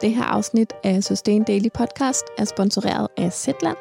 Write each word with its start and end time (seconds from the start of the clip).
Det 0.00 0.14
her 0.14 0.24
afsnit 0.24 0.72
af 0.84 1.04
Sustain 1.04 1.44
Daily 1.44 1.68
Podcast 1.74 2.24
er 2.38 2.44
sponsoreret 2.44 3.08
af 3.16 3.32
Zetland. 3.32 3.76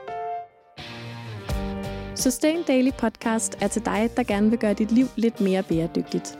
Sustain 2.15 2.63
Daily 2.63 2.91
Podcast 2.97 3.57
er 3.61 3.67
til 3.67 3.85
dig, 3.85 4.09
der 4.17 4.23
gerne 4.23 4.49
vil 4.49 4.59
gøre 4.59 4.73
dit 4.73 4.91
liv 4.91 5.05
lidt 5.15 5.41
mere 5.41 5.63
bæredygtigt. 5.63 6.39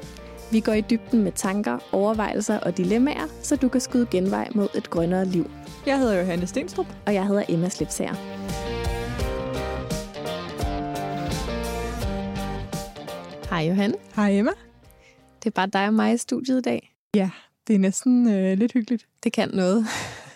Vi 0.52 0.60
går 0.60 0.74
i 0.74 0.82
dybden 0.82 1.24
med 1.24 1.32
tanker, 1.32 1.78
overvejelser 1.92 2.60
og 2.60 2.78
dilemmaer, 2.78 3.28
så 3.42 3.56
du 3.56 3.70
kan 3.70 3.82
skyde 3.82 4.08
genvej 4.12 4.48
mod 4.56 4.68
et 4.76 4.90
grønnere 4.90 5.26
liv. 5.26 5.52
Jeg 5.86 6.00
hedder 6.00 6.20
Johanne 6.20 6.48
Stenstrup. 6.48 6.88
Og 7.06 7.14
jeg 7.14 7.28
hedder 7.28 7.44
Emma 7.50 7.70
Slipsager. 7.70 8.16
Hej 13.50 13.68
Johanne. 13.68 13.96
Hej 14.16 14.32
Emma. 14.32 14.52
Det 15.44 15.50
er 15.50 15.54
bare 15.56 15.68
dig 15.68 15.88
og 15.88 15.94
mig 15.94 16.14
i 16.14 16.18
studiet 16.18 16.58
i 16.58 16.62
dag. 16.62 16.96
Ja. 17.16 17.30
Det 17.68 17.76
er 17.76 17.80
næsten 17.80 18.30
øh, 18.30 18.58
lidt 18.58 18.74
hyggeligt. 18.74 19.08
Det 19.24 19.34
kan 19.34 19.50
noget. 19.54 19.86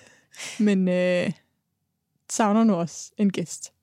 Men 0.59 0.87
øh, 0.87 1.31
savner 2.29 2.63
nu 2.63 2.73
også 2.73 3.11
en 3.17 3.31
gæst. 3.31 3.73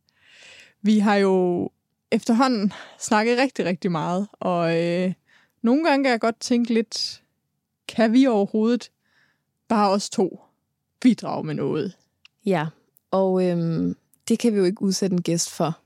Vi 0.83 0.99
har 0.99 1.17
jo 1.17 1.71
efterhånden 2.11 2.73
snakket 2.99 3.39
rigtig, 3.39 3.65
rigtig 3.65 3.93
meget, 3.93 4.29
og 4.33 4.85
øh, 4.85 5.13
nogle 5.63 5.85
gange 5.85 6.05
kan 6.05 6.11
jeg 6.11 6.21
godt 6.21 6.41
tænke 6.41 6.75
lidt, 6.75 7.23
kan 7.89 8.13
vi 8.13 8.27
overhovedet 8.27 8.91
bare 9.69 9.91
os 9.91 10.11
to 10.11 10.41
bidrage 11.01 11.45
med 11.45 11.55
noget? 11.55 11.97
Ja, 12.47 12.67
og 13.11 13.45
øhm, 13.45 13.97
det 14.29 14.39
kan 14.39 14.53
vi 14.53 14.59
jo 14.59 14.65
ikke 14.65 14.83
udsætte 14.83 15.15
en 15.15 15.23
gæst 15.23 15.51
for, 15.51 15.79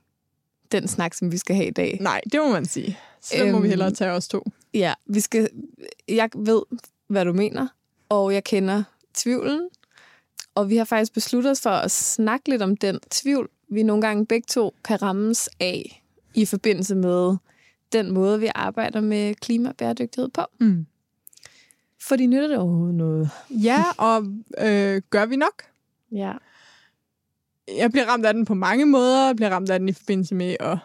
den 0.71 0.87
snak, 0.87 1.13
som 1.13 1.31
vi 1.31 1.37
skal 1.37 1.55
have 1.55 1.67
i 1.67 1.71
dag. 1.71 1.97
Nej, 2.01 2.21
det 2.31 2.39
må 2.39 2.51
man 2.51 2.65
sige. 2.65 2.97
Så 3.21 3.43
øhm, 3.43 3.51
må 3.51 3.59
vi 3.59 3.63
øhm, 3.63 3.69
hellere 3.69 3.91
tage 3.91 4.11
os 4.11 4.27
to. 4.27 4.51
Ja, 4.73 4.93
vi 5.05 5.19
skal, 5.19 5.49
jeg 6.07 6.29
ved 6.35 6.61
hvad 7.11 7.25
du 7.25 7.33
mener, 7.33 7.67
og 8.09 8.33
jeg 8.33 8.43
kender 8.43 8.83
tvivlen. 9.13 9.69
Og 10.55 10.69
vi 10.69 10.75
har 10.75 10.85
faktisk 10.85 11.13
besluttet 11.13 11.51
os 11.51 11.61
for 11.61 11.69
at 11.69 11.91
snakke 11.91 12.49
lidt 12.49 12.61
om 12.61 12.77
den 12.77 12.99
tvivl, 13.09 13.49
vi 13.69 13.83
nogle 13.83 14.01
gange 14.01 14.25
begge 14.25 14.45
to 14.47 14.75
kan 14.83 15.01
rammes 15.01 15.49
af 15.59 16.03
i 16.33 16.45
forbindelse 16.45 16.95
med 16.95 17.37
den 17.91 18.11
måde, 18.11 18.39
vi 18.39 18.49
arbejder 18.55 19.01
med 19.01 19.35
klimabæredygtighed 19.35 20.29
på. 20.29 20.41
Mm. 20.59 20.85
For 22.01 22.15
de 22.15 22.25
nytter 22.25 22.47
det 22.47 22.57
overhovedet 22.57 22.95
noget. 22.95 23.29
Ja, 23.49 23.83
og 23.97 24.25
øh, 24.57 25.01
gør 25.09 25.25
vi 25.25 25.35
nok? 25.35 25.63
Ja. 26.11 26.33
Jeg 27.77 27.91
bliver 27.91 28.05
ramt 28.05 28.25
af 28.25 28.33
den 28.33 28.45
på 28.45 28.53
mange 28.53 28.85
måder. 28.85 29.25
Jeg 29.25 29.35
bliver 29.35 29.49
ramt 29.49 29.69
af 29.69 29.79
den 29.79 29.89
i 29.89 29.93
forbindelse 29.93 30.35
med 30.35 30.55
at, 30.59 30.77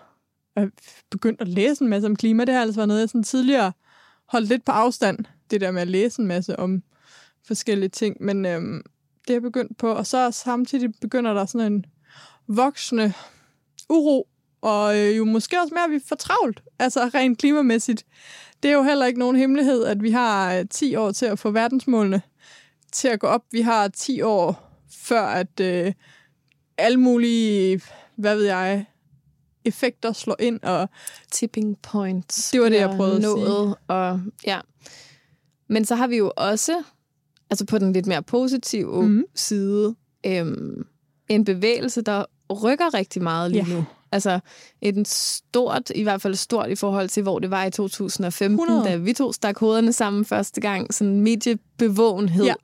at 0.56 0.68
begynde 1.10 1.36
at 1.40 1.48
læse 1.48 1.84
en 1.84 1.90
masse 1.90 2.06
om 2.06 2.16
klima. 2.16 2.44
Det 2.44 2.54
har 2.54 2.60
altså 2.60 2.76
været 2.76 2.88
noget, 2.88 3.00
jeg 3.00 3.08
sådan 3.08 3.22
tidligere 3.22 3.66
øh, 3.66 3.85
holdt 4.28 4.48
lidt 4.48 4.64
på 4.64 4.72
afstand, 4.72 5.18
det 5.50 5.60
der 5.60 5.70
med 5.70 5.82
at 5.82 5.88
læse 5.88 6.20
en 6.22 6.28
masse 6.28 6.58
om 6.58 6.82
forskellige 7.46 7.88
ting, 7.88 8.16
men 8.20 8.46
øhm, 8.46 8.82
det 9.22 9.30
er 9.30 9.34
jeg 9.34 9.42
begyndt 9.42 9.78
på. 9.78 9.92
Og 9.92 10.06
så 10.06 10.30
samtidig 10.30 10.94
begynder 11.00 11.34
der 11.34 11.46
sådan 11.46 11.72
en 11.72 11.86
voksende 12.48 13.12
uro, 13.88 14.28
og 14.60 14.98
øh, 14.98 15.16
jo 15.16 15.24
måske 15.24 15.60
også 15.60 15.74
mere, 15.74 15.84
at 15.84 15.90
vi 15.90 16.00
får 16.08 16.16
travlt, 16.16 16.62
altså 16.78 17.10
rent 17.14 17.38
klimamæssigt. 17.38 18.06
Det 18.62 18.70
er 18.70 18.74
jo 18.74 18.82
heller 18.82 19.06
ikke 19.06 19.18
nogen 19.18 19.36
hemmelighed, 19.36 19.84
at 19.84 20.02
vi 20.02 20.10
har 20.10 20.54
øh, 20.54 20.64
10 20.70 20.96
år 20.96 21.12
til 21.12 21.26
at 21.26 21.38
få 21.38 21.50
verdensmålene 21.50 22.22
til 22.92 23.08
at 23.08 23.20
gå 23.20 23.26
op. 23.26 23.42
Vi 23.52 23.60
har 23.60 23.88
10 23.88 24.22
år 24.22 24.72
før, 24.90 25.22
at 25.22 25.60
øh, 25.60 25.92
alle 26.78 27.00
mulige, 27.00 27.80
hvad 28.16 28.36
ved 28.36 28.44
jeg, 28.44 28.86
effekter 29.66 30.12
slår 30.12 30.36
ind, 30.38 30.60
og... 30.62 30.88
Tipping 31.32 31.78
points. 31.82 32.50
Det 32.50 32.60
var 32.60 32.68
det, 32.68 32.76
jeg 32.76 32.90
prøvede 32.96 33.20
nået, 33.20 33.42
at 33.42 33.46
sige. 33.46 33.74
Og, 33.88 34.20
ja. 34.46 34.60
Men 35.68 35.84
så 35.84 35.94
har 35.94 36.06
vi 36.06 36.16
jo 36.16 36.32
også, 36.36 36.82
altså 37.50 37.66
på 37.66 37.78
den 37.78 37.92
lidt 37.92 38.06
mere 38.06 38.22
positive 38.22 39.02
mm. 39.02 39.24
side, 39.34 39.94
øhm, 40.26 40.86
en 41.28 41.44
bevægelse, 41.44 42.02
der 42.02 42.24
rykker 42.62 42.94
rigtig 42.94 43.22
meget 43.22 43.50
lige 43.50 43.64
ja. 43.68 43.74
nu. 43.74 43.84
Altså 44.12 44.40
et 44.80 45.08
stort, 45.08 45.92
i 45.94 46.02
hvert 46.02 46.22
fald 46.22 46.34
stort 46.34 46.70
i 46.70 46.74
forhold 46.74 47.08
til, 47.08 47.22
hvor 47.22 47.38
det 47.38 47.50
var 47.50 47.64
i 47.64 47.70
2015, 47.70 48.60
100. 48.60 48.90
da 48.90 48.96
vi 48.96 49.12
to 49.12 49.32
stak 49.32 49.58
hovederne 49.58 49.92
sammen 49.92 50.24
første 50.24 50.60
gang. 50.60 50.94
Sådan 50.94 51.20
mediebevågenhed 51.20 52.44
ja. 52.44 52.54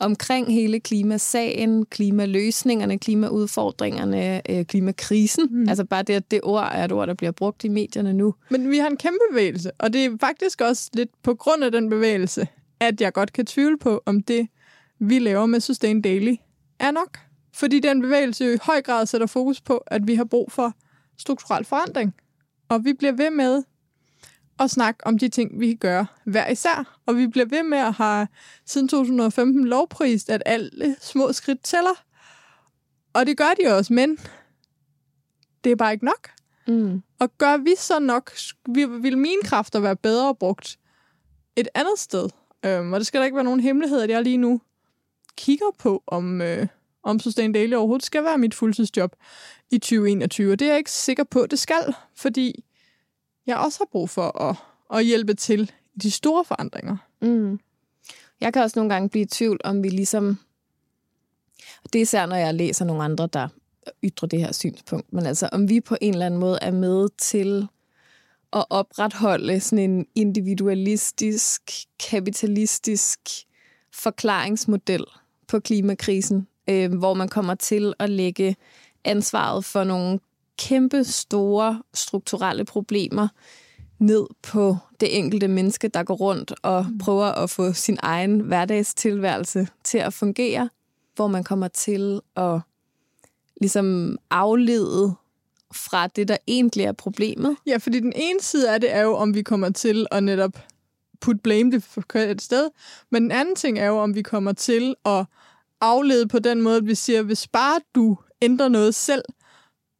omkring 0.00 0.52
hele 0.52 0.80
klimasagen, 0.80 1.86
klimaløsningerne, 1.86 2.98
klimaudfordringerne, 2.98 4.50
øh, 4.50 4.64
klimakrisen. 4.64 5.48
Mm. 5.50 5.68
Altså 5.68 5.84
bare 5.84 6.02
det, 6.02 6.14
at 6.14 6.30
det 6.30 6.40
ord 6.42 6.68
er 6.72 6.84
et 6.84 6.92
ord, 6.92 7.06
der 7.06 7.14
bliver 7.14 7.32
brugt 7.32 7.64
i 7.64 7.68
medierne 7.68 8.12
nu. 8.12 8.34
Men 8.50 8.70
vi 8.70 8.78
har 8.78 8.88
en 8.88 8.96
kæmpe 8.96 9.18
bevægelse, 9.30 9.70
og 9.78 9.92
det 9.92 10.04
er 10.04 10.10
faktisk 10.20 10.60
også 10.60 10.90
lidt 10.92 11.10
på 11.22 11.34
grund 11.34 11.64
af 11.64 11.72
den 11.72 11.90
bevægelse, 11.90 12.48
at 12.80 13.00
jeg 13.00 13.12
godt 13.12 13.32
kan 13.32 13.46
tvivle 13.46 13.78
på, 13.78 14.02
om 14.06 14.22
det, 14.22 14.48
vi 14.98 15.18
laver 15.18 15.46
med 15.46 15.60
Sustain 15.60 16.02
Daily, 16.02 16.34
er 16.78 16.90
nok. 16.90 17.18
Fordi 17.54 17.80
den 17.80 18.02
bevægelse 18.02 18.54
i 18.54 18.56
høj 18.62 18.82
grad 18.82 19.06
sætter 19.06 19.26
fokus 19.26 19.60
på, 19.60 19.76
at 19.76 20.06
vi 20.06 20.14
har 20.14 20.24
brug 20.24 20.52
for 20.52 20.74
strukturel 21.18 21.64
forandring. 21.64 22.14
Og 22.68 22.84
vi 22.84 22.92
bliver 22.92 23.12
ved 23.12 23.30
med 23.30 23.62
at 24.60 24.70
snakke 24.70 25.06
om 25.06 25.18
de 25.18 25.28
ting, 25.28 25.60
vi 25.60 25.66
kan 25.66 25.76
gøre 25.76 26.06
hver 26.24 26.48
især. 26.48 27.00
Og 27.06 27.16
vi 27.16 27.26
bliver 27.26 27.46
ved 27.46 27.62
med 27.62 27.78
at 27.78 27.92
have 27.92 28.28
siden 28.64 28.88
2015 28.88 29.64
lovprist, 29.64 30.30
at 30.30 30.42
alle 30.46 30.96
små 31.00 31.32
skridt 31.32 31.62
tæller. 31.62 32.04
Og 33.12 33.26
det 33.26 33.36
gør 33.36 33.54
de 33.62 33.76
også, 33.76 33.92
men 33.92 34.18
det 35.64 35.72
er 35.72 35.76
bare 35.76 35.92
ikke 35.92 36.04
nok. 36.04 36.30
Mm. 36.66 37.02
Og 37.18 37.38
gør 37.38 37.56
vi 37.56 37.74
så 37.78 37.98
nok, 37.98 38.32
vil 39.02 39.18
mine 39.18 39.42
kræfter 39.42 39.80
være 39.80 39.96
bedre 39.96 40.34
brugt 40.34 40.78
et 41.56 41.68
andet 41.74 41.98
sted? 41.98 42.28
Øhm, 42.64 42.92
og 42.92 43.00
det 43.00 43.06
skal 43.06 43.20
da 43.20 43.24
ikke 43.24 43.34
være 43.34 43.44
nogen 43.44 43.60
hemmelighed, 43.60 44.00
at 44.00 44.10
jeg 44.10 44.22
lige 44.22 44.36
nu 44.36 44.60
kigger 45.36 45.66
på, 45.78 46.02
om, 46.06 46.42
øh, 46.42 46.66
om 47.06 47.20
Sustain 47.20 47.52
Daily 47.52 47.74
overhovedet 47.74 48.04
skal 48.04 48.24
være 48.24 48.38
mit 48.38 48.54
fuldtidsjob 48.54 49.16
i 49.70 49.78
2021. 49.78 50.52
Og 50.52 50.58
det 50.58 50.66
er 50.66 50.70
jeg 50.70 50.78
ikke 50.78 50.90
sikker 50.90 51.24
på, 51.24 51.40
at 51.40 51.50
det 51.50 51.58
skal, 51.58 51.94
fordi 52.14 52.64
jeg 53.46 53.56
også 53.56 53.78
har 53.78 53.88
brug 53.92 54.10
for 54.10 54.42
at, 54.42 54.56
at 54.98 55.04
hjælpe 55.04 55.34
til 55.34 55.72
i 55.94 55.98
de 55.98 56.10
store 56.10 56.44
forandringer. 56.44 56.96
Mm. 57.22 57.60
Jeg 58.40 58.52
kan 58.52 58.62
også 58.62 58.78
nogle 58.78 58.94
gange 58.94 59.08
blive 59.08 59.22
i 59.22 59.26
tvivl, 59.26 59.60
om 59.64 59.82
vi 59.82 59.88
ligesom... 59.88 60.38
Det 61.92 61.98
er 61.98 62.02
især, 62.02 62.26
når 62.26 62.36
jeg 62.36 62.54
læser 62.54 62.84
nogle 62.84 63.04
andre, 63.04 63.28
der 63.32 63.48
ytrer 64.04 64.28
det 64.28 64.40
her 64.40 64.52
synspunkt, 64.52 65.12
men 65.12 65.26
altså 65.26 65.48
om 65.52 65.68
vi 65.68 65.80
på 65.80 65.96
en 66.00 66.12
eller 66.12 66.26
anden 66.26 66.40
måde 66.40 66.58
er 66.62 66.70
med 66.70 67.08
til 67.18 67.68
at 68.52 68.64
opretholde 68.70 69.60
sådan 69.60 69.90
en 69.90 70.06
individualistisk, 70.14 71.62
kapitalistisk 72.10 73.20
forklaringsmodel 73.92 75.04
på 75.48 75.60
klimakrisen, 75.60 76.46
øh, 76.70 76.94
hvor 76.94 77.14
man 77.14 77.28
kommer 77.28 77.54
til 77.54 77.94
at 77.98 78.10
lægge 78.10 78.56
ansvaret 79.04 79.64
for 79.64 79.84
nogle 79.84 80.18
kæmpe 80.58 81.04
store 81.04 81.82
strukturelle 81.94 82.64
problemer 82.64 83.28
ned 83.98 84.26
på 84.42 84.76
det 85.00 85.18
enkelte 85.18 85.48
menneske, 85.48 85.88
der 85.88 86.02
går 86.02 86.14
rundt 86.14 86.52
og 86.62 86.86
mm. 86.88 86.98
prøver 86.98 87.24
at 87.24 87.50
få 87.50 87.72
sin 87.72 87.98
egen 88.02 88.40
hverdagstilværelse 88.40 89.68
til 89.84 89.98
at 89.98 90.14
fungere, 90.14 90.70
hvor 91.14 91.26
man 91.26 91.44
kommer 91.44 91.68
til 91.68 92.20
at 92.36 92.60
ligesom 93.60 94.18
aflede 94.30 95.14
fra 95.74 96.06
det, 96.06 96.28
der 96.28 96.36
egentlig 96.46 96.84
er 96.84 96.92
problemet. 96.92 97.56
Ja, 97.66 97.76
fordi 97.76 98.00
den 98.00 98.12
ene 98.16 98.40
side 98.40 98.74
af 98.74 98.80
det 98.80 98.94
er 98.94 99.02
jo, 99.02 99.14
om 99.14 99.34
vi 99.34 99.42
kommer 99.42 99.70
til 99.70 100.06
at 100.10 100.22
netop 100.22 100.58
put 101.20 101.40
blame 101.40 101.70
det 101.70 101.82
for 101.82 102.16
et 102.16 102.42
sted, 102.42 102.70
men 103.10 103.22
den 103.22 103.30
anden 103.30 103.56
ting 103.56 103.78
er 103.78 103.86
jo, 103.86 103.98
om 103.98 104.14
vi 104.14 104.22
kommer 104.22 104.52
til 104.52 104.94
at 105.04 105.24
aflede 105.86 106.28
på 106.28 106.38
den 106.38 106.62
måde, 106.62 106.76
at 106.76 106.86
vi 106.86 106.94
siger, 106.94 107.22
hvis 107.22 107.48
bare 107.48 107.80
du 107.94 108.18
ændrer 108.42 108.68
noget 108.68 108.94
selv, 108.94 109.22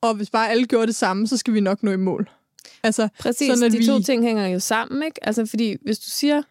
og 0.01 0.15
hvis 0.15 0.31
bare 0.31 0.51
alle 0.51 0.67
gjorde 0.67 0.87
det 0.87 0.95
samme, 0.95 1.27
så 1.27 1.37
skal 1.37 1.55
vi 1.55 1.61
nok 1.61 1.83
nå 1.83 1.91
i 1.91 1.97
mål. 1.97 2.31
Altså, 2.83 3.09
Præcis, 3.21 3.47
sådan, 3.47 3.65
at 3.65 3.73
de 3.73 3.79
vi... 3.79 3.87
to 3.87 4.03
ting 4.03 4.23
hænger 4.23 4.47
jo 4.47 4.61
sammen, 4.61 5.03
ikke? 5.03 5.27
Altså, 5.27 5.47
fordi 5.47 5.77
hvis 5.83 5.99
du 5.99 6.11
siger, 6.11 6.43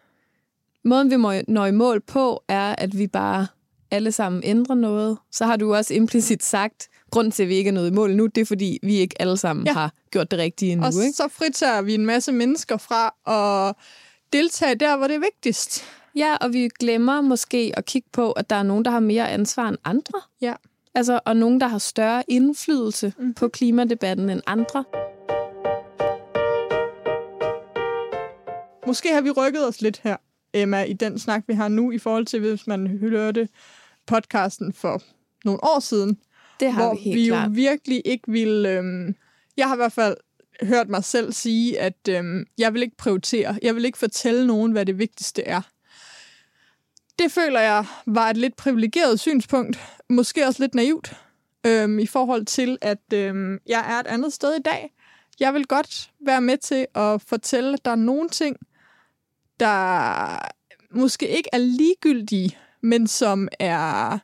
måden 0.84 1.10
vi 1.10 1.16
må 1.16 1.32
nå 1.48 1.64
i 1.64 1.70
mål 1.70 2.00
på, 2.00 2.42
er, 2.48 2.74
at 2.78 2.98
vi 2.98 3.06
bare 3.06 3.46
alle 3.90 4.12
sammen 4.12 4.42
ændrer 4.44 4.74
noget, 4.74 5.18
så 5.32 5.44
har 5.44 5.56
du 5.56 5.74
også 5.74 5.94
implicit 5.94 6.42
sagt, 6.42 6.88
grund 7.10 7.32
til, 7.32 7.42
at 7.42 7.48
vi 7.48 7.54
ikke 7.54 7.68
er 7.68 7.72
nået 7.72 7.90
i 7.90 7.92
mål 7.92 8.16
nu, 8.16 8.26
det 8.26 8.40
er, 8.40 8.44
fordi 8.44 8.78
vi 8.82 8.96
ikke 8.96 9.22
alle 9.22 9.36
sammen 9.36 9.66
ja. 9.66 9.72
har 9.72 9.92
gjort 10.10 10.30
det 10.30 10.38
rigtige 10.38 10.72
endnu. 10.72 10.86
Og 10.86 10.92
ikke? 10.92 11.12
så 11.12 11.28
fritager 11.28 11.82
vi 11.82 11.94
en 11.94 12.06
masse 12.06 12.32
mennesker 12.32 12.76
fra 12.76 13.14
at 13.26 13.74
deltage 14.32 14.74
der, 14.74 14.96
hvor 14.96 15.06
det 15.06 15.16
er 15.16 15.20
vigtigst. 15.20 15.84
Ja, 16.16 16.36
og 16.40 16.52
vi 16.52 16.68
glemmer 16.78 17.20
måske 17.20 17.72
at 17.76 17.84
kigge 17.84 18.08
på, 18.12 18.32
at 18.32 18.50
der 18.50 18.56
er 18.56 18.62
nogen, 18.62 18.84
der 18.84 18.90
har 18.90 19.00
mere 19.00 19.30
ansvar 19.30 19.68
end 19.68 19.78
andre. 19.84 20.20
Ja. 20.40 20.54
Altså, 20.94 21.20
og 21.24 21.36
nogen, 21.36 21.60
der 21.60 21.68
har 21.68 21.78
større 21.78 22.22
indflydelse 22.28 23.12
mm. 23.18 23.34
på 23.34 23.48
klimadebatten 23.48 24.30
end 24.30 24.42
andre. 24.46 24.84
Måske 28.86 29.12
har 29.12 29.20
vi 29.20 29.30
rykket 29.30 29.68
os 29.68 29.80
lidt 29.80 30.00
her, 30.04 30.16
Emma, 30.54 30.82
i 30.82 30.92
den 30.92 31.18
snak, 31.18 31.44
vi 31.46 31.54
har 31.54 31.68
nu, 31.68 31.90
i 31.92 31.98
forhold 31.98 32.26
til, 32.26 32.40
hvis 32.40 32.66
man 32.66 32.86
hørte 32.86 33.48
podcasten 34.06 34.72
for 34.72 35.02
nogle 35.44 35.64
år 35.64 35.80
siden. 35.80 36.18
Det 36.60 36.72
har 36.72 36.84
hvor 36.84 36.94
vi 36.94 37.00
helt 37.00 37.16
vi 37.16 37.28
jo 37.28 37.34
klart. 37.34 37.56
virkelig 37.56 38.02
ikke 38.04 38.24
ville... 38.28 38.70
Øhm, 38.70 39.14
jeg 39.56 39.68
har 39.68 39.74
i 39.74 39.76
hvert 39.76 39.92
fald 39.92 40.16
hørt 40.62 40.88
mig 40.88 41.04
selv 41.04 41.32
sige, 41.32 41.80
at 41.80 42.08
øhm, 42.08 42.46
jeg 42.58 42.74
vil 42.74 42.82
ikke 42.82 42.96
prioritere. 42.96 43.58
Jeg 43.62 43.74
vil 43.74 43.84
ikke 43.84 43.98
fortælle 43.98 44.46
nogen, 44.46 44.72
hvad 44.72 44.86
det 44.86 44.98
vigtigste 44.98 45.42
er 45.42 45.62
det 47.18 47.32
føler 47.32 47.60
jeg 47.60 47.86
var 48.06 48.30
et 48.30 48.36
lidt 48.36 48.56
privilegeret 48.56 49.20
synspunkt. 49.20 49.78
Måske 50.08 50.46
også 50.46 50.62
lidt 50.62 50.74
naivt. 50.74 51.16
Øhm, 51.66 51.98
I 51.98 52.06
forhold 52.06 52.44
til, 52.44 52.78
at 52.80 53.12
øhm, 53.14 53.58
jeg 53.66 53.84
er 53.88 54.00
et 54.00 54.06
andet 54.06 54.32
sted 54.32 54.54
i 54.54 54.62
dag. 54.62 54.92
Jeg 55.40 55.54
vil 55.54 55.66
godt 55.66 56.10
være 56.20 56.40
med 56.40 56.58
til 56.58 56.86
at 56.94 57.22
fortælle, 57.22 57.72
at 57.72 57.84
der 57.84 57.90
er 57.90 57.96
nogle 57.96 58.28
ting, 58.28 58.56
der 59.60 60.38
måske 60.90 61.28
ikke 61.28 61.48
er 61.52 61.58
ligegyldige, 61.58 62.58
men 62.80 63.06
som 63.06 63.48
er 63.60 64.18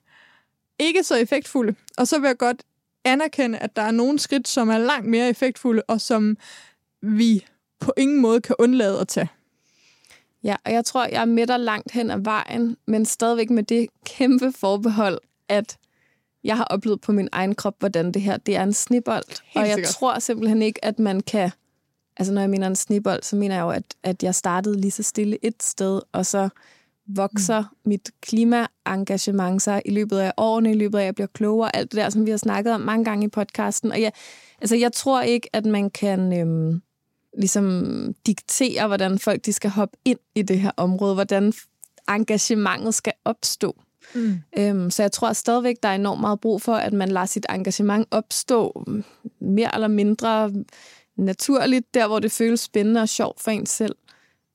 ikke 0.79 1.03
så 1.03 1.17
effektfulde. 1.17 1.75
Og 1.99 2.09
så 2.09 2.19
vil 2.19 2.27
jeg 2.27 2.39
godt 2.39 2.63
anerkende, 3.05 3.59
at 3.59 3.77
der 3.77 3.83
er 3.83 3.91
nogle 3.91 4.19
skridt, 4.19 4.49
som 4.49 4.69
er 4.69 4.79
langt 4.79 5.09
mere 5.09 5.29
effektfulde, 5.29 5.83
og 5.89 6.01
som 6.01 6.37
vi 7.03 7.47
på 7.81 7.93
ingen 7.97 8.21
måde 8.21 8.41
kan 8.41 8.57
undlade 8.59 9.01
at 9.01 9.09
tage. 9.09 9.29
Ja, 10.45 10.57
og 10.65 10.73
jeg 10.73 10.85
tror, 10.85 11.07
jeg 11.13 11.21
er 11.21 11.25
med 11.25 11.47
dig 11.47 11.61
langt 11.61 11.91
hen 11.93 12.11
ad 12.11 12.19
vejen, 12.19 12.77
men 12.87 13.05
stadigvæk 13.05 13.51
med 13.51 13.63
det 13.63 13.87
kæmpe 14.05 14.53
forbehold, 14.53 15.19
at 15.49 15.79
jeg 16.45 16.57
har 16.57 16.65
oplevet 16.65 17.01
på 17.01 17.13
min 17.13 17.29
egen 17.33 17.55
krop, 17.55 17.75
hvordan 17.79 18.13
det 18.13 18.23
her 18.23 18.37
det 18.37 18.57
er 18.57 18.63
en 18.63 18.73
snibbold. 18.73 19.25
og 19.55 19.61
jeg 19.61 19.75
sikkert. 19.75 19.95
tror 19.95 20.19
simpelthen 20.19 20.63
ikke, 20.63 20.85
at 20.85 20.99
man 20.99 21.21
kan... 21.21 21.51
Altså, 22.17 22.33
når 22.33 22.41
jeg 22.41 22.51
mener 22.51 22.67
en 22.67 22.77
snibbold, 22.77 23.23
så 23.23 23.37
mener 23.37 23.55
jeg 23.55 23.63
jo, 23.63 23.71
at, 23.71 23.95
at 24.03 24.23
jeg 24.23 24.35
startede 24.35 24.81
lige 24.81 24.91
så 24.91 25.03
stille 25.03 25.39
et 25.45 25.63
sted, 25.63 26.01
og 26.13 26.27
så 26.27 26.49
vokser 27.07 27.61
mm. 27.61 27.89
mit 27.89 28.11
klimaengagement 28.21 29.63
sig 29.63 29.83
i 29.85 29.91
løbet 29.91 30.19
af 30.19 30.33
årene, 30.37 30.71
i 30.71 30.75
løbet 30.75 30.99
af, 30.99 31.03
at 31.03 31.07
jeg 31.07 31.15
bliver 31.15 31.27
klogere, 31.27 31.77
alt 31.77 31.93
det 31.93 31.99
der, 31.99 32.11
som 32.11 32.27
vi 32.27 32.31
har 32.31 32.37
snakket 32.37 32.73
om 32.73 32.81
mange 32.81 33.05
gange 33.05 33.25
i 33.25 33.29
podcasten. 33.29 33.93
Og 33.93 34.01
jeg, 34.01 34.13
altså, 34.61 34.77
jeg 34.77 34.93
tror 34.93 35.23
ikke, 35.23 35.49
at 35.53 35.67
man 35.67 35.91
kan 35.91 36.41
øhm, 36.41 36.83
ligesom 37.39 38.15
diktere, 38.27 38.87
hvordan 38.87 39.19
folk 39.19 39.45
de 39.45 39.53
skal 39.53 39.71
hoppe 39.71 39.99
ind 40.05 40.19
i 40.35 40.43
det 40.43 40.61
her 40.61 40.71
område, 40.77 41.15
hvordan 41.15 41.53
engagementet 42.09 42.95
skal 42.95 43.13
opstå. 43.25 43.77
Mm. 44.15 44.41
Øhm, 44.59 44.91
så 44.91 45.03
jeg 45.03 45.13
tror 45.13 45.33
stadigvæk, 45.33 45.77
der 45.83 45.89
er 45.89 45.95
enormt 45.95 46.21
meget 46.21 46.41
brug 46.41 46.63
for, 46.63 46.75
at 46.75 46.93
man 46.93 47.09
lader 47.09 47.27
sit 47.27 47.47
engagement 47.51 48.09
opstå 48.11 48.85
mere 49.41 49.75
eller 49.75 49.89
mindre 49.89 50.53
naturligt, 51.17 51.95
der 51.95 52.07
hvor 52.07 52.19
det 52.19 52.33
føles 52.33 52.61
spændende 52.61 53.01
og 53.01 53.09
sjovt 53.09 53.41
for 53.41 53.51
en 53.51 53.67
selv. 53.67 53.97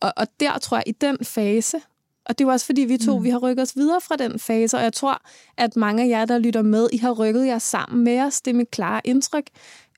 Og, 0.02 0.14
og 0.18 0.28
der 0.40 0.58
tror 0.58 0.78
jeg, 0.78 0.84
i 0.88 0.92
den 0.92 1.18
fase, 1.24 1.82
og 2.26 2.38
det 2.38 2.44
er 2.44 2.48
jo 2.48 2.52
også 2.52 2.66
fordi, 2.66 2.82
vi 2.82 2.98
to 2.98 3.18
mm. 3.18 3.24
vi 3.24 3.30
har 3.30 3.38
rykket 3.38 3.64
os 3.64 3.76
videre 3.76 4.02
fra 4.02 4.16
den 4.16 4.40
fase, 4.40 4.78
og 4.78 4.84
jeg 4.84 4.94
tror, 4.94 5.22
at 5.58 5.76
mange 5.76 6.04
af 6.04 6.08
jer, 6.08 6.26
der 6.26 6.38
lytter 6.38 6.62
med, 6.62 6.90
I 6.94 6.98
har 6.98 7.12
rykket 7.12 7.48
jer 7.48 7.60
sammen 7.60 8.04
med 8.04 8.22
os. 8.22 8.42
Det 8.42 8.52
er 8.52 8.56
mit 8.56 8.72
klare 8.72 9.02
indtryk. 9.04 9.46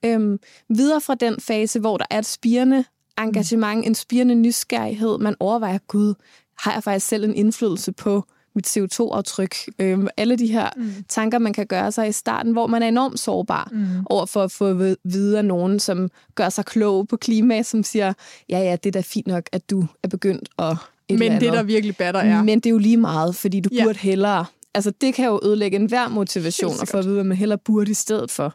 Øhm, 0.04 0.38
videre 0.68 1.00
fra 1.00 1.14
den 1.14 1.36
fase, 1.40 1.80
hvor 1.80 1.96
der 1.96 2.04
er 2.10 2.18
et 2.18 2.26
spirende 2.26 2.84
engagement, 3.18 3.86
en 3.86 3.94
spirende 3.94 4.34
nysgerrighed. 4.34 5.18
Man 5.18 5.34
overvejer, 5.40 5.78
gud, 5.78 6.14
har 6.58 6.72
jeg 6.72 6.82
faktisk 6.84 7.06
selv 7.06 7.24
en 7.24 7.34
indflydelse 7.34 7.92
på 7.92 8.24
mit 8.54 8.76
CO2-aftryk? 8.76 9.54
Øhm, 9.78 10.08
alle 10.16 10.36
de 10.38 10.46
her 10.46 10.68
mm. 10.76 10.92
tanker, 11.08 11.38
man 11.38 11.52
kan 11.52 11.66
gøre 11.66 11.92
sig 11.92 12.08
i 12.08 12.12
starten, 12.12 12.52
hvor 12.52 12.66
man 12.66 12.82
er 12.82 12.88
enormt 12.88 13.20
sårbar 13.20 13.68
mm. 13.72 13.86
over 14.10 14.26
for 14.26 14.42
at 14.42 14.52
få 14.52 14.66
at 14.66 14.96
vide 15.04 15.38
af 15.38 15.44
nogen, 15.44 15.80
som 15.80 16.10
gør 16.34 16.48
sig 16.48 16.64
klog 16.64 17.08
på 17.08 17.16
klima, 17.16 17.62
som 17.62 17.82
siger, 17.82 18.12
ja, 18.48 18.58
ja, 18.58 18.76
det 18.76 18.86
er 18.86 18.92
da 18.92 19.00
fint 19.00 19.26
nok, 19.26 19.42
at 19.52 19.70
du 19.70 19.84
er 20.02 20.08
begyndt 20.08 20.48
at... 20.58 20.76
et 21.08 21.18
Men 21.18 21.30
det, 21.32 21.36
andet. 21.36 21.52
der 21.52 21.62
virkelig 21.62 21.96
batter, 21.96 22.20
er... 22.20 22.42
Men 22.42 22.60
det 22.60 22.66
er 22.66 22.70
jo 22.70 22.78
lige 22.78 22.96
meget, 22.96 23.36
fordi 23.36 23.60
du 23.60 23.68
Ja. 23.72 23.84
burde 23.84 23.98
hellere... 23.98 24.44
Altså, 24.74 24.92
det 25.00 25.14
kan 25.14 25.26
jo 25.26 25.40
ødelægge 25.42 25.76
enhver 25.76 26.08
motivation 26.08 26.72
at 26.82 26.88
få 26.88 26.98
at 26.98 27.04
vide, 27.04 27.14
hvad 27.14 27.24
man 27.24 27.36
hellere 27.36 27.58
burde 27.58 27.90
i 27.90 27.94
stedet 27.94 28.30
for. 28.30 28.54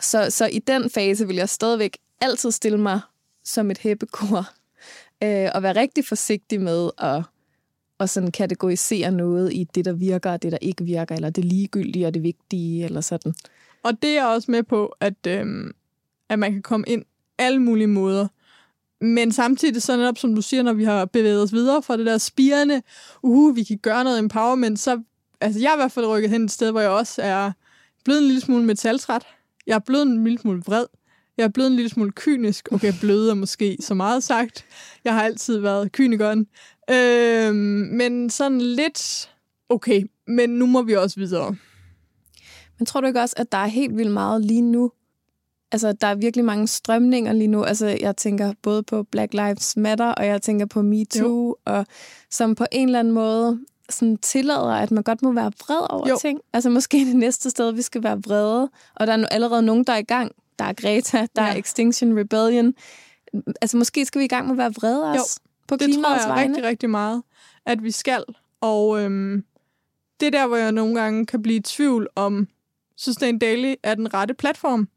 Så, 0.00 0.30
så 0.30 0.46
i 0.46 0.58
den 0.58 0.90
fase 0.90 1.26
vil 1.26 1.36
jeg 1.36 1.48
stadigvæk 1.48 1.98
altid 2.20 2.50
stille 2.50 2.78
mig 2.78 3.00
som 3.44 3.70
et 3.70 3.78
hæppekor 3.78 4.48
øh, 5.24 5.48
og 5.54 5.62
være 5.62 5.76
rigtig 5.76 6.06
forsigtig 6.06 6.60
med 6.60 6.90
at 6.98 7.22
og 7.98 8.08
sådan 8.08 8.30
kategorisere 8.30 9.10
noget 9.10 9.52
i 9.52 9.64
det, 9.74 9.84
der 9.84 9.92
virker, 9.92 10.32
og 10.32 10.42
det, 10.42 10.52
der 10.52 10.58
ikke 10.60 10.84
virker, 10.84 11.14
eller 11.14 11.30
det 11.30 11.44
ligegyldige 11.44 12.06
og 12.06 12.14
det 12.14 12.22
vigtige, 12.22 12.84
eller 12.84 13.00
sådan. 13.00 13.34
Og 13.82 14.02
det 14.02 14.10
er 14.10 14.14
jeg 14.14 14.26
også 14.26 14.50
med 14.50 14.62
på, 14.62 14.94
at, 15.00 15.26
øh, 15.26 15.70
at 16.28 16.38
man 16.38 16.52
kan 16.52 16.62
komme 16.62 16.84
ind 16.88 17.04
alle 17.38 17.62
mulige 17.62 17.86
måder. 17.86 18.28
Men 19.00 19.32
samtidig, 19.32 19.82
så 19.82 19.96
netop 19.96 20.18
som 20.18 20.34
du 20.34 20.42
siger, 20.42 20.62
når 20.62 20.72
vi 20.72 20.84
har 20.84 21.04
bevæget 21.04 21.42
os 21.42 21.52
videre 21.52 21.82
fra 21.82 21.96
det 21.96 22.06
der 22.06 22.18
spirende, 22.18 22.82
uh, 23.22 23.56
vi 23.56 23.62
kan 23.62 23.78
gøre 23.78 24.04
noget 24.04 24.18
empowerment, 24.18 24.78
så 24.78 25.02
altså 25.40 25.60
jeg 25.60 25.70
er 25.70 25.74
i 25.74 25.78
hvert 25.78 25.92
fald 25.92 26.06
rykket 26.06 26.30
hen 26.30 26.44
et 26.44 26.50
sted, 26.50 26.70
hvor 26.70 26.80
jeg 26.80 26.90
også 26.90 27.22
er 27.22 27.52
blevet 28.04 28.20
en 28.20 28.26
lille 28.26 28.40
smule 28.40 28.64
metaltræt. 28.64 29.26
Jeg 29.66 29.74
er 29.74 29.78
blevet 29.78 30.02
en 30.02 30.24
lille 30.24 30.38
smule 30.38 30.62
vred. 30.66 30.86
Jeg 31.36 31.44
er 31.44 31.48
blevet 31.48 31.70
en 31.70 31.76
lille 31.76 31.88
smule 31.88 32.12
kynisk. 32.12 32.68
Okay, 32.72 32.92
blød 33.00 33.28
er 33.28 33.34
måske 33.34 33.76
så 33.80 33.94
meget 33.94 34.22
sagt. 34.22 34.64
Jeg 35.04 35.14
har 35.14 35.22
altid 35.22 35.58
været 35.58 35.92
kynikeren. 35.92 36.46
Øhm, 36.90 37.56
men 37.92 38.30
sådan 38.30 38.60
lidt, 38.60 39.30
okay, 39.68 40.02
men 40.26 40.50
nu 40.50 40.66
må 40.66 40.82
vi 40.82 40.96
også 40.96 41.20
videre. 41.20 41.56
Men 42.78 42.86
tror 42.86 43.00
du 43.00 43.06
ikke 43.06 43.20
også, 43.20 43.34
at 43.38 43.52
der 43.52 43.58
er 43.58 43.66
helt 43.66 43.96
vildt 43.96 44.12
meget 44.12 44.44
lige 44.44 44.62
nu? 44.62 44.92
Altså, 45.72 45.92
der 45.92 46.06
er 46.06 46.14
virkelig 46.14 46.44
mange 46.44 46.66
strømninger 46.66 47.32
lige 47.32 47.48
nu. 47.48 47.64
Altså, 47.64 47.98
jeg 48.00 48.16
tænker 48.16 48.52
både 48.62 48.82
på 48.82 49.02
Black 49.02 49.34
Lives 49.34 49.76
Matter, 49.76 50.08
og 50.08 50.26
jeg 50.26 50.42
tænker 50.42 50.66
på 50.66 50.82
MeToo, 50.82 51.54
og 51.64 51.86
som 52.30 52.54
på 52.54 52.64
en 52.72 52.88
eller 52.88 52.98
anden 52.98 53.14
måde 53.14 53.60
sådan 53.90 54.16
tillader, 54.16 54.72
at 54.74 54.90
man 54.90 55.02
godt 55.02 55.22
må 55.22 55.32
være 55.32 55.52
vred 55.66 55.86
over 55.90 56.08
Jo. 56.08 56.18
ting. 56.20 56.40
Altså, 56.52 56.70
måske 56.70 56.98
det 57.06 57.16
næste 57.16 57.50
sted, 57.50 57.72
vi 57.72 57.82
skal 57.82 58.02
være 58.02 58.22
vrede. 58.26 58.70
Og 58.94 59.06
der 59.06 59.12
er 59.12 59.16
nu 59.16 59.26
allerede 59.30 59.62
nogen, 59.62 59.84
der 59.84 59.92
er 59.92 59.96
i 59.96 60.02
gang. 60.02 60.32
Der 60.58 60.64
er 60.64 60.72
Greta, 60.72 61.26
der 61.36 61.42
Ja. 61.46 61.52
er 61.52 61.56
Extinction 61.56 62.18
Rebellion. 62.18 62.74
Altså, 63.62 63.76
måske 63.76 64.04
skal 64.06 64.18
vi 64.18 64.24
i 64.24 64.28
gang 64.28 64.46
med 64.46 64.52
at 64.54 64.58
være 64.58 64.72
vrede 64.74 65.10
også 65.10 65.40
på 65.68 65.76
Det 65.76 65.80
tror 65.80 65.86
klimaets 65.88 66.24
jeg 66.24 66.28
vegne. 66.34 66.52
rigtig, 66.54 66.64
rigtig 66.68 66.90
meget, 66.90 67.22
at 67.66 67.82
vi 67.82 67.90
skal. 67.90 68.24
Og 68.60 69.00
øhm, 69.02 69.44
det 70.20 70.26
er 70.26 70.30
der, 70.30 70.46
hvor 70.46 70.56
jeg 70.56 70.72
nogle 70.72 71.00
gange 71.00 71.26
kan 71.26 71.42
blive 71.42 71.56
i 71.56 71.60
tvivl 71.60 72.08
om 72.16 72.48
Sustain 72.96 73.38
Daily 73.38 73.74
er 73.82 73.94
den 73.94 74.14
rette 74.14 74.34
platform, 74.34 74.88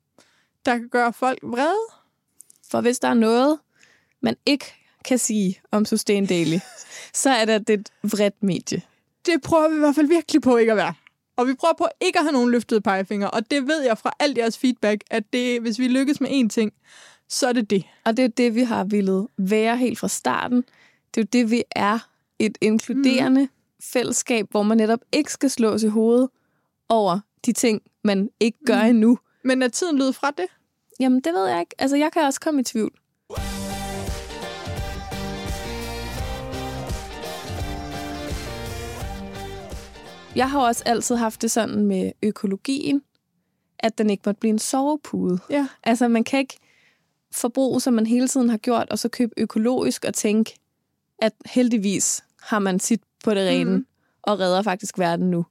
der 0.65 0.77
kan 0.77 0.89
gøre 0.89 1.13
folk 1.13 1.39
vrede. 1.43 1.93
For 2.71 2.81
hvis 2.81 2.99
der 2.99 3.07
er 3.07 3.13
noget, 3.13 3.59
man 4.21 4.35
ikke 4.45 4.73
kan 5.09 5.17
sige 5.17 5.61
om 5.71 5.85
Sustain 5.85 6.25
Daily, 6.25 6.57
så 7.23 7.29
er 7.29 7.45
det, 7.45 7.53
at 7.53 7.67
det 7.67 7.73
er 7.73 7.77
et 7.77 8.11
vredt 8.11 8.43
medie. 8.43 8.81
Det 9.25 9.41
prøver 9.41 9.69
vi 9.69 9.75
i 9.75 9.79
hvert 9.79 9.95
fald 9.95 10.07
virkelig 10.07 10.41
på 10.41 10.57
ikke 10.57 10.71
at 10.71 10.77
være. 10.77 10.93
Og 11.37 11.47
vi 11.47 11.53
prøver 11.53 11.73
på 11.77 11.87
ikke 12.01 12.19
at 12.19 12.25
have 12.25 12.33
nogen 12.33 12.51
løftede 12.51 12.81
pegefinger. 12.81 13.27
Og 13.27 13.51
det 13.51 13.67
ved 13.67 13.83
jeg 13.83 13.97
fra 13.97 14.13
alt 14.19 14.37
jeres 14.37 14.57
feedback, 14.57 15.03
at 15.11 15.23
det, 15.33 15.61
hvis 15.61 15.79
vi 15.79 15.87
lykkes 15.87 16.21
med 16.21 16.29
én 16.29 16.47
ting, 16.47 16.73
så 17.29 17.47
er 17.47 17.53
det 17.53 17.69
det. 17.69 17.83
Og 18.05 18.17
det 18.17 18.25
er 18.25 18.29
det, 18.29 18.55
vi 18.55 18.63
har 18.63 18.83
ville 18.83 19.27
være 19.37 19.77
helt 19.77 19.99
fra 19.99 20.07
starten. 20.07 20.63
Det 21.15 21.21
er 21.21 21.21
jo 21.21 21.27
det, 21.33 21.51
vi 21.51 21.63
er. 21.71 21.99
Et 22.39 22.57
inkluderende 22.61 23.41
mm. 23.41 23.49
fællesskab, 23.83 24.47
hvor 24.51 24.63
man 24.63 24.77
netop 24.77 24.99
ikke 25.11 25.31
skal 25.31 25.49
slås 25.49 25.83
i 25.83 25.87
hovedet 25.87 26.29
over 26.89 27.19
de 27.45 27.53
ting, 27.53 27.81
man 28.03 28.29
ikke 28.39 28.57
gør 28.65 28.83
mm. 28.83 28.89
endnu. 28.89 29.19
Men 29.43 29.61
er 29.61 29.67
tiden 29.67 29.97
lød 29.97 30.13
fra 30.13 30.31
det? 30.31 30.45
Jamen, 30.99 31.19
det 31.19 31.33
ved 31.33 31.47
jeg 31.47 31.59
ikke. 31.59 31.75
Altså, 31.79 31.97
jeg 31.97 32.11
kan 32.11 32.21
også 32.21 32.39
komme 32.39 32.61
i 32.61 32.63
tvivl. 32.63 32.98
Jeg 40.35 40.51
har 40.51 40.59
også 40.59 40.83
altid 40.85 41.15
haft 41.15 41.41
det 41.41 41.51
sådan 41.51 41.85
med 41.85 42.11
økologien, 42.23 43.01
at 43.79 43.97
den 43.97 44.09
ikke 44.09 44.23
måtte 44.25 44.39
blive 44.39 44.49
en 44.49 44.59
sovepude. 44.59 45.39
Ja. 45.49 45.67
Altså, 45.83 46.07
man 46.07 46.23
kan 46.23 46.39
ikke 46.39 46.57
forbruge, 47.31 47.81
som 47.81 47.93
man 47.93 48.05
hele 48.05 48.27
tiden 48.27 48.49
har 48.49 48.57
gjort, 48.57 48.87
og 48.89 48.99
så 48.99 49.09
købe 49.09 49.33
økologisk 49.37 50.05
og 50.05 50.13
tænke, 50.13 50.55
at 51.19 51.33
heldigvis 51.45 52.23
har 52.41 52.59
man 52.59 52.79
sit 52.79 53.01
på 53.23 53.33
det 53.33 53.47
rene, 53.49 53.77
mm. 53.77 53.85
og 54.21 54.39
redder 54.39 54.61
faktisk 54.61 54.99
verden 54.99 55.31
nu. 55.31 55.45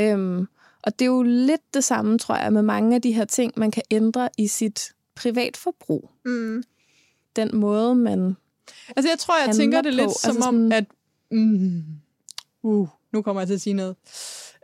Øhm, 0.00 0.48
og 0.82 0.98
det 0.98 1.04
er 1.04 1.06
jo 1.10 1.22
lidt 1.22 1.74
det 1.74 1.84
samme, 1.84 2.18
tror 2.18 2.36
jeg, 2.36 2.52
med 2.52 2.62
mange 2.62 2.94
af 2.94 3.02
de 3.02 3.12
her 3.12 3.24
ting, 3.24 3.52
man 3.56 3.70
kan 3.70 3.82
ændre 3.90 4.28
i 4.38 4.46
sit 4.48 4.92
privatforbrug. 5.14 6.10
Mm. 6.24 6.62
Den 7.36 7.56
måde, 7.56 7.94
man... 7.94 8.36
Altså, 8.96 9.08
jeg 9.10 9.18
tror, 9.18 9.34
jeg 9.46 9.54
tænker 9.54 9.80
det 9.80 9.92
på. 9.92 9.96
lidt 9.96 10.02
Altså 10.02 10.32
som 10.32 10.36
om, 10.36 10.42
sådan- 10.42 10.72
at... 10.72 10.84
Mm, 11.30 11.82
uh, 12.62 12.88
nu 13.12 13.22
kommer 13.22 13.40
jeg 13.40 13.46
til 13.46 13.54
at 13.54 13.60
sige 13.60 13.74
noget. 13.74 13.96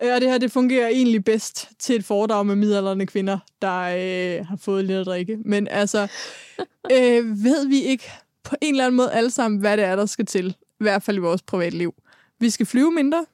Øh, 0.03 0.15
Og 0.15 0.21
det 0.21 0.31
her, 0.31 0.39
det 0.39 0.53
fungerer 0.53 0.89
egentlig 0.89 1.25
bedst 1.25 1.69
til 1.79 1.97
et 1.97 2.05
foredrag 2.05 2.47
med 2.47 2.57
midaldrende 2.57 3.07
kvinder, 3.07 3.39
der 3.63 3.81
øh, 3.81 4.47
har 4.47 4.57
fået 4.57 4.85
lidt 4.85 4.99
at 4.99 5.07
drikke. 5.07 5.39
Men 5.45 5.69
altså, 5.69 6.09
øh, 6.93 7.45
ved 7.45 7.67
vi 7.69 7.81
ikke 7.83 8.05
på 8.43 8.57
en 8.61 8.75
eller 8.75 8.85
anden 8.85 8.97
måde 8.97 9.13
alle 9.13 9.31
sammen, 9.31 9.61
hvad 9.61 9.77
det 9.77 9.85
er, 9.85 9.97
der 9.97 10.07
skal 10.07 10.27
til. 10.27 10.57
I 10.61 10.85
hvert 10.85 11.03
fald 11.03 11.17
i 11.17 11.21
vores 11.21 11.43
privatliv. 11.43 11.95
Vi 12.39 12.51
skal 12.51 12.67
flyve 12.67 12.91
mindre. 12.93 13.27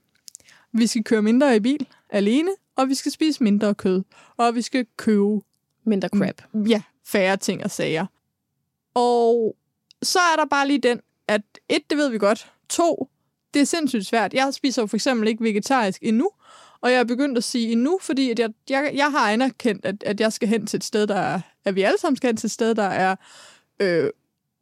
Vi 0.72 0.86
skal 0.86 1.04
køre 1.04 1.22
mindre 1.22 1.56
i 1.56 1.60
bil 1.60 1.86
alene. 2.10 2.50
Og 2.76 2.88
vi 2.88 2.94
skal 2.94 3.12
spise 3.12 3.42
mindre 3.42 3.74
kød. 3.74 4.02
Og 4.36 4.54
vi 4.54 4.62
skal 4.62 4.86
købe 4.96 5.40
Mindre 5.84 6.08
crap. 6.08 6.42
ja, 6.68 6.82
færre 7.06 7.36
ting 7.36 7.64
og 7.64 7.70
sager. 7.70 8.06
Og 8.94 9.56
så 10.02 10.18
er 10.18 10.36
der 10.36 10.44
bare 10.46 10.66
lige 10.68 10.78
den, 10.78 11.00
at 11.28 11.42
et, 11.68 11.90
det 11.90 11.98
ved 11.98 12.08
vi 12.08 12.18
godt. 12.18 12.52
To, 12.68 13.09
det 13.54 13.62
er 13.62 13.66
sindssygt 13.66 14.06
svært. 14.06 14.34
Jeg 14.34 14.54
spiser 14.54 14.82
jo 14.82 14.86
for 14.86 14.96
eksempel 14.96 15.28
ikke 15.28 15.44
vegetarisk 15.44 16.02
endnu, 16.02 16.30
og 16.80 16.92
jeg 16.92 17.00
er 17.00 17.04
begyndt 17.04 17.38
at 17.38 17.44
sige 17.44 17.72
endnu, 17.72 17.98
fordi 18.02 18.30
at 18.30 18.38
jeg, 18.38 18.50
jeg, 18.70 18.90
jeg 18.94 19.10
har 19.10 19.32
anerkendt, 19.32 19.86
at, 19.86 20.02
at 20.06 20.20
jeg 20.20 20.32
skal 20.32 20.48
hen 20.48 20.66
til 20.66 20.76
et 20.76 20.84
sted, 20.84 21.06
der 21.06 21.14
er, 21.14 21.40
at 21.64 21.74
vi 21.74 21.82
alle 21.82 21.98
sammen 21.98 22.16
skal 22.16 22.28
hen 22.28 22.36
til 22.36 22.46
et 22.46 22.50
sted, 22.50 22.74
der 22.74 22.82
er 22.82 23.16
øh, 23.80 24.10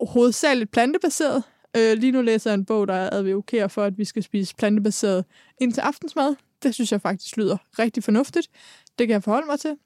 hovedsageligt 0.01 0.71
plantebaseret. 0.71 1.43
Øh, 1.77 1.99
lige 1.99 2.13
nu 2.13 2.23
læser 2.23 2.51
jeg 2.51 2.55
en 2.55 2.65
bog, 2.65 2.89
der 2.89 3.11
advokerer 3.13 3.69
for, 3.69 3.85
at 3.85 3.99
vi 3.99 4.05
skal 4.05 4.23
spise 4.23 4.55
plantebaseret 4.57 5.25
ind 5.61 5.73
til 5.73 5.81
aftensmad. 5.81 6.37
Det 6.63 6.75
synes 6.75 6.93
jeg 6.93 7.01
faktisk 7.01 7.37
lyder 7.37 7.57
rigtig 7.79 8.05
fornuftigt. 8.05 8.49
Det 8.99 9.07
kan 9.07 9.13
jeg 9.13 9.23
forholde 9.23 9.47
mig 9.47 9.61
til. 9.61 9.77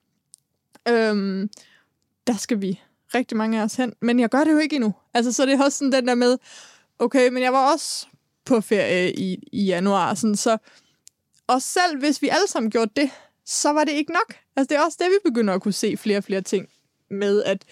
Øhm, 0.89 1.51
der 2.27 2.37
skal 2.37 2.61
vi 2.61 2.81
rigtig 3.15 3.37
mange 3.37 3.61
af 3.61 3.65
os 3.65 3.75
hen. 3.75 3.93
Men 4.01 4.21
jeg 4.21 4.29
gør 4.29 4.45
det 4.45 4.53
jo 4.53 4.59
ikke 4.59 4.77
endnu. 4.77 4.95
Altså, 5.15 5.33
så 5.33 5.47
det 5.47 5.55
er 5.55 5.65
også 5.65 5.79
sådan 5.79 5.93
den 5.93 6.09
der 6.09 6.15
med, 6.15 6.39
okay, 6.99 7.29
men 7.29 7.43
jeg 7.43 7.53
var 7.53 7.73
også 7.73 8.07
på 8.45 8.61
ferie 8.61 9.13
i, 9.13 9.49
i 9.53 9.65
januar, 9.65 10.15
sådan, 10.15 10.37
så 10.37 10.59
og 11.47 11.63
selv 11.63 11.99
hvis 11.99 12.23
vi 12.23 12.29
alle 12.29 12.49
sammen 12.49 12.71
gjorde 12.71 12.91
det, 12.97 13.11
så 13.47 13.73
var 13.73 13.85
det 13.85 13.93
ikke 13.93 14.13
nok. 14.13 14.37
Altså, 14.57 14.69
det 14.69 14.81
er 14.81 14.85
også 14.85 14.99
det, 15.01 15.11
vi 15.11 15.31
begynder 15.31 15.55
at 15.55 15.63
kunne 15.63 15.73
se 15.73 15.97
flere 15.97 16.19
og 16.19 16.25
flere 16.25 16.41
ting 16.41 16.69
med, 17.11 17.43
at 17.43 17.65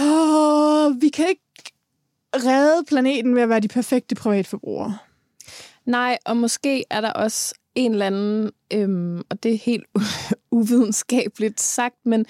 åh, 0.00 1.02
vi 1.02 1.08
kan 1.08 1.28
ikke 1.28 1.42
redde 2.34 2.84
planeten 2.84 3.34
ved 3.34 3.42
at 3.42 3.48
være 3.48 3.60
de 3.60 3.68
perfekte 3.68 4.14
privatforbrugere. 4.14 4.98
Nej, 5.84 6.18
og 6.24 6.36
måske 6.36 6.84
er 6.90 7.00
der 7.00 7.12
også 7.12 7.54
en 7.78 7.92
eller 7.92 8.06
anden, 8.06 8.50
øhm, 8.72 9.22
og 9.30 9.42
det 9.42 9.52
er 9.52 9.58
helt 9.58 9.84
uvidenskabeligt 10.50 11.60
sagt, 11.60 11.96
men 12.04 12.26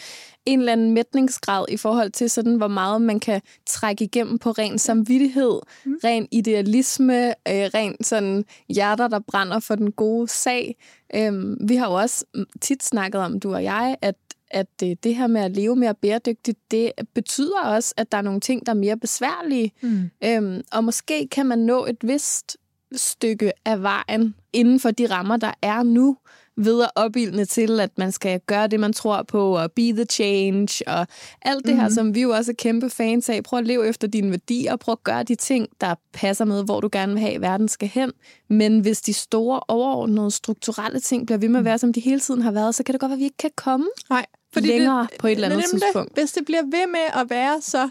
en 0.47 0.59
eller 0.59 0.73
anden 0.73 0.95
mætningsgrad 0.95 1.64
i 1.69 1.76
forhold 1.76 2.11
til 2.11 2.31
sådan, 2.31 2.55
hvor 2.55 2.69
meget 2.69 3.02
man 3.02 3.21
kan 3.21 3.40
trække 3.67 4.05
igennem 4.05 4.38
på 4.38 4.50
ren 4.50 4.78
samvittighed, 4.78 5.61
mm. 5.85 5.97
ren 6.05 6.28
idealisme, 6.33 7.28
øh, 7.28 7.35
ren 7.75 8.05
sådan 8.05 8.45
hjerter, 8.69 9.09
der 9.09 9.21
brænder 9.28 9.61
for 9.61 9.75
den 9.75 9.93
gode 9.93 10.28
sag. 10.28 10.76
Øhm, 11.14 11.69
vi 11.69 11.76
har 11.76 11.87
jo 11.87 11.95
også 11.95 12.25
tit 12.61 12.83
snakket 12.85 13.21
om, 13.21 13.40
du 13.40 13.55
og 13.55 13.64
jeg, 13.64 13.97
at 14.02 14.14
at 14.50 14.67
det, 14.81 15.05
det 15.05 15.17
her 15.17 15.26
med 15.26 15.40
at 15.40 15.50
leve 15.50 15.76
mere 15.76 15.95
bæredygtigt, 15.95 16.59
det 16.71 16.93
betyder 17.14 17.61
også, 17.64 17.95
at 17.97 18.12
der 18.12 18.19
er 18.19 18.23
nogle 18.23 18.40
ting, 18.40 18.67
der 18.67 18.73
er 18.73 18.76
mere 18.76 18.97
besværlige. 18.97 19.73
Mm. 19.83 20.11
Øhm, 20.25 20.62
og 20.73 20.85
måske 20.85 21.28
kan 21.28 21.47
man 21.47 21.59
nå 21.59 21.87
et 21.87 21.97
vist 22.02 22.57
stykke 22.92 23.52
af 23.64 23.83
vejen 23.83 24.35
inden 24.52 24.80
for 24.80 24.90
de 24.90 25.07
rammer, 25.07 25.37
der 25.37 25.52
er 25.62 25.83
nu, 25.83 26.16
ved 26.59 26.83
at 26.83 26.90
opildne 26.95 27.45
til, 27.45 27.80
at 27.80 27.99
man 27.99 28.12
skal 28.12 28.40
gøre 28.47 28.66
det, 28.66 28.80
man 28.80 28.92
tror 28.92 29.23
på, 29.23 29.57
og 29.57 29.73
be 29.73 29.83
the 29.83 30.04
change, 30.04 30.88
og 30.88 31.07
alt 31.42 31.59
det 31.59 31.66
mm-hmm. 31.66 31.80
her, 31.80 31.88
mhm. 31.88 31.95
som 31.95 32.14
vi 32.14 32.23
jo 32.23 32.30
også 32.30 32.52
er 32.52 32.54
kæmpe 32.54 32.90
fans 32.90 33.28
af. 33.28 33.42
Prøv 33.42 33.59
at 33.59 33.66
leve 33.66 33.88
efter 33.88 34.09
dine 34.09 34.30
værdier, 34.30 34.76
prøv 34.76 34.92
at 34.92 35.04
gøre 35.04 35.23
de 35.23 35.35
ting, 35.35 35.68
der 35.80 35.95
passer 36.12 36.45
med, 36.45 36.64
hvor 36.64 36.80
du 36.80 36.88
gerne 36.92 37.12
vil 37.12 37.21
have, 37.21 37.35
at 37.35 37.40
verden 37.40 37.68
skal 37.68 37.88
hen. 37.88 38.12
Men 38.49 38.80
hvis 38.80 39.02
de 39.02 39.12
store, 39.12 39.61
overordnede, 39.68 40.30
strukturelle 40.30 41.00
ting 41.00 41.26
bliver 41.26 41.38
ved 41.38 41.49
med 41.49 41.59
at 41.59 41.64
være, 41.64 41.78
som 41.78 41.92
de 41.92 42.00
hele 42.00 42.21
tiden 42.21 42.42
har 42.42 42.50
været, 42.50 42.75
så 42.75 42.83
kan 42.83 42.92
det 42.92 43.00
godt 43.00 43.11
være, 43.11 43.16
at 43.16 43.21
vi 43.21 43.25
ikke 43.25 43.37
kan 43.37 43.50
komme 43.57 43.87
Nej, 44.11 44.26
fordi 44.52 44.66
længere 44.66 45.07
det, 45.11 45.18
på 45.18 45.26
et 45.26 45.33
eller 45.33 45.49
andet 45.49 45.64
tidspunkt. 45.71 46.11
Det, 46.11 46.23
hvis 46.23 46.33
det 46.33 46.45
bliver 46.45 46.62
ved 46.62 46.87
med 46.87 47.21
at 47.23 47.30
være 47.30 47.61
så 47.61 47.90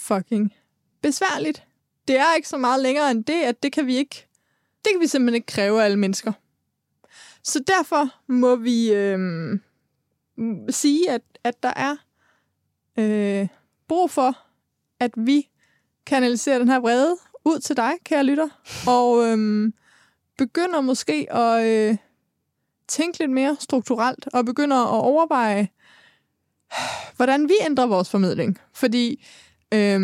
fucking 0.00 0.52
besværligt, 1.02 1.62
det 2.08 2.18
er 2.18 2.34
ikke 2.34 2.48
så 2.48 2.56
meget 2.56 2.82
længere 2.82 3.10
end 3.10 3.24
det, 3.24 3.42
at 3.42 3.62
det 3.62 3.72
kan 3.72 3.86
vi 3.86 3.96
ikke, 3.96 4.26
det 4.84 4.92
kan 4.92 5.00
vi 5.00 5.06
simpelthen 5.06 5.34
ikke 5.34 5.46
kræve 5.46 5.80
af 5.80 5.84
alle 5.84 5.98
mennesker. 5.98 6.32
Så 7.42 7.60
derfor 7.66 8.14
må 8.26 8.56
vi 8.56 8.92
øh, 8.92 9.18
sige, 10.70 11.10
at, 11.10 11.22
at 11.44 11.62
der 11.62 11.72
er 11.76 11.96
øh, 12.98 13.48
brug 13.88 14.10
for, 14.10 14.38
at 15.00 15.10
vi 15.16 15.48
kanaliserer 16.06 16.58
den 16.58 16.68
her 16.68 16.80
vrede 16.80 17.16
ud 17.44 17.58
til 17.58 17.76
dig, 17.76 17.92
kære 18.04 18.24
lytter, 18.24 18.48
og 18.86 19.26
øh, 19.26 19.72
begynder 20.38 20.80
måske 20.80 21.32
at 21.32 21.66
øh, 21.66 21.96
tænke 22.88 23.18
lidt 23.18 23.30
mere 23.30 23.56
strukturelt, 23.60 24.28
og 24.32 24.44
begynder 24.44 24.76
at 24.76 25.04
overveje, 25.04 25.68
hvordan 27.16 27.48
vi 27.48 27.54
ændrer 27.60 27.86
vores 27.86 28.10
formidling. 28.10 28.58
Fordi 28.72 29.26
øh, 29.74 30.00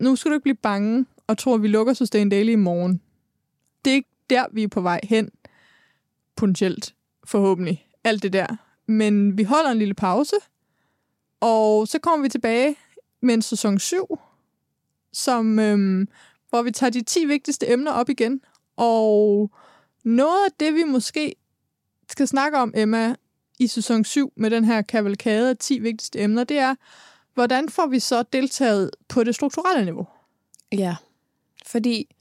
nu 0.00 0.16
skal 0.16 0.30
du 0.30 0.34
ikke 0.34 0.42
blive 0.42 0.54
bange 0.54 1.06
og 1.30 1.38
tror, 1.38 1.54
at 1.54 1.62
vi 1.62 1.68
lukker 1.68 1.94
Sustain 1.94 2.28
Daily 2.28 2.50
i 2.50 2.56
morgen. 2.56 3.00
Det 3.84 3.90
er 3.90 3.94
ikke 3.94 4.10
der, 4.30 4.44
vi 4.52 4.62
er 4.62 4.68
på 4.68 4.80
vej 4.80 5.00
hen 5.02 5.30
potentielt, 6.36 6.94
forhåbentlig, 7.24 7.86
alt 8.04 8.22
det 8.22 8.32
der. 8.32 8.46
Men 8.86 9.38
vi 9.38 9.42
holder 9.42 9.70
en 9.70 9.78
lille 9.78 9.94
pause, 9.94 10.36
og 11.40 11.88
så 11.88 11.98
kommer 11.98 12.22
vi 12.22 12.28
tilbage 12.28 12.76
med 13.20 13.34
en 13.34 13.42
sæson 13.42 13.78
7, 13.78 14.18
som, 15.12 15.58
øhm, 15.58 16.08
hvor 16.48 16.62
vi 16.62 16.70
tager 16.70 16.90
de 16.90 17.02
10 17.02 17.24
vigtigste 17.24 17.72
emner 17.72 17.92
op 17.92 18.08
igen. 18.08 18.40
Og 18.76 19.50
noget 20.04 20.44
af 20.44 20.52
det, 20.60 20.74
vi 20.74 20.84
måske 20.84 21.34
skal 22.08 22.28
snakke 22.28 22.58
om, 22.58 22.72
Emma, 22.76 23.14
i 23.58 23.66
sæson 23.66 24.04
7 24.04 24.32
med 24.36 24.50
den 24.50 24.64
her 24.64 24.82
kavalkade 24.82 25.50
af 25.50 25.56
10 25.56 25.78
vigtigste 25.78 26.20
emner, 26.20 26.44
det 26.44 26.58
er, 26.58 26.74
hvordan 27.34 27.68
får 27.68 27.86
vi 27.86 27.98
så 27.98 28.22
deltaget 28.22 28.90
på 29.08 29.24
det 29.24 29.34
strukturelle 29.34 29.84
niveau? 29.84 30.06
Ja, 30.72 30.96
fordi 31.70 32.16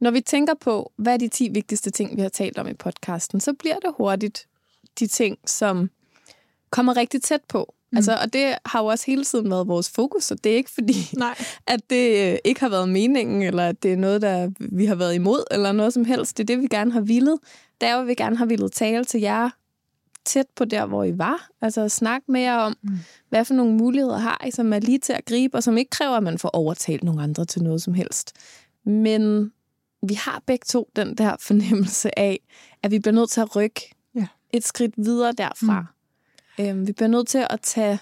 når 0.00 0.10
vi 0.10 0.20
tænker 0.20 0.54
på, 0.60 0.92
hvad 0.96 1.12
er 1.12 1.16
de 1.16 1.28
10 1.28 1.48
vigtigste 1.48 1.90
ting, 1.90 2.16
vi 2.16 2.22
har 2.22 2.28
talt 2.28 2.58
om 2.58 2.68
i 2.68 2.74
podcasten, 2.74 3.40
så 3.40 3.52
bliver 3.52 3.78
det 3.78 3.90
hurtigt 3.96 4.46
de 4.98 5.06
ting, 5.06 5.38
som 5.46 5.90
kommer 6.70 6.96
rigtig 6.96 7.22
tæt 7.22 7.40
på. 7.48 7.74
Mm. 7.90 7.96
Altså, 7.96 8.18
og 8.22 8.32
det 8.32 8.54
har 8.66 8.80
jo 8.82 8.86
også 8.86 9.04
hele 9.06 9.24
tiden 9.24 9.50
været 9.50 9.68
vores 9.68 9.90
fokus, 9.90 10.30
og 10.30 10.44
det 10.44 10.52
er 10.52 10.56
ikke 10.56 10.70
fordi, 10.70 10.94
Nej. 11.16 11.34
at 11.66 11.80
det 11.90 12.32
øh, 12.32 12.38
ikke 12.44 12.60
har 12.60 12.68
været 12.68 12.88
meningen, 12.88 13.42
eller 13.42 13.68
at 13.68 13.82
det 13.82 13.92
er 13.92 13.96
noget, 13.96 14.22
der 14.22 14.50
vi 14.58 14.86
har 14.86 14.94
været 14.94 15.14
imod, 15.14 15.44
eller 15.50 15.72
noget 15.72 15.92
som 15.92 16.04
helst. 16.04 16.36
Det 16.38 16.42
er 16.42 16.46
det, 16.46 16.62
vi 16.62 16.66
gerne 16.70 16.92
har 16.92 17.00
villet. 17.00 17.38
Det 17.80 17.88
er 17.88 17.96
jo, 17.96 18.02
vi 18.02 18.14
gerne 18.14 18.36
har 18.36 18.46
villet 18.46 18.72
tale 18.72 19.04
til 19.04 19.20
jer 19.20 19.50
tæt 20.24 20.46
på 20.56 20.64
der, 20.64 20.86
hvor 20.86 21.04
I 21.04 21.18
var. 21.18 21.48
Altså 21.60 21.88
snakke 21.88 22.32
med 22.32 22.40
jer 22.40 22.56
om, 22.56 22.76
mm. 22.82 22.98
hvad 23.28 23.44
for 23.44 23.54
nogle 23.54 23.72
muligheder 23.72 24.18
har 24.18 24.44
I, 24.46 24.50
som 24.50 24.72
er 24.72 24.78
lige 24.78 24.98
til 24.98 25.12
at 25.12 25.24
gribe, 25.24 25.56
og 25.56 25.62
som 25.62 25.78
ikke 25.78 25.90
kræver, 25.90 26.16
at 26.16 26.22
man 26.22 26.38
får 26.38 26.48
overtalt 26.48 27.04
nogle 27.04 27.22
andre 27.22 27.44
til 27.44 27.62
noget 27.62 27.82
som 27.82 27.94
helst. 27.94 28.32
Men 28.84 29.52
vi 30.02 30.14
har 30.14 30.42
begge 30.46 30.64
to 30.68 30.90
den 30.96 31.14
der 31.14 31.36
fornemmelse 31.46 32.18
af, 32.18 32.40
at 32.82 32.90
vi 32.90 32.98
bliver 32.98 33.14
nødt 33.14 33.30
til 33.30 33.40
at 33.40 33.56
rykke 33.56 33.94
ja. 34.14 34.26
et 34.52 34.64
skridt 34.64 34.94
videre 34.96 35.32
derfra. 35.32 35.80
Mm. 36.58 36.64
Øhm, 36.64 36.86
vi 36.86 36.92
bliver 36.92 37.08
nødt 37.08 37.28
til 37.28 37.46
at 37.50 37.60
tage 37.60 37.98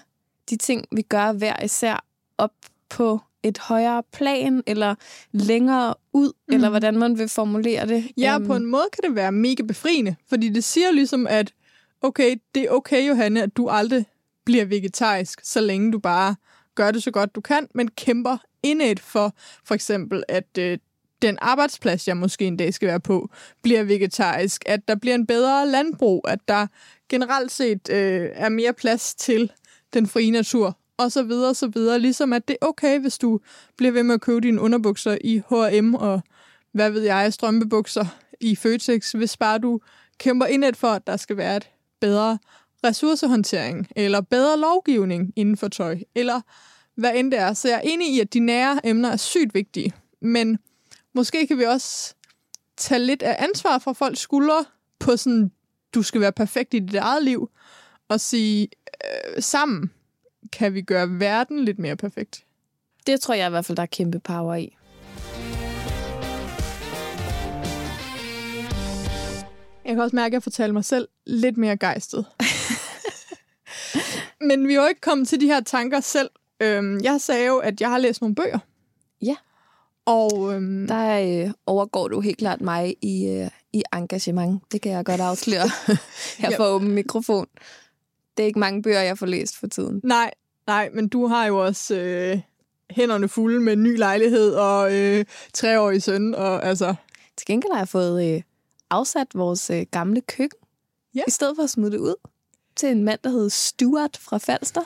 de 0.49 0.55
ting, 0.55 0.85
vi 0.91 1.01
gør 1.01 1.31
hver 1.31 1.63
især, 1.63 2.05
op 2.37 2.53
på 2.89 3.19
et 3.43 3.57
højere 3.57 4.03
plan, 4.11 4.63
eller 4.67 4.95
længere 5.31 5.93
ud, 6.13 6.31
mm. 6.47 6.53
eller 6.53 6.69
hvordan 6.69 6.97
man 6.97 7.17
vil 7.17 7.29
formulere 7.29 7.87
det. 7.87 8.11
Ja, 8.17 8.35
øhm. 8.35 8.47
på 8.47 8.55
en 8.55 8.65
måde 8.65 8.85
kan 8.93 9.09
det 9.09 9.15
være 9.15 9.31
mega 9.31 9.63
befriende, 9.63 10.15
fordi 10.29 10.49
det 10.49 10.63
siger 10.63 10.91
ligesom, 10.91 11.27
at 11.27 11.53
okay, 12.01 12.35
det 12.55 12.63
er 12.63 12.69
okay, 12.69 13.07
Johanne, 13.07 13.43
at 13.43 13.57
du 13.57 13.67
aldrig 13.67 14.05
bliver 14.45 14.65
vegetarisk, 14.65 15.41
så 15.43 15.61
længe 15.61 15.91
du 15.91 15.99
bare 15.99 16.35
gør 16.75 16.91
det 16.91 17.03
så 17.03 17.11
godt 17.11 17.35
du 17.35 17.41
kan, 17.41 17.67
men 17.75 17.87
kæmper 17.87 18.37
indet 18.63 18.99
for 18.99 19.35
for 19.65 19.75
eksempel, 19.75 20.23
at 20.27 20.57
øh, 20.59 20.77
den 21.21 21.37
arbejdsplads, 21.41 22.07
jeg 22.07 22.17
måske 22.17 22.45
en 22.45 22.57
dag 22.57 22.73
skal 22.73 22.87
være 22.87 22.99
på, 22.99 23.29
bliver 23.61 23.83
vegetarisk, 23.83 24.63
at 24.65 24.87
der 24.87 24.95
bliver 24.95 25.15
en 25.15 25.27
bedre 25.27 25.67
landbrug, 25.67 26.25
at 26.27 26.39
der 26.47 26.67
generelt 27.09 27.51
set 27.51 27.89
øh, 27.89 28.29
er 28.33 28.49
mere 28.49 28.73
plads 28.73 29.15
til 29.15 29.51
den 29.93 30.07
frie 30.07 30.31
natur, 30.31 30.77
og 30.97 31.11
så 31.11 31.23
videre, 31.23 31.53
så 31.55 31.67
videre. 31.67 31.99
Ligesom 31.99 32.33
at 32.33 32.47
det 32.47 32.57
er 32.61 32.65
okay, 32.65 32.99
hvis 32.99 33.17
du 33.17 33.39
bliver 33.77 33.91
ved 33.91 34.03
med 34.03 34.15
at 34.15 34.21
købe 34.21 34.41
dine 34.41 34.61
underbukser 34.61 35.17
i 35.23 35.41
H&M 35.49 35.95
og 35.95 36.21
hvad 36.71 36.91
ved 36.91 37.01
jeg, 37.01 37.33
strømpebukser 37.33 38.05
i 38.41 38.55
Føtex, 38.55 39.11
hvis 39.11 39.37
bare 39.37 39.59
du 39.59 39.79
kæmper 40.17 40.45
indet 40.45 40.77
for, 40.77 40.87
at 40.87 41.07
der 41.07 41.17
skal 41.17 41.37
være 41.37 41.57
et 41.57 41.69
bedre 42.01 42.37
ressourcehåndtering, 42.83 43.87
eller 43.95 44.21
bedre 44.21 44.59
lovgivning 44.59 45.33
inden 45.35 45.57
for 45.57 45.67
tøj, 45.67 45.97
eller 46.15 46.41
hvad 46.95 47.15
end 47.15 47.31
det 47.31 47.39
er. 47.39 47.53
Så 47.53 47.67
jeg 47.67 47.77
er 47.77 47.81
enig 47.81 48.15
i, 48.15 48.19
at 48.19 48.33
de 48.33 48.39
nære 48.39 48.79
emner 48.83 49.09
er 49.09 49.17
sygt 49.17 49.53
vigtige, 49.53 49.93
men 50.21 50.59
måske 51.13 51.47
kan 51.47 51.57
vi 51.57 51.63
også 51.63 52.15
tage 52.77 52.99
lidt 52.99 53.23
af 53.23 53.35
ansvar 53.39 53.77
fra 53.79 53.93
folks 53.93 54.19
skuldre 54.19 54.65
på 54.99 55.17
sådan, 55.17 55.51
du 55.93 56.03
skal 56.03 56.21
være 56.21 56.31
perfekt 56.31 56.73
i 56.73 56.79
dit 56.79 56.95
eget 56.95 57.23
liv, 57.23 57.49
og 58.07 58.19
sige, 58.19 58.67
øh, 59.05 59.43
sammen 59.43 59.91
kan 60.51 60.73
vi 60.73 60.81
gøre 60.81 61.19
verden 61.19 61.65
lidt 61.65 61.79
mere 61.79 61.95
perfekt. 61.95 62.45
Det 63.07 63.21
tror 63.21 63.33
jeg 63.33 63.47
i 63.47 63.49
hvert 63.49 63.65
fald, 63.65 63.75
der 63.75 63.83
er 63.83 63.87
kæmpe 63.87 64.19
power 64.19 64.55
i. 64.55 64.77
Jeg 69.85 69.95
kan 69.95 69.99
også 69.99 70.15
mærke, 70.15 70.27
at 70.27 70.33
jeg 70.33 70.43
fortæller 70.43 70.73
mig 70.73 70.85
selv 70.85 71.07
lidt 71.25 71.57
mere 71.57 71.77
gejstet. 71.77 72.25
Men 74.49 74.67
vi 74.67 74.73
er 74.73 74.81
jo 74.81 74.87
ikke 74.87 75.01
kommet 75.01 75.27
til 75.27 75.41
de 75.41 75.45
her 75.45 75.61
tanker 75.61 75.99
selv. 75.99 76.29
Øhm, 76.63 76.99
jeg 77.03 77.21
sagde 77.21 77.47
jo, 77.47 77.57
at 77.57 77.81
jeg 77.81 77.89
har 77.89 77.97
læst 77.97 78.21
nogle 78.21 78.35
bøger. 78.35 78.59
Ja. 79.21 79.35
Og 80.05 80.53
øhm, 80.53 80.87
der 80.87 81.43
øh, 81.45 81.51
overgår 81.65 82.07
du 82.07 82.19
helt 82.19 82.37
klart 82.37 82.61
mig 82.61 82.95
i, 83.01 83.27
øh, 83.27 83.49
i 83.73 83.83
engagement. 83.93 84.61
Det 84.71 84.81
kan 84.81 84.91
jeg 84.91 85.05
godt 85.05 85.21
afsløre 85.21 85.69
her 86.39 86.55
for 86.57 86.65
åben 86.65 86.91
mikrofon. 86.91 87.47
Det 88.37 88.43
er 88.43 88.47
ikke 88.47 88.59
mange 88.59 88.81
bøger, 88.81 89.01
jeg 89.01 89.17
får 89.17 89.25
læst 89.25 89.57
for 89.57 89.67
tiden. 89.67 90.01
Nej, 90.03 90.31
nej, 90.67 90.89
men 90.93 91.07
du 91.07 91.27
har 91.27 91.45
jo 91.45 91.65
også 91.65 91.95
øh, 91.95 92.39
hænderne 92.89 93.27
fulde 93.27 93.59
med 93.59 93.75
ny 93.75 93.97
lejlighed 93.97 94.53
og 94.53 94.93
øh, 94.93 95.25
treårig 95.53 96.03
søn. 96.03 96.35
Og, 96.35 96.65
altså... 96.65 96.95
Til 97.37 97.47
gengæld 97.47 97.71
har 97.71 97.79
jeg 97.79 97.87
fået 97.87 98.35
øh, 98.35 98.41
afsat 98.89 99.27
vores 99.33 99.69
øh, 99.69 99.85
gamle 99.91 100.21
køkken, 100.21 100.59
ja. 101.15 101.21
i 101.27 101.31
stedet 101.31 101.55
for 101.55 101.63
at 101.63 101.69
smide 101.69 101.91
det 101.91 101.97
ud 101.97 102.15
til 102.75 102.89
en 102.89 103.03
mand, 103.03 103.19
der 103.23 103.29
hedder 103.29 103.49
Stuart 103.49 104.17
fra 104.17 104.37
Falster. 104.37 104.81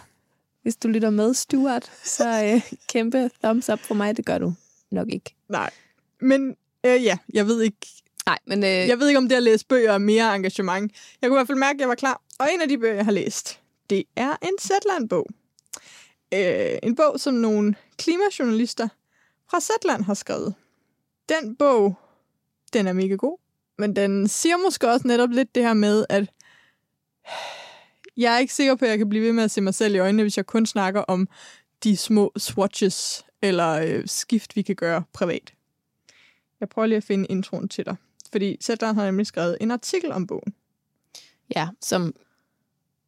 Hvis 0.68 0.76
du 0.76 0.88
lytter 0.88 1.10
med, 1.10 1.34
Stuart, 1.34 1.92
så 2.04 2.44
øh, 2.44 2.74
kæmpe 2.88 3.30
thumbs 3.44 3.70
up 3.70 3.80
for 3.80 3.96
mig, 3.96 4.18
det 4.18 4.26
gør 4.26 4.38
du. 4.38 4.54
nok 4.92 5.08
ikke. 5.14 5.36
Nej. 5.50 5.70
Men 6.22 6.56
øh, 6.86 7.04
ja, 7.04 7.18
jeg 7.34 7.48
ved 7.48 7.62
ikke, 7.62 7.88
Nej, 8.26 8.40
men 8.48 8.64
øh, 8.64 8.70
jeg 8.70 9.00
ved 9.00 9.08
ikke, 9.08 9.18
om 9.18 9.30
det 9.30 9.36
at 9.36 9.44
læse 9.44 9.66
bøger 9.66 9.92
er 9.92 9.98
mere 9.98 10.36
engagement. 10.36 10.92
Jeg 11.22 11.30
kunne 11.30 11.36
i 11.36 11.40
hvert 11.40 11.48
fald 11.48 11.58
mærke, 11.58 11.78
at 11.78 11.80
jeg 11.80 11.90
var 11.90 11.96
klar. 11.96 12.22
Og 12.40 12.48
en 12.54 12.62
af 12.62 12.68
de 12.68 12.78
bøger, 12.78 12.96
jeg 12.96 13.06
har 13.06 13.12
læst, 13.12 13.60
det 13.90 14.04
er 14.16 14.36
en 14.42 14.58
Zetland-bog. 14.62 15.28
Øh, 16.34 16.78
en 16.84 16.96
bog, 16.96 17.20
som 17.20 17.34
nogle 17.34 17.76
klimajournalister 17.98 18.88
fra 19.50 19.60
Zetland 19.60 20.04
har 20.04 20.14
skrevet. 20.14 20.56
Den 21.30 21.56
bog, 21.56 21.96
den 22.74 22.88
er 22.88 22.94
mega 22.94 23.16
god. 23.16 23.38
Men 23.78 23.96
den 23.96 24.28
siger 24.28 24.58
måske 24.58 24.90
også 24.90 25.08
netop 25.08 25.30
lidt 25.30 25.56
det 25.56 25.64
her 25.64 25.74
med, 25.74 26.06
at 26.10 26.30
jeg 28.18 28.36
er 28.36 28.40
ikke 28.40 28.54
sikker 28.54 28.76
på, 28.76 28.86
at 28.86 28.92
jeg 28.92 28.98
kan 28.98 29.10
blive 29.10 29.24
ved 29.24 29.34
med 29.34 29.44
at 29.44 29.52
se 29.52 29.62
mig 29.62 29.74
selv 29.74 29.96
i 29.96 29.98
øjnene, 29.98 30.24
hvis 30.24 30.38
jeg 30.38 30.46
kun 30.46 30.66
snakker 30.66 31.02
om 31.02 31.28
de 31.84 31.98
små 31.98 32.32
swatches 32.38 33.26
eller 33.42 33.70
øh, 33.70 34.04
skift, 34.06 34.56
vi 34.56 34.62
kan 34.62 34.76
gøre 34.76 35.04
privat. 35.14 35.54
Jeg 36.60 36.70
prøver 36.70 36.86
lige 36.86 36.98
at 36.98 37.04
finde 37.04 37.26
introen 37.26 37.70
til 37.70 37.86
dig. 37.86 37.96
Fordi 38.32 38.58
Zetland 38.64 38.98
har 38.98 39.06
nemlig 39.06 39.28
skrevet 39.28 39.58
en 39.62 39.72
artikel 39.72 40.12
om 40.12 40.28
bogen. 40.28 40.54
ja, 41.56 41.68
som 41.82 42.14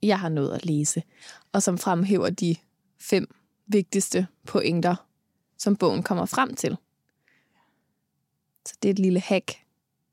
jeg 0.02 0.20
har 0.20 0.30
nået 0.30 0.52
at 0.52 0.66
læse, 0.66 1.04
og 1.52 1.64
som 1.64 1.78
fremhæver 1.78 2.30
de 2.30 2.56
fem 3.02 3.36
vigtigste 3.68 4.28
pointer, 4.46 4.96
som 5.58 5.76
bogen 5.76 6.04
kommer 6.04 6.26
frem 6.26 6.56
til. 6.56 6.78
Så 8.66 8.76
det 8.84 8.90
er 8.90 8.94
et 8.94 9.00
lille 9.00 9.20
hack, 9.20 9.52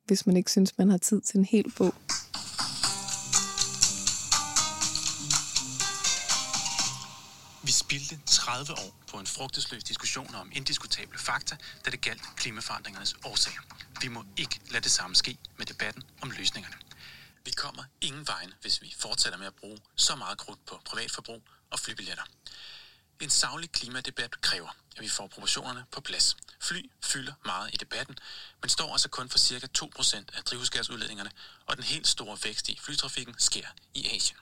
hvis 0.04 0.26
man 0.26 0.36
ikke 0.36 0.50
synes, 0.50 0.78
man 0.78 0.90
har 0.90 0.98
tid 0.98 1.20
til 1.20 1.38
en 1.38 1.44
hel 1.44 1.72
bog. 1.78 1.94
Vi 7.66 7.73
spildte 7.73 8.20
30 8.26 8.73
år 8.73 8.96
på 9.11 9.18
en 9.18 9.26
frugtesløs 9.26 9.85
diskussion 9.85 10.35
om 10.35 10.52
indiskutable 10.52 11.18
fakta, 11.18 11.56
da 11.85 11.90
det 11.90 12.00
galt 12.00 12.23
klimaforandringernes 12.37 13.16
årsager. 13.25 13.61
Vi 14.00 14.08
må 14.08 14.25
ikke 14.37 14.61
lade 14.70 14.85
det 14.85 14.90
samme 14.90 15.16
ske 15.16 15.38
med 15.56 15.66
debatten 15.66 16.02
om 16.23 16.30
løsningerne. 16.30 16.76
Vi 17.44 17.50
kommer 17.50 17.85
ingen 18.00 18.26
vejen, 18.26 18.54
hvis 18.61 18.82
vi 18.82 18.94
fortsætter 18.99 19.38
med 19.38 19.46
at 19.46 19.54
bruge 19.54 19.78
så 19.96 20.16
meget 20.16 20.38
krudt 20.38 20.66
på 20.66 20.80
privatforbrug 20.85 21.42
og 21.70 21.78
flybilletter. 21.80 22.25
En 23.20 23.30
savlig 23.30 23.70
klimadebat 23.70 24.40
kræver, 24.40 24.70
at 24.96 25.02
vi 25.02 25.08
får 25.08 25.26
proportionerne 25.26 25.85
på 25.92 26.00
plads. 26.00 26.37
Fly 26.61 26.90
fylder 27.04 27.32
meget 27.44 27.75
i 27.75 27.76
debatten, 27.76 28.18
men 28.61 28.68
står 28.68 28.92
altså 28.92 29.08
kun 29.08 29.30
for 29.30 29.38
ca. 29.38 29.68
2% 29.78 30.37
af 30.37 30.44
drivhusgasudledningerne, 30.44 31.30
og 31.66 31.76
den 31.76 31.85
helt 31.85 32.08
store 32.08 32.38
vækst 32.44 32.68
i 32.68 32.78
flytrafikken 32.82 33.35
sker 33.38 33.66
i 33.94 34.16
Asien. 34.16 34.38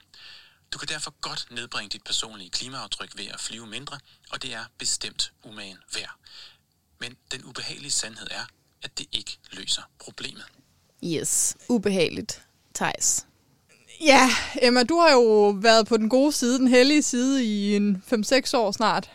Du 0.71 0.77
kan 0.77 0.87
derfor 0.87 1.13
godt 1.21 1.47
nedbringe 1.51 1.89
dit 1.89 2.03
personlige 2.03 2.49
klimaaftryk 2.49 3.17
ved 3.17 3.25
at 3.33 3.39
flyve 3.39 3.67
mindre, 3.67 3.99
og 4.31 4.41
det 4.41 4.53
er 4.53 4.65
bestemt 4.77 5.33
umagen 5.43 5.77
værd. 5.95 6.15
Men 6.99 7.15
den 7.31 7.43
ubehagelige 7.45 7.91
sandhed 7.91 8.27
er, 8.31 8.45
at 8.83 8.97
det 8.97 9.05
ikke 9.11 9.37
løser 9.51 9.81
problemet. 9.99 10.45
Yes, 11.03 11.57
ubehageligt. 11.69 12.41
Thijs. 12.75 13.25
Ja, 14.01 14.29
Emma, 14.61 14.83
du 14.83 14.99
har 14.99 15.11
jo 15.11 15.49
været 15.49 15.87
på 15.87 15.97
den 15.97 16.09
gode 16.09 16.31
side, 16.31 16.59
den 16.59 16.67
hellige 16.67 17.01
side 17.01 17.45
i 17.45 17.75
en 17.75 18.03
5-6 18.13 18.57
år 18.57 18.71
snart. 18.71 19.11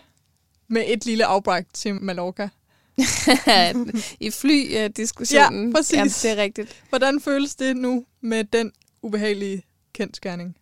Med 0.68 0.84
et 0.86 1.06
lille 1.06 1.26
afbræk 1.26 1.64
til 1.72 1.94
Mallorca. 1.94 2.48
I 4.20 4.30
flydiskussionen. 4.30 5.68
Ja, 5.68 5.74
præcis. 5.74 6.24
Ja, 6.24 6.28
det 6.28 6.38
er 6.38 6.42
rigtigt. 6.42 6.82
Hvordan 6.88 7.20
føles 7.20 7.54
det 7.54 7.76
nu 7.76 8.04
med 8.20 8.44
den 8.44 8.72
ubehagelige 9.02 9.62
kendskærning? 9.92 10.56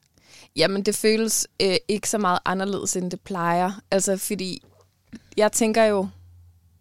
Jamen, 0.57 0.83
det 0.83 0.95
føles 0.95 1.47
øh, 1.63 1.77
ikke 1.89 2.09
så 2.09 2.19
meget 2.19 2.39
anderledes, 2.45 2.97
end 2.97 3.11
det 3.11 3.21
plejer. 3.21 3.81
Altså, 3.91 4.17
fordi 4.17 4.63
jeg 5.37 5.53
tænker 5.53 5.85
jo, 5.85 6.09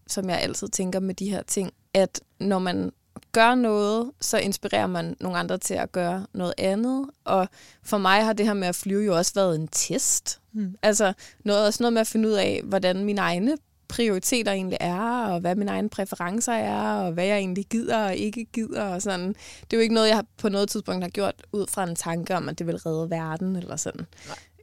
som 0.08 0.30
jeg 0.30 0.40
altid 0.40 0.68
tænker 0.68 1.00
med 1.00 1.16
de 1.16 1.30
her 1.30 1.44
ting, 1.44 1.74
at 1.94 2.22
når 2.40 2.60
man 2.60 2.92
gør 3.32 3.56
noget, 3.56 4.12
så 4.22 4.38
inspirerer 4.38 4.88
man 4.88 5.16
nogle 5.20 5.38
andre 5.38 5.58
til 5.58 5.74
at 5.74 5.92
gøre 5.92 6.26
noget 6.34 6.54
andet. 6.58 7.10
Og 7.26 7.48
for 7.84 7.98
mig 7.98 8.26
har 8.26 8.34
det 8.34 8.46
her 8.46 8.54
med 8.54 8.68
at 8.68 8.76
flyve 8.76 9.06
jo 9.06 9.18
også 9.18 9.32
været 9.36 9.56
en 9.56 9.68
test. 9.68 10.40
Mm. 10.54 10.76
Altså 10.82 11.14
noget, 11.46 11.66
også 11.66 11.84
noget 11.84 11.94
med 11.94 12.02
at 12.02 12.08
finde 12.08 12.30
ud 12.30 12.34
af, 12.34 12.62
hvordan 12.64 13.06
mine 13.06 13.22
egne 13.22 13.58
prioriteter 13.88 14.52
egentlig 14.52 14.78
er, 14.82 15.26
og 15.26 15.40
hvad 15.40 15.56
mine 15.56 15.72
egne 15.72 15.90
præferencer 15.90 16.54
er, 16.54 16.94
og 16.94 17.12
hvad 17.12 17.26
jeg 17.26 17.38
egentlig 17.38 17.66
gider 17.66 18.06
og 18.06 18.16
ikke 18.16 18.46
gider. 18.46 18.84
Og 18.84 19.02
sådan. 19.02 19.28
Det 19.62 19.74
er 19.74 19.78
jo 19.78 19.82
ikke 19.82 19.96
noget, 19.96 20.10
jeg 20.10 20.24
på 20.38 20.50
noget 20.50 20.70
tidspunkt 20.70 21.04
har 21.04 21.10
gjort 21.10 21.36
ud 21.52 21.68
fra 21.68 21.84
en 21.84 21.96
tanke 21.96 22.36
om, 22.36 22.50
at 22.50 22.60
det 22.60 22.68
vil 22.68 22.78
redde 22.78 23.10
verden 23.10 23.56
eller 23.56 23.76
sådan. 23.76 24.06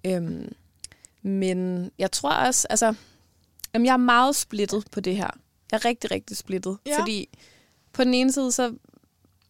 Øhm, 0.06 0.52
men 1.22 1.90
jeg 1.98 2.12
tror 2.12 2.32
også, 2.32 2.66
altså, 2.70 2.94
jamen, 3.74 3.86
jeg 3.86 3.92
er 3.92 3.96
meget 3.96 4.36
splittet 4.36 4.84
på 4.90 5.00
det 5.00 5.16
her. 5.16 5.30
Jeg 5.72 5.76
er 5.76 5.84
rigtig, 5.84 6.10
rigtig 6.10 6.36
splittet. 6.36 6.78
Ja. 6.86 7.00
Fordi 7.00 7.28
på 7.92 8.04
den 8.04 8.14
ene 8.14 8.32
side, 8.32 8.52
så 8.52 8.74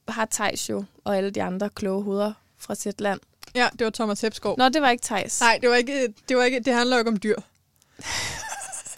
har 0.08 0.24
Tejs 0.24 0.70
jo 0.70 0.84
og 1.04 1.16
alle 1.16 1.30
de 1.30 1.42
andre 1.42 1.70
kloge 1.70 2.02
hoveder 2.02 2.32
fra 2.58 2.74
Zetland. 2.74 3.20
Ja, 3.54 3.68
det 3.78 3.84
var 3.84 3.90
Thomas 3.90 4.20
Hepskov. 4.20 4.58
Nå, 4.58 4.68
det 4.68 4.82
var 4.82 4.90
ikke 4.90 5.02
Tejs. 5.02 5.40
Nej, 5.40 5.58
det 5.62 5.70
var 5.70 5.76
ikke, 5.76 6.14
det 6.28 6.36
var 6.36 6.44
ikke, 6.44 6.60
det 6.60 6.74
handler 6.74 6.96
jo 6.96 7.00
ikke 7.00 7.10
om 7.10 7.20
dyr. 7.20 7.36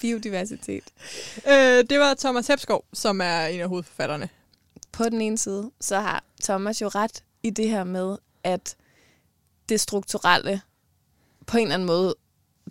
Biodiversitet. 0.07 0.85
Øh, 1.49 1.85
det 1.91 1.99
var 1.99 2.15
Thomas 2.15 2.47
Hepskov, 2.47 2.85
som 2.93 3.21
er 3.21 3.47
en 3.47 3.61
af 3.61 3.69
hovedforfatterne. 3.69 4.29
På 4.93 5.05
den 5.05 5.21
ene 5.21 5.39
side, 5.39 5.71
så 5.81 6.01
har 6.01 6.25
Thomas 6.43 6.83
jo 6.83 6.89
ret 6.89 7.23
i 7.43 7.51
det 7.51 7.69
her 7.69 7.85
med, 7.85 8.17
at 8.45 8.77
det 9.69 9.81
strukturelle 9.81 10.61
på 11.47 11.57
en 11.57 11.63
eller 11.63 11.75
anden 11.75 11.87
måde 11.87 12.15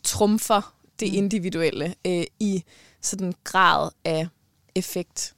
trumfer 0.03 0.75
det 0.99 1.11
Mm. 1.11 1.17
individuelle 1.17 1.95
øh, 2.07 2.23
i 2.39 2.63
sådan 3.01 3.27
en 3.27 3.35
grad 3.43 3.89
af 4.05 4.27
effekt. 4.75 5.35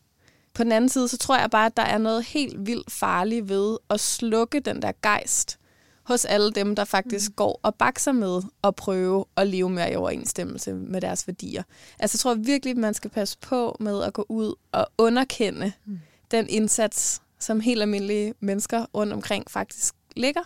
På 0.54 0.64
den 0.64 0.72
anden 0.72 0.90
side, 0.90 1.08
så 1.08 1.18
tror 1.18 1.38
jeg 1.38 1.50
bare, 1.52 1.66
at 1.66 1.78
der 1.78 1.84
er 1.84 1.98
noget 1.98 2.24
helt 2.26 2.66
vildt 2.68 2.92
farligt 2.92 3.50
ved 3.50 3.78
at 3.90 4.00
slukke 4.00 4.60
den 4.60 4.82
der 4.82 4.92
gejst 5.04 5.60
hos 6.08 6.26
alle 6.26 6.52
dem, 6.52 6.76
der 6.76 6.86
faktisk 6.86 7.32
mm. 7.32 7.36
går 7.36 7.60
og 7.64 7.76
bakser 7.76 8.12
med 8.12 8.42
at 8.64 8.76
prøve 8.76 9.26
at 9.36 9.48
leve 9.48 9.70
mere 9.70 9.92
i 9.92 9.96
overensstemmelse 9.96 10.74
med 10.74 11.02
deres 11.02 11.28
værdier. 11.28 11.64
Altså 12.00 12.16
jeg 12.16 12.20
tror 12.20 12.34
virkelig, 12.34 12.72
at 12.72 12.78
man 12.78 12.94
skal 12.94 13.10
passe 13.10 13.38
på 13.42 13.78
med 13.80 14.04
at 14.04 14.14
gå 14.14 14.26
ud 14.30 14.54
og 14.72 14.88
underkende 14.98 15.72
mm. 15.86 16.00
den 16.32 16.50
indsats, 16.50 17.22
som 17.40 17.60
helt 17.60 17.82
almindelige 17.82 18.34
mennesker 18.40 18.86
rundt 18.94 19.14
omkring 19.14 19.52
faktisk 19.52 19.94
ligger. 20.16 20.42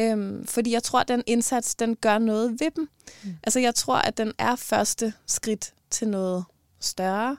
Øhm, 0.00 0.46
fordi 0.46 0.72
jeg 0.72 0.82
tror, 0.82 1.00
at 1.00 1.08
den 1.08 1.22
indsats, 1.26 1.74
den 1.74 1.96
gør 1.96 2.18
noget 2.18 2.50
ved 2.50 2.70
dem. 2.76 2.88
Mm. 3.24 3.30
Altså 3.42 3.60
jeg 3.60 3.74
tror, 3.74 3.96
at 3.96 4.18
den 4.18 4.32
er 4.38 4.56
første 4.56 5.12
skridt 5.26 5.72
til 5.90 6.08
noget 6.08 6.44
større. 6.80 7.36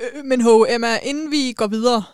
Øh, 0.00 0.24
men 0.24 0.40
ho, 0.40 0.64
Emma, 0.68 0.98
inden 1.02 1.30
vi 1.30 1.52
går 1.52 1.66
videre, 1.66 2.04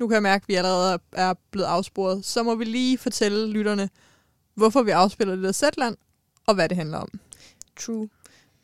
nu 0.00 0.08
kan 0.08 0.14
jeg 0.14 0.22
mærke, 0.22 0.44
at 0.44 0.48
vi 0.48 0.54
allerede 0.54 0.98
er 1.12 1.34
blevet 1.50 1.66
afsporet, 1.66 2.24
så 2.24 2.42
må 2.42 2.54
vi 2.54 2.64
lige 2.64 2.98
fortælle 2.98 3.50
lytterne, 3.50 3.90
hvorfor 4.54 4.82
vi 4.82 4.90
afspiller 4.90 5.34
det 5.34 5.44
der 5.44 5.52
Zetland, 5.52 5.96
og 6.46 6.54
hvad 6.54 6.68
det 6.68 6.76
handler 6.76 6.98
om. 6.98 7.08
True. 7.76 8.08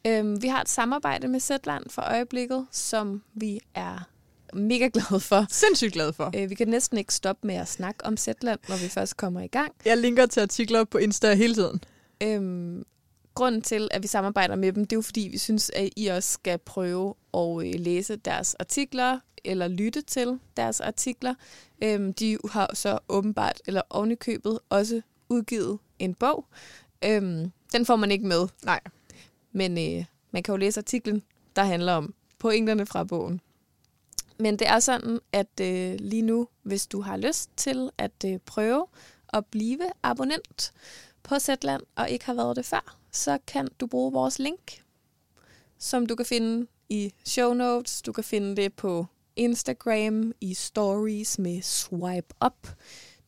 Øhm, 0.06 0.42
vi 0.42 0.48
har 0.48 0.60
et 0.60 0.68
samarbejde 0.68 1.28
med 1.28 1.40
Zetland 1.40 1.84
for 1.90 2.02
øjeblikket, 2.02 2.66
som 2.70 3.22
vi 3.34 3.60
er 3.74 4.08
mega 4.52 4.88
glade 4.92 5.20
for. 5.20 5.46
Sindssygt 5.50 5.92
glad 5.92 6.12
for. 6.12 6.30
Øh, 6.36 6.50
vi 6.50 6.54
kan 6.54 6.68
næsten 6.68 6.98
ikke 6.98 7.14
stoppe 7.14 7.46
med 7.46 7.54
at 7.54 7.68
snakke 7.68 8.04
om 8.04 8.16
Zetland, 8.16 8.60
når 8.68 8.76
vi 8.76 8.88
først 8.88 9.16
kommer 9.16 9.40
i 9.40 9.46
gang. 9.46 9.72
Jeg 9.84 9.96
linker 9.96 10.26
til 10.26 10.40
artikler 10.40 10.84
på 10.84 10.98
Insta 10.98 11.34
hele 11.34 11.54
tiden. 11.54 11.80
Øhm, 12.22 12.84
grunden 13.36 13.62
til, 13.62 13.88
at 13.90 14.02
vi 14.02 14.08
samarbejder 14.08 14.56
med 14.56 14.72
dem, 14.72 14.84
det 14.84 14.92
er 14.92 14.96
jo 14.96 15.02
fordi, 15.02 15.28
vi 15.32 15.38
synes, 15.38 15.70
at 15.70 15.88
I 15.96 16.06
også 16.06 16.32
skal 16.32 16.58
prøve 16.58 17.14
at 17.34 17.66
øh, 17.66 17.80
læse 17.80 18.16
deres 18.16 18.54
artikler, 18.54 19.18
eller 19.44 19.68
lytte 19.68 20.02
til 20.02 20.38
deres 20.56 20.80
artikler. 20.80 21.34
Øhm, 21.82 22.14
de 22.14 22.38
har 22.50 22.74
så 22.74 22.98
åbenbart, 23.08 23.62
eller 23.66 23.82
ovenikøbet, 23.90 24.58
også 24.68 25.00
udgivet 25.28 25.78
en 25.98 26.14
bog. 26.14 26.46
Øhm, 27.04 27.52
den 27.72 27.86
får 27.86 27.96
man 27.96 28.10
ikke 28.10 28.26
med, 28.26 28.48
Nej. 28.64 28.80
men 29.52 29.78
øh, 29.78 30.04
man 30.30 30.42
kan 30.42 30.52
jo 30.52 30.56
læse 30.56 30.80
artiklen, 30.80 31.22
der 31.56 31.64
handler 31.64 31.92
om 31.92 32.14
pointerne 32.38 32.86
fra 32.86 33.04
bogen. 33.04 33.40
Men 34.38 34.58
det 34.58 34.68
er 34.68 34.78
sådan, 34.78 35.20
at 35.32 35.60
øh, 35.60 35.96
lige 36.00 36.22
nu, 36.22 36.48
hvis 36.62 36.86
du 36.86 37.00
har 37.00 37.16
lyst 37.16 37.50
til 37.56 37.90
at 37.98 38.24
øh, 38.26 38.38
prøve 38.46 38.86
at 39.28 39.46
blive 39.46 39.80
abonnent 40.02 40.72
på 41.22 41.38
Zetland 41.38 41.82
og 41.96 42.10
ikke 42.10 42.26
har 42.26 42.34
været 42.34 42.56
det 42.56 42.64
før, 42.64 42.96
så 43.16 43.38
kan 43.46 43.68
du 43.80 43.86
bruge 43.86 44.12
vores 44.12 44.38
link, 44.38 44.84
som 45.78 46.06
du 46.06 46.14
kan 46.14 46.26
finde 46.26 46.66
i 46.88 47.12
show 47.24 47.54
notes. 47.54 48.02
Du 48.02 48.12
kan 48.12 48.24
finde 48.24 48.56
det 48.56 48.74
på 48.74 49.06
Instagram 49.36 50.32
i 50.40 50.54
stories 50.54 51.38
med 51.38 51.62
swipe 51.62 52.34
up. 52.46 52.68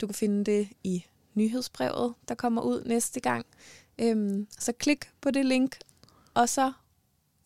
Du 0.01 0.07
kan 0.07 0.15
finde 0.15 0.45
det 0.45 0.69
i 0.85 1.05
nyhedsbrevet, 1.35 2.15
der 2.29 2.35
kommer 2.35 2.63
ud 2.63 2.85
næste 2.85 3.21
gang. 3.21 3.47
Øhm, 3.99 4.47
så 4.59 4.73
klik 4.73 5.11
på 5.21 5.31
det 5.31 5.47
link, 5.47 5.79
og 6.35 6.49
så 6.49 6.73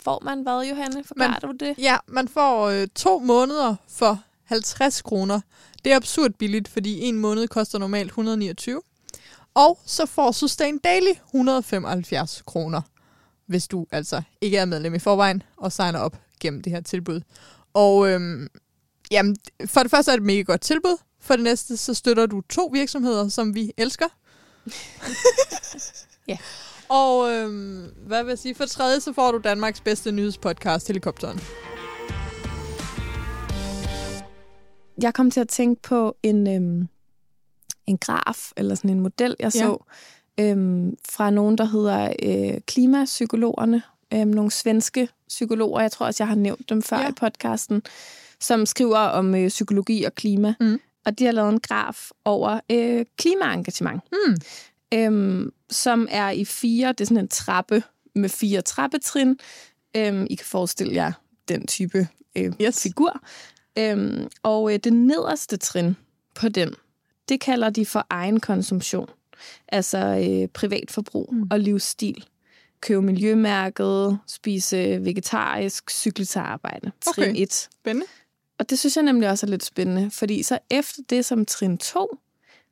får 0.01 0.21
man 0.25 0.43
hvad, 0.43 0.67
Johanne? 0.69 1.05
Forklarer 1.05 1.39
du 1.39 1.53
det? 1.53 1.75
Ja, 1.79 1.97
man 2.07 2.29
får 2.29 2.67
øh, 2.67 2.89
to 2.95 3.19
måneder 3.19 3.77
for 3.89 4.23
50 4.45 5.03
kroner. 5.03 5.41
Det 5.85 5.93
er 5.93 5.97
absurd 5.97 6.33
billigt, 6.33 6.69
fordi 6.69 7.01
en 7.01 7.19
måned 7.19 7.49
koster 7.49 7.79
normalt 7.79 8.09
129. 8.09 8.83
Og 9.55 9.79
så 9.87 10.07
får 10.07 10.33
Sustain 10.33 10.79
Daily 10.79 11.13
175 11.35 12.43
kroner, 12.47 12.83
hvis 13.47 13.69
du 13.69 13.87
altså 13.91 14.23
ikke 14.41 14.57
er 14.57 14.65
medlem 14.65 14.95
i 14.95 14.99
forvejen 14.99 15.43
og 15.57 15.73
signer 15.73 15.99
op 15.99 16.17
gennem 16.41 16.63
det 16.63 16.73
her 16.73 16.81
tilbud. 16.81 17.21
Og 17.75 18.09
øhm, 18.09 18.49
jamen, 19.11 19.37
for 19.67 19.81
det 19.83 19.91
første 19.91 20.13
er 20.13 20.17
det 20.17 20.21
et 20.21 20.27
mega 20.27 20.43
godt 20.43 20.61
tilbud. 20.61 20.97
For 21.21 21.35
det 21.37 21.45
næste, 21.45 21.77
så 21.77 21.95
støtter 21.95 22.27
du 22.27 22.41
to 22.41 22.71
virksomheder, 22.73 23.29
som 23.29 23.55
vi 23.55 23.73
elsker. 23.77 24.09
Ja. 26.29 26.39
Og 26.89 27.31
øhm, 27.31 27.93
hvad 28.07 28.23
vil 28.23 28.31
jeg 28.31 28.39
sige? 28.39 28.55
For 28.55 28.65
det 28.65 28.71
tredje, 28.71 29.01
så 29.01 29.13
får 29.13 29.33
du 29.33 29.39
Danmarks 29.39 29.81
bedste 29.81 30.13
nyhedspodcast, 30.13 30.87
Helikopteren. 30.87 31.41
Jeg 35.03 35.15
kom 35.15 35.31
til 35.31 35.41
at 35.41 35.49
tænke 35.49 35.83
på 35.83 36.17
en, 36.23 36.47
øhm, 36.47 36.89
en 37.87 37.99
graf, 37.99 38.53
eller 38.57 38.75
sådan 38.75 38.91
en 38.91 39.01
model, 39.01 39.37
jeg 39.41 39.55
Ja. 39.55 39.61
så, 39.61 39.85
øhm, 40.41 40.97
fra 41.11 41.31
nogen, 41.31 41.59
der 41.59 41.65
hedder 41.65 42.13
øh, 42.23 42.61
Klimapsykologerne. 42.67 43.83
Øhm, 44.15 44.29
nogle 44.31 44.51
svenske 44.51 45.09
psykologer, 45.29 45.81
jeg 45.81 45.93
tror 45.93 46.07
også, 46.07 46.23
jeg 46.25 46.29
har 46.29 46.35
nævnt 46.35 46.69
dem 46.69 46.83
før 46.83 46.97
Ja. 46.97 47.03
ja. 47.03 47.09
i 47.09 47.13
podcasten, 47.13 47.83
som 48.41 48.67
skriver 48.67 48.99
om 48.99 49.35
øh, 49.35 49.49
psykologi 49.49 50.05
og 50.05 50.15
klima. 50.15 50.55
Mm. 50.61 50.81
Og 51.07 51.19
de 51.19 51.25
har 51.25 51.33
lavet 51.33 51.53
en 51.53 51.61
graf 51.61 52.11
over 52.25 52.61
øh, 52.71 53.05
klimaengagement, 53.19 54.03
Mm. 54.13 54.37
øhm, 54.95 55.53
som 55.71 56.09
er 56.11 56.31
i 56.31 56.45
fire, 56.45 56.89
det 56.89 57.01
er 57.01 57.05
sådan 57.05 57.17
en 57.25 57.29
trappe 57.29 57.83
med 58.15 58.29
fire 58.29 58.61
trappetrin. 58.63 59.39
Øhm, 59.97 60.27
I 60.31 60.35
kan 60.35 60.47
forestille 60.47 60.95
jer 60.95 61.13
den 61.49 61.67
type 61.67 62.09
øh, 62.37 62.53
Yes. 62.63 62.83
figur. 62.83 63.21
Øhm, 63.79 64.29
og 64.43 64.73
øh, 64.75 64.79
det 64.85 64.93
nederste 64.93 65.57
trin 65.57 65.97
på 66.35 66.49
den, 66.49 66.75
det 67.29 67.41
kalder 67.41 67.71
de 67.71 67.87
for 67.87 68.07
egen 68.11 68.41
konsumtion. 68.41 69.09
Altså 69.69 69.99
øh, 69.99 70.49
privatforbrug 70.49 71.29
Mm. 71.33 71.39
mm. 71.39 71.47
og 71.51 71.61
livsstil. 71.61 72.25
Købe 72.81 73.03
miljømærket, 73.03 74.19
spise 74.27 75.05
vegetarisk, 75.05 75.91
cykle 75.91 76.25
til 76.25 76.39
arbejde. 76.39 76.91
Trin 77.01 77.31
Okay. 77.31 77.43
1. 77.43 77.53
Spændende. 77.53 78.07
Og 78.59 78.71
det 78.71 78.79
synes 78.79 78.97
jeg 78.97 79.05
nemlig 79.05 79.31
også 79.31 79.47
er 79.47 79.51
lidt 79.51 79.65
spændende, 79.65 80.11
fordi 80.11 80.43
så 80.43 80.59
efter 80.71 81.03
det 81.11 81.25
som 81.25 81.47
trin 81.47 81.79
2, 81.79 82.19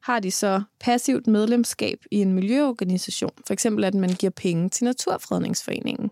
har 0.02 0.20
de 0.20 0.30
så 0.30 0.62
passivt 0.80 1.26
medlemskab 1.26 1.98
i 2.10 2.16
en 2.16 2.32
miljøorganisation. 2.32 3.30
For 3.46 3.52
eksempel 3.52 3.84
at 3.84 3.94
man 3.94 4.10
giver 4.10 4.30
penge 4.30 4.68
til 4.68 4.84
Naturfredningsforeningen 4.84 6.10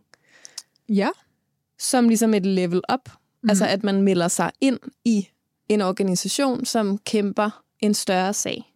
Ja. 0.89 1.09
som 1.79 2.09
ligesom 2.09 2.35
et 2.35 2.47
level 2.47 2.81
up. 2.93 3.01
Mhm. 3.09 3.15
Mm. 3.43 3.51
Altså 3.51 3.67
at 3.67 3.85
man 3.85 4.03
melder 4.03 4.29
sig 4.29 4.53
ind 4.61 4.79
i 5.05 5.29
en 5.69 5.81
organisation, 5.81 6.65
som 6.65 6.99
kæmper 6.99 7.63
en 7.81 7.95
større 7.95 8.35
sag. 8.35 8.73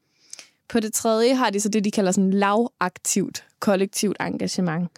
På 0.69 0.81
det 0.81 0.93
tredje 0.93 1.35
har 1.35 1.51
de 1.51 1.61
så 1.61 1.69
det, 1.69 1.85
de 1.85 1.91
kalder 1.91 2.13
sådan 2.13 2.31
lavaktivt 2.31 3.45
kollektivt 3.61 4.17
engagement. 4.21 4.91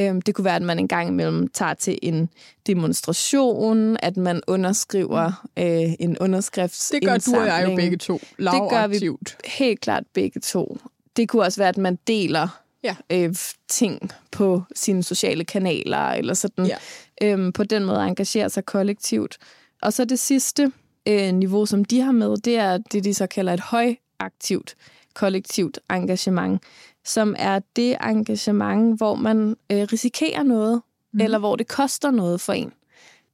Øhm, 0.00 0.22
det 0.22 0.34
kunne 0.34 0.44
være, 0.44 0.56
at 0.56 0.62
man 0.62 0.78
en 0.78 0.88
gang 0.88 1.08
imellem 1.08 1.48
tager 1.48 1.74
til 1.74 1.98
en 2.02 2.28
demonstration, 2.66 3.96
at 4.02 4.16
man 4.16 4.40
underskriver 4.46 5.46
øh, 5.58 5.64
en 6.00 6.10
Det 6.10 6.18
underskriftsindsamling. 6.18 7.22
gør 7.24 7.32
du 7.32 7.40
og 7.40 7.46
jeg 7.46 7.68
jo 7.70 7.76
begge 7.76 7.96
to. 7.96 8.20
gør 8.38 8.86
vi. 8.86 8.94
Lavaktivt. 8.98 9.36
Helt 9.44 9.80
klart 9.80 10.04
begge 10.14 10.40
to. 10.40 10.78
Det 11.16 11.28
kunne 11.28 11.42
også 11.42 11.60
være, 11.60 11.68
at 11.68 11.76
man 11.78 11.98
deler 12.06 12.48
Ja. 12.84 12.96
øh, 13.12 13.34
ting 13.68 14.10
på 14.30 14.62
sine 14.74 15.02
sociale 15.02 15.44
kanaler, 15.44 15.98
eller 16.10 16.34
sådan. 16.34 16.66
Ja. 16.66 16.76
Øhm, 17.22 17.52
på 17.52 17.64
den 17.64 17.84
måde 17.84 18.02
engagerer 18.06 18.48
sig 18.48 18.64
kollektivt. 18.64 19.38
Og 19.82 19.92
så 19.92 20.04
det 20.04 20.18
sidste 20.18 20.72
øh, 21.08 21.34
niveau, 21.34 21.66
som 21.66 21.84
de 21.84 22.00
har 22.00 22.12
med, 22.12 22.36
det 22.36 22.56
er 22.56 22.78
det, 22.78 23.04
de 23.04 23.14
så 23.14 23.26
kalder 23.26 23.52
et 23.52 23.60
højaktivt 23.60 24.76
kollektivt 25.14 25.78
engagement, 25.90 26.62
som 27.04 27.34
er 27.38 27.60
det 27.76 27.96
engagement, 28.02 28.96
hvor 28.96 29.14
man 29.14 29.56
øh, 29.72 29.86
risikerer 29.92 30.42
noget, 30.42 30.82
mm. 31.12 31.20
eller 31.20 31.38
hvor 31.38 31.56
det 31.56 31.68
koster 31.68 32.10
noget 32.10 32.40
for 32.40 32.52
en. 32.52 32.72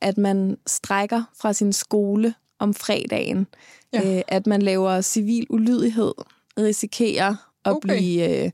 At 0.00 0.18
man 0.18 0.58
strækker 0.66 1.22
fra 1.40 1.52
sin 1.52 1.72
skole 1.72 2.34
om 2.58 2.74
fredagen, 2.74 3.46
Ja. 3.92 4.16
øh, 4.16 4.22
at 4.28 4.46
man 4.46 4.62
laver 4.62 5.00
civil 5.00 5.46
ulydighed, 5.50 6.12
risikerer 6.58 7.36
at 7.64 7.72
okay. 7.72 7.88
blive 7.88 8.44
øh, 8.44 8.50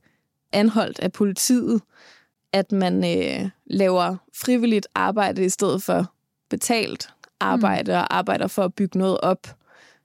anholdt 0.52 1.00
af 1.00 1.12
politiet, 1.12 1.82
at 2.52 2.72
man 2.72 3.04
øh, 3.18 3.50
laver 3.66 4.16
frivilligt 4.34 4.86
arbejde 4.94 5.44
i 5.44 5.48
stedet 5.48 5.82
for 5.82 6.12
betalt 6.50 7.08
arbejde, 7.42 7.92
og 7.96 8.16
arbejder 8.16 8.46
for 8.46 8.64
at 8.64 8.74
bygge 8.74 8.98
noget 8.98 9.20
op 9.20 9.46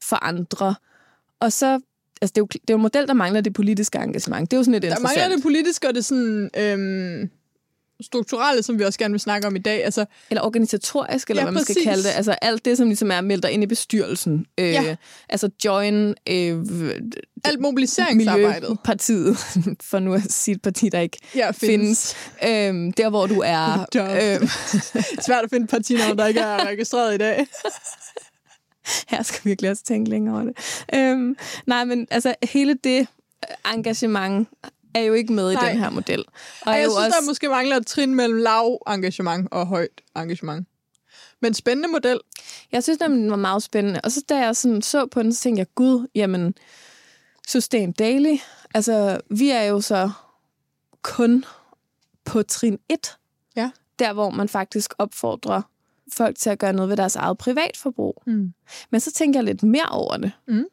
for 0.04 0.15
andre. 0.23 0.76
Og 1.39 1.52
så, 1.52 1.80
altså 2.21 2.34
det 2.34 2.38
er 2.38 2.41
jo, 2.41 2.45
det 2.47 2.60
er 2.60 2.73
jo 2.73 2.76
en 2.76 2.82
model, 2.82 3.08
der 3.08 3.13
mangler 3.13 3.41
det 3.41 3.54
politiske 3.54 3.97
engagement. 3.97 4.52
Det 4.52 4.58
er 4.58 4.60
jo 4.60 4.63
sådan 4.63 4.71
lidt 4.71 4.82
Der 4.84 4.89
interessant. 4.89 5.19
mangler 5.19 5.36
det 5.36 5.43
politiske 5.43 5.88
og 5.88 5.95
det 5.95 6.06
sådan, 6.06 6.50
øhm, 6.58 7.30
strukturelle, 8.02 8.64
som 8.64 8.80
vi 8.80 8.84
også 8.84 9.00
gerne 9.00 9.12
vil 9.12 9.20
snakke 9.20 9.48
om 9.48 9.56
i 9.56 9.60
dag. 9.60 9.86
Altså, 9.86 10.06
Eller 10.30 10.42
organisatorisk, 10.42 11.30
eller 11.30 11.42
Ja, 11.42 11.46
hvad 11.46 11.54
man 11.54 11.64
skal 11.64 11.76
præcis. 11.76 11.88
kalde 11.88 12.04
det. 12.04 12.10
Altså 12.16 12.32
alt 12.32 12.66
det, 12.66 12.78
som 12.78 12.88
ligesom 12.88 13.12
er 13.12 13.22
meldt 13.22 13.46
ind 13.46 13.64
i 13.64 13.66
bestyrelsen. 13.68 14.46
Øh, 14.58 14.68
Ja. 14.70 14.96
Altså 15.30 15.50
join 15.66 16.16
øh, 16.30 16.66
alt 17.44 17.60
mobiliseringsarbejdet. 17.60 18.62
Miljøpartiet, 18.70 19.38
for 19.90 20.00
nu 20.00 20.14
at 20.14 20.22
sige 20.32 20.56
et 20.56 20.62
parti, 20.62 20.90
der 20.90 21.00
ikke 21.00 21.18
Ja, 21.36 21.52
findes. 21.52 22.16
Øhm, 22.48 22.92
der, 22.92 23.10
hvor 23.10 23.28
du 23.28 23.42
er... 23.46 23.86
Øhm, 23.96 24.48
Svært 25.26 25.44
at 25.44 25.50
finde 25.50 25.64
et 25.64 25.70
partinavn, 25.70 26.18
der 26.18 26.26
ikke 26.28 26.40
er 26.40 26.66
registreret 26.68 27.16
i 27.16 27.18
dag. 27.18 27.48
her 29.08 29.24
skal 29.24 29.40
vi 29.44 29.50
virkelig 29.50 29.72
også 29.72 29.84
tænke 29.84 30.10
længere 30.10 30.36
over 30.36 30.44
det. 30.44 30.54
Øhm, 30.96 31.38
nej, 31.66 31.86
men 31.86 32.08
altså 32.12 32.36
hele 32.44 32.74
det 32.84 33.08
engagement 33.74 34.48
er 34.98 35.04
jo 35.04 35.14
ikke 35.14 35.34
med 35.34 35.54
Nej. 35.54 35.68
i 35.68 35.72
den 35.72 35.80
her 35.80 35.90
model. 35.90 36.26
Og 36.62 36.72
er 36.72 36.78
jeg 36.78 36.86
jo 36.86 36.92
synes, 36.92 37.06
også, 37.06 37.20
der 37.20 37.26
måske 37.26 37.50
mangler 37.50 37.78
et 37.78 37.88
trin 37.88 38.16
mellem 38.16 38.38
lav 38.38 38.82
engagement 38.88 39.48
og 39.52 39.68
højt 39.68 40.02
engagement. 40.16 40.68
Men 41.42 41.54
spændende 41.54 41.90
model. 41.90 42.20
Jeg 42.72 42.84
synes 42.84 43.00
nemlig, 43.00 43.22
den 43.22 43.30
var 43.30 43.38
meget 43.38 43.64
spændende. 43.64 44.02
Og 44.04 44.12
så 44.12 44.24
da 44.30 44.38
jeg 44.38 44.56
sådan 44.56 44.82
så 44.82 45.06
på 45.06 45.24
den, 45.24 45.34
så 45.34 45.42
tænkte 45.42 45.60
jeg, 45.60 45.68
gud, 45.76 46.08
jamen, 46.16 46.54
Sustain 47.48 47.92
Daily, 47.92 48.38
altså 48.74 49.20
vi 49.30 49.50
er 49.50 49.64
jo 49.64 49.82
så 49.82 50.12
kun 51.02 51.46
på 52.26 52.44
trin 52.44 52.80
1. 52.90 53.18
Ja. 53.56 53.72
Der, 54.00 54.14
hvor 54.14 54.30
man 54.30 54.50
faktisk 54.50 54.94
opfordrer 54.98 55.62
folk 56.14 56.38
til 56.38 56.50
at 56.50 56.60
gøre 56.60 56.74
noget 56.74 56.90
ved 56.90 56.98
deres 56.98 57.16
eget 57.16 57.38
privatforbrug. 57.38 58.24
Mm. 58.26 58.54
Men 58.90 59.00
så 59.00 59.12
tænkte 59.12 59.38
jeg 59.38 59.44
lidt 59.44 59.64
mere 59.64 59.90
over 59.92 60.18
det. 60.18 60.32
Mm. 60.48 60.66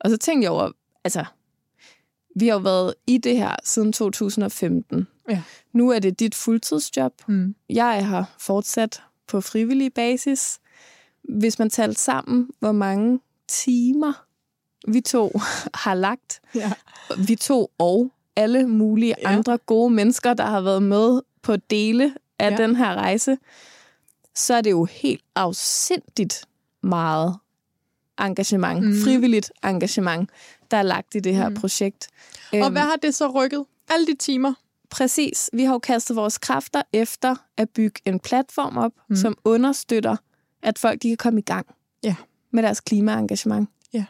Og 0.00 0.10
så 0.10 0.16
tænkte 0.16 0.44
jeg 0.44 0.50
over, 0.50 0.70
altså, 1.04 1.24
vi 2.34 2.46
har 2.48 2.54
jo 2.54 2.60
været 2.60 2.94
i 3.06 3.18
det 3.18 3.36
her 3.36 3.56
siden 3.64 3.92
2015. 3.92 5.06
Ja. 5.30 5.42
Nu 5.72 5.90
er 5.90 5.98
det 5.98 6.20
dit 6.20 6.34
fuldtidsjob. 6.34 7.12
Mm. 7.28 7.54
Jeg 7.70 8.06
har 8.06 8.34
fortsat 8.38 9.02
på 9.28 9.40
frivillig 9.40 9.94
basis. 9.94 10.58
Hvis 11.28 11.58
man 11.58 11.70
talte 11.70 12.00
sammen, 12.00 12.48
hvor 12.58 12.72
mange 12.72 13.20
timer 13.48 14.12
vi 14.88 15.00
to 15.00 15.40
har 15.84 15.94
lagt, 15.94 16.40
Ja. 16.54 16.72
vi 17.18 17.36
to 17.36 17.70
og 17.78 18.10
alle 18.36 18.66
mulige 18.68 19.14
Ja. 19.22 19.28
andre 19.36 19.58
gode 19.58 19.90
mennesker, 19.94 20.34
der 20.34 20.44
har 20.46 20.60
været 20.60 20.82
med 20.82 21.20
på 21.42 21.56
dele 21.56 22.14
af 22.38 22.50
Ja. 22.50 22.56
den 22.56 22.76
her 22.76 22.94
rejse, 22.94 23.38
så 24.34 24.54
er 24.54 24.60
det 24.60 24.70
jo 24.70 24.84
helt 24.84 25.22
afsindigt 25.34 26.44
meget 26.82 27.36
engagement, 28.20 28.84
mm. 28.86 28.92
frivilligt 29.04 29.52
engagement, 29.64 30.30
der 30.70 30.76
er 30.76 30.82
lagt 30.82 31.14
i 31.14 31.20
det 31.20 31.34
her 31.36 31.48
Mm. 31.48 31.54
projekt. 31.54 32.08
Og 32.52 32.58
Øhm, 32.58 32.72
hvad 32.72 32.82
har 32.82 32.96
det 32.96 33.14
så 33.14 33.26
rykket? 33.28 33.64
Alle 33.88 34.06
de 34.06 34.14
timer? 34.14 34.54
Præcis. 34.90 35.50
Vi 35.52 35.64
har 35.64 35.72
jo 35.72 35.78
kastet 35.78 36.16
vores 36.16 36.38
kræfter 36.38 36.82
efter 36.92 37.36
at 37.56 37.70
bygge 37.70 38.00
en 38.04 38.20
platform 38.20 38.76
op, 38.76 38.92
Mm. 39.08 39.16
som 39.16 39.36
understøtter, 39.44 40.16
at 40.62 40.78
folk 40.78 41.02
de 41.02 41.08
kan 41.08 41.16
komme 41.16 41.40
i 41.40 41.42
gang 41.42 41.66
Ja. 42.04 42.14
med 42.50 42.62
deres 42.62 42.80
klimaengagement. 42.80 43.68
Ja. 43.92 44.04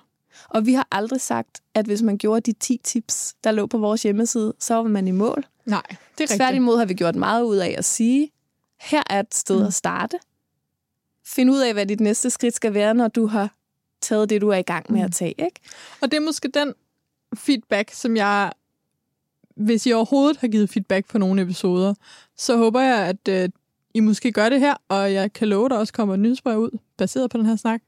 Og 0.49 0.67
vi 0.67 0.73
har 0.73 0.89
aldrig 0.93 1.21
sagt, 1.21 1.61
at 1.75 1.87
hvis 1.87 2.03
man 2.03 2.19
gjorde 2.19 2.41
de 2.41 2.59
10 2.59 2.81
tips, 2.85 3.35
der 3.45 3.51
lå 3.53 3.67
på 3.67 3.79
vores 3.79 4.03
hjemmeside, 4.03 4.55
så 4.59 4.75
var 4.75 4.83
man 4.83 5.09
i 5.09 5.11
mål. 5.11 5.47
Nej, 5.67 5.83
det 5.89 5.97
er 5.97 5.97
rigtigt. 6.21 6.31
Tværtimod 6.39 6.79
har 6.79 6.85
vi 6.85 6.95
gjort 6.95 7.17
meget 7.17 7.43
ud 7.43 7.57
af 7.57 7.75
at 7.79 7.85
sige, 7.85 8.31
her 8.81 9.03
er 9.11 9.21
et 9.21 9.35
sted 9.35 9.61
mm. 9.61 9.67
at 9.67 9.75
starte. 9.75 10.19
Find 11.27 11.51
ud 11.51 11.59
af, 11.59 11.73
hvad 11.73 11.87
dit 11.87 12.01
næste 12.01 12.31
skridt 12.31 12.55
skal 12.55 12.75
være, 12.75 12.95
når 12.95 13.09
du 13.09 13.27
har 13.27 13.55
taget 14.05 14.31
det, 14.31 14.41
du 14.41 14.49
er 14.49 14.57
i 14.57 14.63
gang 14.63 14.93
med 14.93 15.01
Mm. 15.01 15.05
at 15.05 15.13
tage. 15.13 15.35
Ikke? 15.39 15.61
Og 16.01 16.11
det 16.11 16.17
er 16.17 16.21
måske 16.21 16.49
den 16.49 16.75
feedback, 17.37 17.91
som 17.93 18.17
jeg, 18.17 18.53
hvis 19.57 19.87
I 19.87 19.93
overhovedet 19.93 20.37
har 20.37 20.49
givet 20.49 20.71
feedback 20.71 21.09
på 21.09 21.19
nogle 21.19 21.43
episoder, 21.43 21.95
så 22.37 22.57
håber 22.57 22.81
jeg, 22.81 22.99
at 23.07 23.29
øh, 23.29 23.49
I 23.95 24.01
måske 24.01 24.33
gør 24.33 24.49
det 24.49 24.61
her, 24.61 24.75
og 24.89 25.13
jeg 25.13 25.33
kan 25.33 25.49
love, 25.49 25.69
der 25.69 25.77
også 25.77 25.93
kommer 25.93 26.15
et 26.15 26.21
nyhedsbrev 26.21 26.59
ud, 26.59 26.79
baseret 26.99 27.31
på 27.31 27.39
den 27.39 27.47
her 27.47 27.57
snak. 27.57 27.81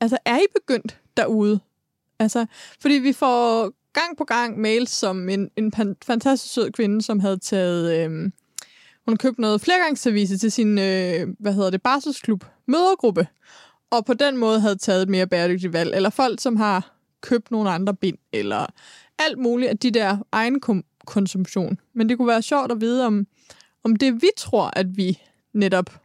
Altså, 0.00 0.18
er 0.24 0.38
I 0.38 0.46
begyndt 0.54 1.00
derude? 1.16 1.60
Altså, 2.18 2.46
fordi 2.80 2.94
vi 2.94 3.12
får 3.12 3.72
gang 3.92 4.16
på 4.18 4.24
gang 4.24 4.60
mails 4.60 4.90
som 4.90 5.28
en, 5.28 5.50
en 5.56 5.72
fantastisk 6.02 6.54
sød 6.54 6.70
kvinde, 6.70 7.02
som 7.02 7.20
havde 7.20 7.38
taget... 7.38 8.04
Øh, 8.04 8.30
hun 9.04 9.12
har 9.12 9.16
købt 9.16 9.38
noget 9.38 9.60
flergangsservice 9.60 10.38
til 10.38 10.52
sin, 10.52 10.78
øh, 10.78 11.28
hvad 11.38 11.52
hedder 11.54 11.70
det, 11.70 11.82
barselsklub 11.82 12.44
mødergruppe, 12.66 13.26
og 13.90 14.04
på 14.04 14.14
den 14.14 14.36
måde 14.36 14.60
havde 14.60 14.76
taget 14.76 15.02
et 15.02 15.08
mere 15.08 15.26
bæredygtigt 15.26 15.72
valg. 15.72 15.94
Eller 15.94 16.10
folk, 16.10 16.40
som 16.40 16.56
har 16.56 16.92
købt 17.20 17.50
nogle 17.50 17.70
andre 17.70 17.94
bind, 17.94 18.18
eller 18.32 18.66
alt 19.18 19.38
muligt 19.38 19.70
af 19.70 19.78
de 19.78 19.90
der 19.90 20.16
egen 20.32 20.60
kom- 20.60 20.84
konsumtion. 21.06 21.78
Men 21.92 22.08
det 22.08 22.16
kunne 22.18 22.28
være 22.28 22.42
sjovt 22.42 22.72
at 22.72 22.80
vide, 22.80 23.06
om, 23.06 23.26
om 23.84 23.96
det 23.96 24.22
vi 24.22 24.28
tror, 24.36 24.70
at 24.76 24.96
vi 24.96 25.18
netop 25.52 26.00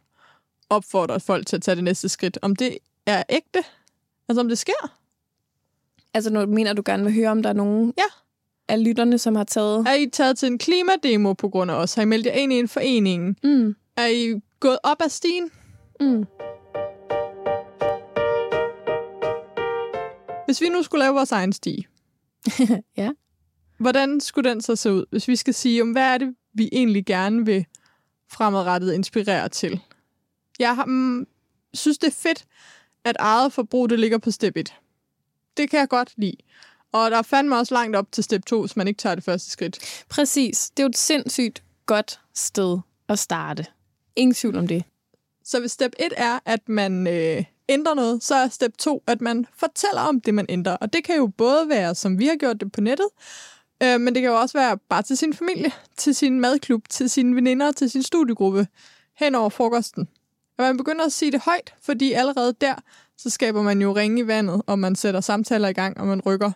opfordrer 0.70 1.18
folk 1.18 1.46
til 1.46 1.56
at 1.56 1.62
tage 1.62 1.74
det 1.76 1.84
næste 1.84 2.08
skridt. 2.08 2.38
Om 2.42 2.56
det 2.56 2.78
er 3.06 3.22
ægte, 3.28 3.58
altså 4.28 4.40
om 4.40 4.48
det 4.48 4.58
sker. 4.58 4.96
Altså, 6.14 6.30
nu 6.32 6.46
mener 6.46 6.72
du 6.72 6.82
gerne 6.86 7.04
vil 7.04 7.14
høre, 7.14 7.28
om 7.30 7.42
der 7.42 7.50
er 7.50 7.54
nogen 7.54 7.94
Ja. 7.98 8.02
af 8.68 8.84
lytterne, 8.84 9.18
som 9.18 9.36
har 9.36 9.44
taget... 9.44 9.86
Er 9.88 9.94
I 9.94 10.06
taget 10.12 10.38
til 10.38 10.46
en 10.46 10.58
klimademo 10.58 11.32
på 11.32 11.48
grund 11.48 11.70
af 11.70 11.74
os? 11.74 11.94
Har 11.94 12.02
I 12.02 12.04
meldt 12.04 12.26
jer 12.26 12.32
ind 12.32 12.52
i 12.52 12.58
en 12.58 12.68
forening? 12.68 13.36
Mm, 13.44 13.76
Er 13.96 14.06
I 14.06 14.40
gået 14.60 14.78
op 14.82 14.96
ad 15.04 15.08
stigen? 15.08 15.50
mm. 16.00 16.24
Hvis 20.46 20.60
vi 20.60 20.68
nu 20.68 20.82
skulle 20.82 21.04
lave 21.04 21.14
vores 21.14 21.32
egen 21.32 21.52
stige, 21.52 21.86
Ja. 22.96 23.10
hvordan 23.78 24.20
skulle 24.20 24.50
den 24.50 24.60
så 24.60 24.76
se 24.76 24.92
ud? 24.92 25.04
Hvis 25.10 25.28
vi 25.28 25.36
skal 25.36 25.54
sige, 25.54 25.82
om 25.82 25.92
hvad 25.92 26.02
er 26.14 26.18
det, 26.18 26.34
vi 26.54 26.68
egentlig 26.72 27.06
gerne 27.06 27.44
vil 27.46 27.66
fremadrettet 28.32 28.92
inspirere 28.92 29.48
til? 29.48 29.80
Jeg 30.58 30.76
har, 30.76 30.84
mm, 30.84 31.26
synes, 31.74 31.98
det 31.98 32.06
er 32.06 32.12
fedt, 32.12 32.44
at 33.04 33.16
eget 33.18 33.52
forbrug 33.52 33.90
det 33.90 34.00
ligger 34.00 34.18
på 34.18 34.30
step 34.30 34.56
1. 34.56 34.74
Det 35.56 35.70
kan 35.70 35.78
jeg 35.80 35.88
godt 35.88 36.12
lide. 36.16 36.36
Og 36.92 37.10
der 37.10 37.16
er 37.18 37.22
fandme 37.22 37.56
også 37.56 37.74
langt 37.74 37.96
op 37.96 38.12
til 38.12 38.24
step 38.24 38.46
2, 38.46 38.60
hvis 38.60 38.76
man 38.76 38.88
ikke 38.88 38.98
tager 38.98 39.14
det 39.14 39.24
første 39.24 39.50
skridt. 39.50 40.04
Præcis. 40.08 40.70
Det 40.70 40.82
er 40.82 40.84
jo 40.84 40.88
et 40.88 40.96
sindssygt 40.98 41.62
godt 41.86 42.20
sted 42.34 42.78
at 43.08 43.18
starte. 43.18 43.66
Ingen 44.16 44.34
tvivl 44.34 44.56
om 44.56 44.66
det. 44.68 44.84
Så 45.44 45.60
hvis 45.60 45.72
step 45.72 45.92
1 45.98 46.12
er, 46.16 46.38
at 46.44 46.68
man 46.68 47.06
øh, 47.06 47.44
ændrer 47.68 47.94
noget, 47.94 48.22
så 48.22 48.34
er 48.34 48.48
step 48.48 48.78
2, 48.78 49.02
at 49.06 49.20
man 49.20 49.46
fortæller 49.56 50.00
om 50.00 50.20
det, 50.20 50.34
man 50.34 50.46
ændrer. 50.48 50.76
Og 50.76 50.92
det 50.92 51.04
kan 51.04 51.16
jo 51.16 51.26
både 51.26 51.68
være, 51.68 51.94
som 51.94 52.18
vi 52.18 52.26
har 52.26 52.36
gjort 52.36 52.60
det 52.60 52.72
på 52.72 52.80
nettet, 52.80 53.06
øh, 53.82 54.00
men 54.00 54.14
det 54.14 54.22
kan 54.22 54.30
jo 54.30 54.40
også 54.40 54.58
være 54.58 54.78
bare 54.88 55.02
til 55.02 55.16
sin 55.16 55.34
familie, 55.34 55.70
til 55.96 56.14
sin 56.14 56.40
madklub, 56.40 56.88
til 56.88 57.10
sine 57.10 57.36
veninder, 57.36 57.72
til 57.72 57.90
sin 57.90 58.02
studiegruppe, 58.02 58.66
hen 59.14 59.34
over 59.34 59.48
frokosten. 59.48 60.08
Og 60.58 60.64
man 60.64 60.76
begynder 60.76 61.04
at 61.04 61.12
sige 61.12 61.32
det 61.32 61.40
højt, 61.40 61.74
fordi 61.82 62.12
allerede 62.12 62.54
der, 62.60 62.74
så 63.16 63.30
skaber 63.30 63.62
man 63.62 63.82
jo 63.82 63.92
ringe 63.92 64.22
i 64.22 64.26
vandet, 64.26 64.62
og 64.66 64.78
man 64.78 64.96
sætter 64.96 65.20
samtaler 65.20 65.68
i 65.68 65.72
gang, 65.72 66.00
og 66.00 66.06
man 66.06 66.20
rykker 66.20 66.50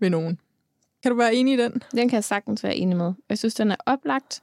ved 0.00 0.10
nogen. 0.10 0.40
Kan 1.02 1.10
du 1.10 1.16
være 1.16 1.34
enig 1.34 1.54
i 1.54 1.56
den? 1.56 1.82
Den 1.92 2.08
kan 2.08 2.16
jeg 2.16 2.24
sagtens 2.24 2.64
være 2.64 2.76
enig 2.76 2.96
med. 2.96 3.12
Jeg 3.28 3.38
synes, 3.38 3.54
den 3.54 3.70
er 3.70 3.76
oplagt. 3.86 4.42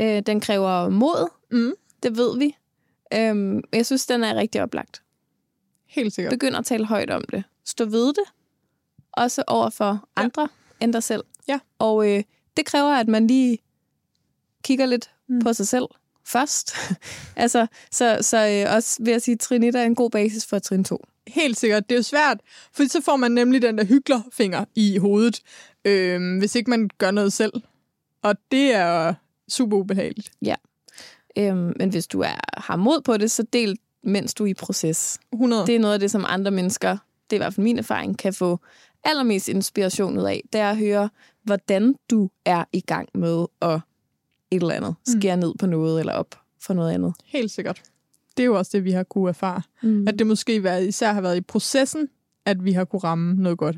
Øh, 0.00 0.22
den 0.26 0.40
kræver 0.40 0.88
mod. 0.88 1.28
Mm. 1.50 1.72
Det 2.02 2.16
ved 2.16 2.38
vi. 2.38 2.56
Øhm, 3.14 3.62
jeg 3.72 3.86
synes, 3.86 4.06
den 4.06 4.24
er 4.24 4.34
rigtig 4.34 4.62
oplagt. 4.62 5.02
Helt 5.92 6.14
sikkert. 6.14 6.30
Begynd 6.32 6.56
at 6.56 6.64
tale 6.64 6.86
højt 6.86 7.10
om 7.10 7.24
det. 7.30 7.44
Stå 7.64 7.84
ved 7.84 8.06
det. 8.06 8.24
Også 9.12 9.44
over 9.46 9.70
for 9.70 10.08
andre 10.16 10.42
ja. 10.80 10.84
end 10.84 10.92
dig 10.92 11.02
selv. 11.02 11.24
Ja. 11.48 11.58
Og 11.78 12.10
øh, 12.10 12.22
det 12.56 12.66
kræver, 12.66 12.90
at 12.94 13.08
man 13.08 13.26
lige 13.26 13.58
kigger 14.64 14.86
lidt 14.86 15.10
Mm. 15.26 15.40
på 15.40 15.52
sig 15.52 15.68
selv 15.68 15.84
først. 16.26 16.74
altså, 17.36 17.66
så, 17.90 18.18
så 18.20 18.64
øh, 18.66 18.74
også 18.74 19.02
vil 19.02 19.10
jeg 19.10 19.22
sige, 19.22 19.32
at 19.32 19.40
trin 19.40 19.62
1 19.62 19.74
er 19.74 19.82
en 19.84 19.94
god 19.94 20.10
basis 20.10 20.46
for 20.46 20.58
trin 20.58 20.84
2. 20.84 21.04
Helt 21.26 21.56
sikkert. 21.58 21.88
Det 21.88 21.94
er 21.94 21.98
jo 21.98 22.02
svært, 22.02 22.40
for 22.72 22.88
så 22.88 23.00
får 23.00 23.16
man 23.16 23.32
nemlig 23.32 23.62
den 23.62 23.78
der 23.78 23.84
hyklerfinger 23.84 24.64
i 24.74 24.98
hovedet, 24.98 25.40
øh, 25.84 26.38
hvis 26.38 26.54
ikke 26.54 26.70
man 26.70 26.90
gør 26.98 27.10
noget 27.10 27.32
selv. 27.32 27.52
Og 28.22 28.36
det 28.50 28.74
er 28.74 29.14
super 29.48 29.76
ubehageligt. 29.76 30.32
Øhm, 31.38 31.72
men 31.76 31.90
hvis 31.90 32.06
du 32.06 32.20
er, 32.20 32.60
har 32.60 32.76
mod 32.76 33.00
på 33.00 33.16
det, 33.16 33.30
så 33.30 33.42
del, 33.42 33.78
mens 34.02 34.34
du 34.34 34.44
er 34.44 34.48
i 34.48 34.54
proces. 34.54 35.18
100. 35.32 35.66
Det 35.66 35.74
er 35.74 35.78
noget 35.78 35.94
af 35.94 36.00
det, 36.00 36.10
som 36.10 36.24
andre 36.28 36.50
mennesker, 36.50 36.90
det 37.30 37.36
er 37.36 37.36
i 37.36 37.42
hvert 37.44 37.54
fald 37.54 37.64
min 37.64 37.78
erfaring, 37.78 38.18
kan 38.18 38.34
få 38.34 38.58
allermest 39.04 39.48
inspiration 39.48 40.18
ud 40.18 40.24
af. 40.24 40.42
Det 40.52 40.60
er 40.60 40.70
at 40.70 40.76
høre, 40.76 41.10
hvordan 41.42 41.94
du 42.10 42.30
er 42.44 42.64
i 42.72 42.80
gang 42.80 43.08
med 43.14 43.46
at 43.60 43.80
et 44.50 44.62
eller 44.62 44.74
andet. 44.74 44.94
Skære 45.06 45.36
ned 45.36 45.54
på 45.58 45.66
noget 45.66 46.00
eller 46.00 46.12
op 46.12 46.40
for 46.60 46.74
noget 46.74 46.92
andet. 46.92 47.14
Helt 47.24 47.50
sikkert. 47.50 47.82
Det 48.36 48.42
er 48.42 48.46
jo 48.46 48.58
også 48.58 48.70
det, 48.74 48.84
vi 48.84 48.92
har 48.92 49.02
kunne 49.02 49.28
erfare. 49.28 49.62
Mm. 49.82 50.08
At 50.08 50.18
det 50.18 50.26
måske 50.26 50.84
især 50.88 51.12
har 51.12 51.20
været 51.20 51.36
i 51.36 51.40
processen, 51.40 52.08
at 52.44 52.64
vi 52.64 52.72
har 52.72 52.84
kunne 52.84 53.00
ramme 53.00 53.34
noget 53.34 53.58
godt. 53.58 53.76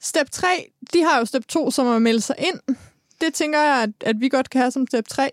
Step 0.00 0.30
3, 0.30 0.46
de 0.92 1.02
har 1.02 1.18
jo 1.18 1.24
step 1.24 1.46
2, 1.48 1.70
som 1.70 1.86
er 1.86 1.96
at 1.96 2.02
melde 2.02 2.20
sig 2.20 2.36
ind. 2.38 2.76
Det 3.20 3.34
tænker 3.34 3.60
jeg, 3.60 3.82
at, 3.82 3.90
at 4.00 4.20
vi 4.20 4.28
godt 4.28 4.50
kan 4.50 4.60
have 4.60 4.70
som 4.70 4.86
step 4.86 5.08
3. 5.08 5.30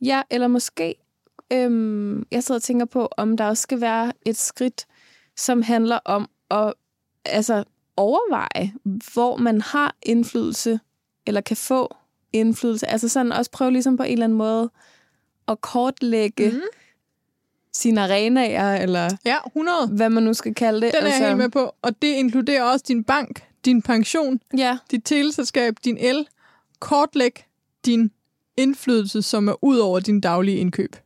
Ja, 0.00 0.22
eller 0.30 0.48
måske, 0.48 0.94
øhm, 1.52 2.26
jeg 2.30 2.42
sidder 2.44 2.58
og 2.58 2.62
tænker 2.62 2.86
på, 2.86 3.08
om 3.16 3.36
der 3.36 3.44
også 3.46 3.62
skal 3.62 3.80
være 3.80 4.12
et 4.26 4.36
skridt, 4.36 4.86
som 5.36 5.62
handler 5.62 5.98
om 6.04 6.28
at 6.50 6.74
altså, 7.24 7.64
overveje, 7.96 8.72
hvor 9.14 9.36
man 9.36 9.60
har 9.60 9.96
indflydelse, 10.02 10.80
eller 11.26 11.40
kan 11.40 11.56
få 11.56 11.96
indflydelse. 12.32 12.86
Altså 12.86 13.08
sådan 13.08 13.32
også 13.32 13.50
prøve 13.50 13.70
ligesom 13.70 13.96
på 13.96 14.02
en 14.02 14.12
eller 14.12 14.24
anden 14.24 14.38
måde 14.38 14.70
at 15.48 15.60
kortlægge 15.60 16.50
mm. 16.50 16.60
sine 17.72 18.00
arenaer, 18.00 18.76
eller 18.76 19.10
Ja, 19.24 19.36
100. 19.46 19.76
hvad 19.86 20.10
man 20.10 20.22
nu 20.22 20.34
skal 20.34 20.54
kalde 20.54 20.80
det. 20.80 20.92
Den 20.94 21.02
er 21.02 21.06
jeg 21.06 21.14
altså, 21.14 21.26
helt 21.26 21.38
med 21.38 21.48
på. 21.48 21.74
Og 21.82 22.02
det 22.02 22.08
inkluderer 22.08 22.62
også 22.62 22.84
din 22.88 23.04
bank, 23.04 23.44
din 23.64 23.82
pension, 23.82 24.40
Ja, 24.56 24.78
dit 24.90 25.04
teleselskab, 25.04 25.74
din 25.84 25.96
el. 26.00 26.28
Kortlæg 26.78 27.44
din 27.86 28.12
indflydelse, 28.56 29.22
som 29.22 29.48
er 29.48 29.64
ud 29.64 29.78
over 29.78 30.00
din 30.00 30.20
daglige 30.20 30.56
indkøb. 30.56 30.96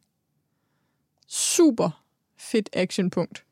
Super 1.34 2.02
fedt 2.38 2.68
actionpunkt. 2.72 3.44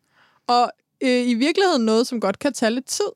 Og 0.47 0.71
øh, 1.01 1.29
i 1.29 1.35
virkeligheden 1.35 1.85
noget, 1.85 2.07
som 2.07 2.21
godt 2.21 2.39
kan 2.39 2.53
tage 2.53 2.71
lidt 2.71 2.87
tid. 2.87 3.13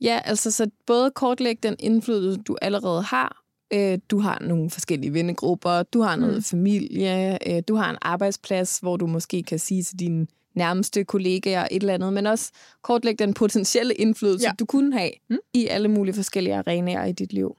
Ja, 0.00 0.20
altså 0.24 0.50
så 0.50 0.70
både 0.86 1.10
kortlægge 1.10 1.68
den 1.68 1.76
indflydelse, 1.78 2.40
du 2.40 2.56
allerede 2.62 3.02
har. 3.02 3.42
Øh, 3.72 3.98
du 4.10 4.18
har 4.18 4.38
nogle 4.38 4.70
forskellige 4.70 5.12
vennegrupper, 5.12 5.82
du 5.82 6.00
har 6.00 6.16
noget 6.16 6.32
Mm. 6.34 6.36
mm. 6.38 6.42
familie, 6.42 7.38
øh, 7.56 7.62
du 7.68 7.74
har 7.74 7.90
en 7.90 7.96
arbejdsplads, 8.02 8.78
hvor 8.78 8.96
du 8.96 9.06
måske 9.06 9.42
kan 9.42 9.58
sige 9.58 9.82
til 9.82 9.98
dine 9.98 10.26
nærmeste 10.54 11.04
kollegaer 11.04 11.68
et 11.70 11.80
eller 11.82 11.94
andet, 11.94 12.12
men 12.12 12.26
også 12.26 12.50
kortlægge 12.82 13.24
den 13.24 13.34
potentielle 13.34 13.94
indflydelse, 13.94 14.46
Ja. 14.46 14.52
du 14.58 14.64
kunne 14.66 14.98
have 14.98 15.10
Mm. 15.28 15.34
mm. 15.34 15.38
i 15.54 15.66
alle 15.66 15.88
mulige 15.88 16.14
forskellige 16.14 16.56
arenaer 16.56 17.04
i 17.04 17.12
dit 17.12 17.32
liv. 17.32 17.56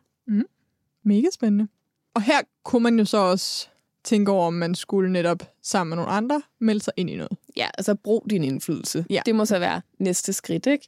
Mega 1.04 1.28
spændende. 1.34 1.67
Og 2.13 2.21
her 2.21 2.41
kunne 2.63 2.84
man 2.84 3.00
jo 3.00 3.06
så 3.06 3.17
også 3.17 3.67
tænke 4.08 4.32
over, 4.32 4.48
om 4.48 4.54
man 4.54 4.76
skulle 4.76 5.12
netop 5.12 5.43
sammen 5.63 5.89
med 5.89 5.98
nogle 5.98 6.12
andre 6.12 6.41
melde 6.60 6.84
sig 6.84 6.93
ind 6.98 7.10
i 7.10 7.15
noget. 7.15 7.38
Ja, 7.58 7.67
altså 7.78 7.96
brug 7.96 8.26
din 8.30 8.43
indflydelse. 8.43 9.06
Ja. 9.10 9.22
Det 9.26 9.36
må 9.36 9.46
så 9.46 9.60
være 9.60 9.82
næste 10.00 10.34
skridt, 10.34 10.65
ikke? 10.65 10.88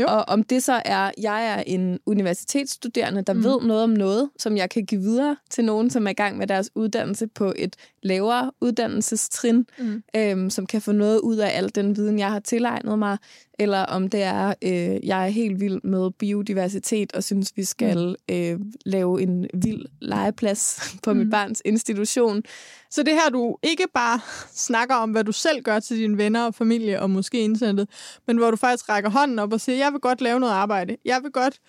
Jo. 0.00 0.06
Og 0.08 0.24
om 0.28 0.42
det 0.42 0.62
så 0.62 0.82
er, 0.84 1.10
jeg 1.20 1.46
er 1.46 1.62
en 1.66 1.98
universitetsstuderende, 2.06 3.22
der 3.22 3.32
Mm. 3.32 3.44
ved 3.44 3.60
noget 3.60 3.82
om 3.82 3.90
noget, 3.90 4.30
som 4.38 4.56
jeg 4.56 4.70
kan 4.70 4.86
give 4.86 5.00
videre 5.00 5.36
til 5.50 5.64
nogen, 5.64 5.90
som 5.90 6.06
er 6.06 6.10
i 6.10 6.14
gang 6.14 6.38
med 6.38 6.46
deres 6.46 6.70
uddannelse 6.74 7.26
på 7.26 7.52
et 7.56 7.76
lavere 8.06 8.52
uddannelsestrin, 8.60 9.66
Mm. 9.78 10.02
øhm, 10.16 10.50
som 10.50 10.66
kan 10.66 10.82
få 10.82 10.92
noget 10.92 11.20
ud 11.20 11.36
af 11.36 11.58
al 11.58 11.74
den 11.74 11.96
viden, 11.96 12.18
jeg 12.18 12.30
har 12.30 12.38
tilegnet 12.40 12.98
mig, 12.98 13.18
eller 13.58 13.78
om 13.78 14.08
det 14.08 14.22
er, 14.22 14.54
øh, 14.62 15.06
jeg 15.06 15.24
er 15.24 15.28
helt 15.28 15.60
vild 15.60 15.80
med 15.84 16.10
biodiversitet 16.10 17.12
og 17.12 17.24
synes, 17.24 17.52
vi 17.56 17.64
skal 17.64 18.16
øh, 18.30 18.58
lave 18.86 19.22
en 19.22 19.46
vild 19.54 19.84
legeplads 20.00 20.80
på 21.04 21.12
mm. 21.12 21.18
Mm. 21.18 21.24
mit 21.24 21.30
barns 21.30 21.62
institution. 21.64 22.42
Så 22.90 23.02
det 23.02 23.12
her, 23.14 23.30
du 23.30 23.56
ikke 23.62 23.84
bare 23.94 24.20
snakker 24.54 24.94
om, 24.94 25.10
hvad 25.10 25.24
du 25.24 25.32
selv 25.32 25.62
gør 25.62 25.80
til 25.80 25.96
dine 25.96 26.18
venner 26.18 26.46
og 26.46 26.54
familie 26.54 27.00
og 27.02 27.10
måske 27.10 27.40
internettet, 27.40 27.88
men 28.26 28.36
hvor 28.36 28.50
du 28.50 28.56
faktisk 28.56 28.88
rækker 28.88 29.10
hånden 29.10 29.38
op 29.38 29.52
og 29.52 29.60
siger, 29.60 29.76
jeg 29.76 29.92
vil 29.92 30.00
godt 30.00 30.20
lave 30.20 30.40
noget 30.40 30.52
arbejde. 30.52 30.96
Jeg 31.04 31.20
vil 31.22 31.30
godt 31.30 31.60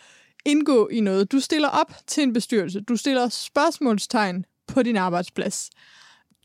indgå 0.46 0.88
i 0.92 1.00
noget. 1.00 1.32
Du 1.32 1.40
stiller 1.40 1.68
op 1.70 1.94
til 2.08 2.24
en 2.24 2.34
bestyrelse. 2.34 2.82
Du 2.82 2.96
stiller 2.96 3.30
spørgsmålstegn 3.30 4.46
på 4.68 4.84
din 4.84 4.98
arbejdsplads. 4.98 5.70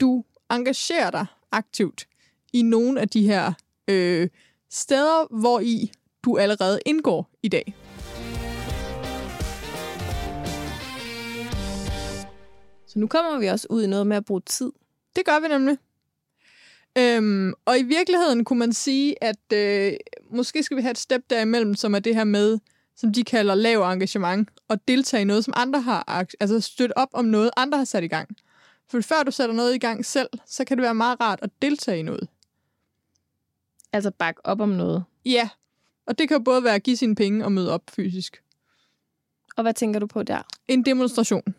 Du 0.00 0.24
engagerer 0.50 1.10
dig 1.10 1.26
aktivt 1.52 2.06
i 2.52 2.62
nogle 2.62 3.00
af 3.00 3.08
de 3.08 3.26
her 3.26 3.52
øh, 3.88 4.28
steder, 4.70 5.40
hvor 5.40 5.60
i 5.60 5.92
du 6.24 6.38
allerede 6.38 6.80
indgår 6.86 7.30
i 7.42 7.48
dag. 7.48 7.74
Så 12.86 12.98
nu 12.98 13.06
kommer 13.06 13.38
vi 13.38 13.46
også 13.46 13.66
ud 13.70 13.82
i 13.82 13.86
noget 13.86 14.06
med 14.06 14.16
at 14.16 14.24
bruge 14.24 14.40
tid. 14.40 14.72
Det 15.16 15.24
gør 15.24 15.40
vi 15.40 15.48
nemlig. 15.48 15.78
Øhm, 16.98 17.52
og 17.64 17.78
i 17.78 17.82
virkeligheden 17.82 18.44
kunne 18.44 18.58
man 18.58 18.72
sige, 18.72 19.24
at 19.24 19.52
øh, 19.52 19.92
måske 20.30 20.62
skal 20.62 20.76
vi 20.76 20.82
have 20.82 20.90
et 20.90 20.98
step 20.98 21.22
derimellem, 21.30 21.74
som 21.74 21.94
er 21.94 21.98
det 21.98 22.14
her 22.14 22.24
med, 22.24 22.58
som 22.96 23.12
de 23.12 23.24
kalder 23.24 23.54
lav 23.54 23.82
engagement, 23.82 24.48
og 24.68 24.88
deltage 24.88 25.20
i 25.20 25.24
noget, 25.24 25.44
som 25.44 25.54
andre 25.56 25.80
har, 25.80 26.26
altså 26.40 26.60
støtte 26.60 26.98
op 26.98 27.08
om 27.12 27.24
noget, 27.24 27.50
andre 27.56 27.78
har 27.78 27.84
sat 27.84 28.04
i 28.04 28.06
gang. 28.06 28.36
For 28.92 29.00
før 29.00 29.22
du 29.22 29.30
sætter 29.30 29.54
noget 29.54 29.74
i 29.74 29.78
gang 29.78 30.04
selv, 30.04 30.28
så 30.46 30.64
kan 30.64 30.76
det 30.78 30.82
være 30.82 30.94
meget 30.94 31.20
rart 31.20 31.38
at 31.42 31.50
deltage 31.62 31.98
i 31.98 32.02
noget. 32.02 32.28
Altså 33.92 34.10
bakke 34.10 34.46
op 34.46 34.60
om 34.60 34.68
noget. 34.68 35.04
Ja, 35.24 35.48
og 36.06 36.18
det 36.18 36.28
kan 36.28 36.36
jo 36.36 36.42
både 36.42 36.64
være 36.64 36.74
at 36.74 36.82
give 36.82 36.96
sine 36.96 37.14
penge 37.14 37.44
og 37.44 37.52
møde 37.52 37.72
op 37.72 37.82
fysisk. 37.90 38.42
Og 39.56 39.62
hvad 39.62 39.74
tænker 39.74 40.00
du 40.00 40.06
på 40.06 40.22
der? 40.22 40.42
En 40.68 40.84
demonstration, 40.84 41.54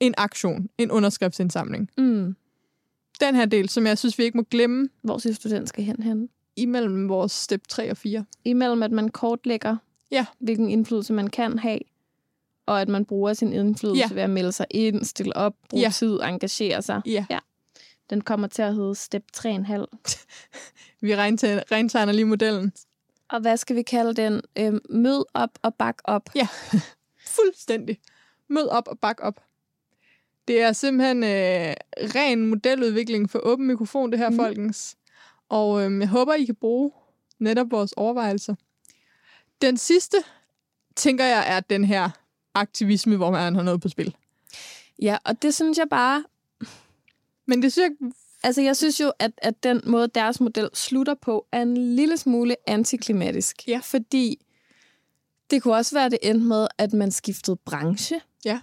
en 0.00 0.14
aktion, 0.18 0.68
en 0.78 0.90
underskriftsindsamling. 0.90 1.90
Mm. 1.98 2.36
Den 3.20 3.34
her 3.34 3.46
del, 3.46 3.68
som 3.68 3.86
jeg 3.86 3.98
synes, 3.98 4.18
vi 4.18 4.24
ikke 4.24 4.36
må 4.38 4.42
glemme 4.42 4.88
Hvor 5.02 5.18
synes 5.18 5.38
du, 5.38 5.48
den 5.48 5.66
skal 5.66 5.84
hen 5.84 6.02
hen? 6.02 6.28
imellem 6.56 7.08
vores 7.08 7.32
step 7.32 7.68
3 7.68 7.90
og 7.90 7.96
4. 7.96 8.24
Imellem 8.44 8.82
at 8.82 8.90
man 8.90 9.08
kortlægger, 9.08 9.76
Ja. 10.10 10.26
hvilken 10.38 10.70
indflydelse 10.70 11.12
man 11.12 11.30
kan 11.30 11.58
have, 11.58 11.78
og 12.66 12.80
at 12.80 12.88
man 12.88 13.04
bruger 13.04 13.32
sin 13.32 13.52
indflydelse 13.52 14.08
Ja. 14.08 14.14
ved 14.14 14.22
at 14.22 14.30
melde 14.30 14.52
sig 14.52 14.66
ind, 14.70 15.04
stille 15.04 15.36
op, 15.36 15.54
bruge 15.68 15.82
Ja. 15.82 15.90
tid, 15.90 16.20
engagere 16.22 16.82
sig. 16.82 17.02
Ja. 17.06 17.26
Ja. 17.30 17.38
Den 18.10 18.20
kommer 18.20 18.46
til 18.46 18.62
at 18.62 18.74
hedde 18.74 18.94
step 18.94 19.24
3,5. 19.36 19.86
Vi 21.00 21.14
regntegner 21.16 22.12
lige 22.12 22.24
modellen. 22.24 22.72
Og 23.30 23.40
hvad 23.40 23.56
skal 23.56 23.76
vi 23.76 23.82
kalde 23.82 24.14
den? 24.14 24.40
Øhm, 24.58 24.80
mød 24.90 25.24
op 25.34 25.58
og 25.62 25.74
bak 25.74 25.98
op. 26.04 26.30
Ja, 26.34 26.48
fuldstændig. 27.36 27.98
Mød 28.48 28.68
op 28.68 28.88
og 28.88 28.98
bak 28.98 29.16
op. 29.22 29.40
Det 30.48 30.60
er 30.62 30.72
simpelthen 30.72 31.22
øh, 31.24 31.74
ren 32.14 32.46
modeludvikling 32.46 33.30
for 33.30 33.38
åben 33.42 33.66
mikrofon, 33.66 34.10
det 34.10 34.18
her, 34.18 34.30
mm. 34.30 34.36
folkens. 34.36 34.96
Og 35.48 35.84
øh, 35.92 36.00
jeg 36.00 36.08
håber, 36.08 36.34
I 36.34 36.44
kan 36.44 36.54
bruge 36.54 36.92
netop 37.38 37.66
vores 37.70 37.92
overvejelser. 37.92 38.54
Den 39.62 39.76
sidste, 39.76 40.16
tænker 40.96 41.24
jeg, 41.24 41.44
er 41.56 41.60
den 41.60 41.84
her 41.84 42.10
aktivisme, 42.54 43.16
hvor 43.16 43.30
man 43.30 43.54
har 43.54 43.62
noget 43.62 43.80
på 43.80 43.88
spil. 43.88 44.14
Ja, 45.02 45.16
og 45.24 45.42
det 45.42 45.54
synes 45.54 45.78
jeg 45.78 45.86
bare... 45.90 46.24
Men 47.46 47.62
det 47.62 47.72
synes 47.72 47.90
jeg... 48.00 48.10
Altså, 48.42 48.62
jeg 48.62 48.76
synes 48.76 49.00
jo, 49.00 49.12
at, 49.18 49.32
at 49.38 49.62
den 49.62 49.80
måde, 49.86 50.08
deres 50.08 50.40
model 50.40 50.70
slutter 50.74 51.14
på, 51.14 51.46
er 51.52 51.62
en 51.62 51.96
lille 51.96 52.16
smule 52.16 52.56
antiklimatisk. 52.66 53.68
Ja. 53.68 53.80
Fordi 53.82 54.38
det 55.50 55.62
kunne 55.62 55.74
også 55.74 55.96
være, 55.96 56.08
det 56.08 56.18
endte 56.22 56.46
med, 56.46 56.66
at 56.78 56.92
man 56.92 57.10
skiftede 57.10 57.56
branche. 57.56 58.20
Ja. 58.44 58.60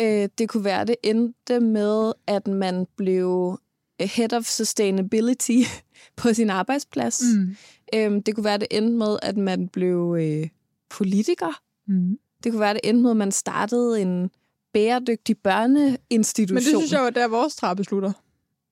Øh, 0.00 0.28
det 0.38 0.48
kunne 0.48 0.64
være, 0.64 0.84
det 0.84 0.96
endte 1.02 1.60
med, 1.60 2.12
at 2.26 2.46
man 2.46 2.86
blev 2.96 3.60
head 4.00 4.32
of 4.32 4.44
sustainability 4.44 5.60
på 6.16 6.34
sin 6.34 6.50
arbejdsplads. 6.50 7.22
Mm. 7.36 7.56
Øh, 7.94 8.22
det 8.26 8.34
kunne 8.34 8.44
være, 8.44 8.58
det 8.58 8.68
endte 8.70 8.96
med, 8.96 9.16
at 9.22 9.36
man 9.36 9.68
blev 9.68 10.16
øh, 10.20 10.48
politiker. 10.90 11.62
Mm. 11.86 12.18
Det 12.46 12.52
kunne 12.52 12.60
være, 12.60 12.74
det 12.74 12.80
endte 12.84 13.02
med, 13.02 13.10
at 13.10 13.16
man 13.16 13.32
startede 13.32 14.02
en 14.02 14.30
bæredygtig 14.72 15.38
børneinstitution. 15.38 16.54
Men 16.54 16.62
det 16.62 16.68
synes 16.68 16.92
jeg 16.92 17.00
jo, 17.00 17.08
der 17.08 17.28
vores 17.28 17.56
trappe 17.56 17.84
slutter. 17.84 18.12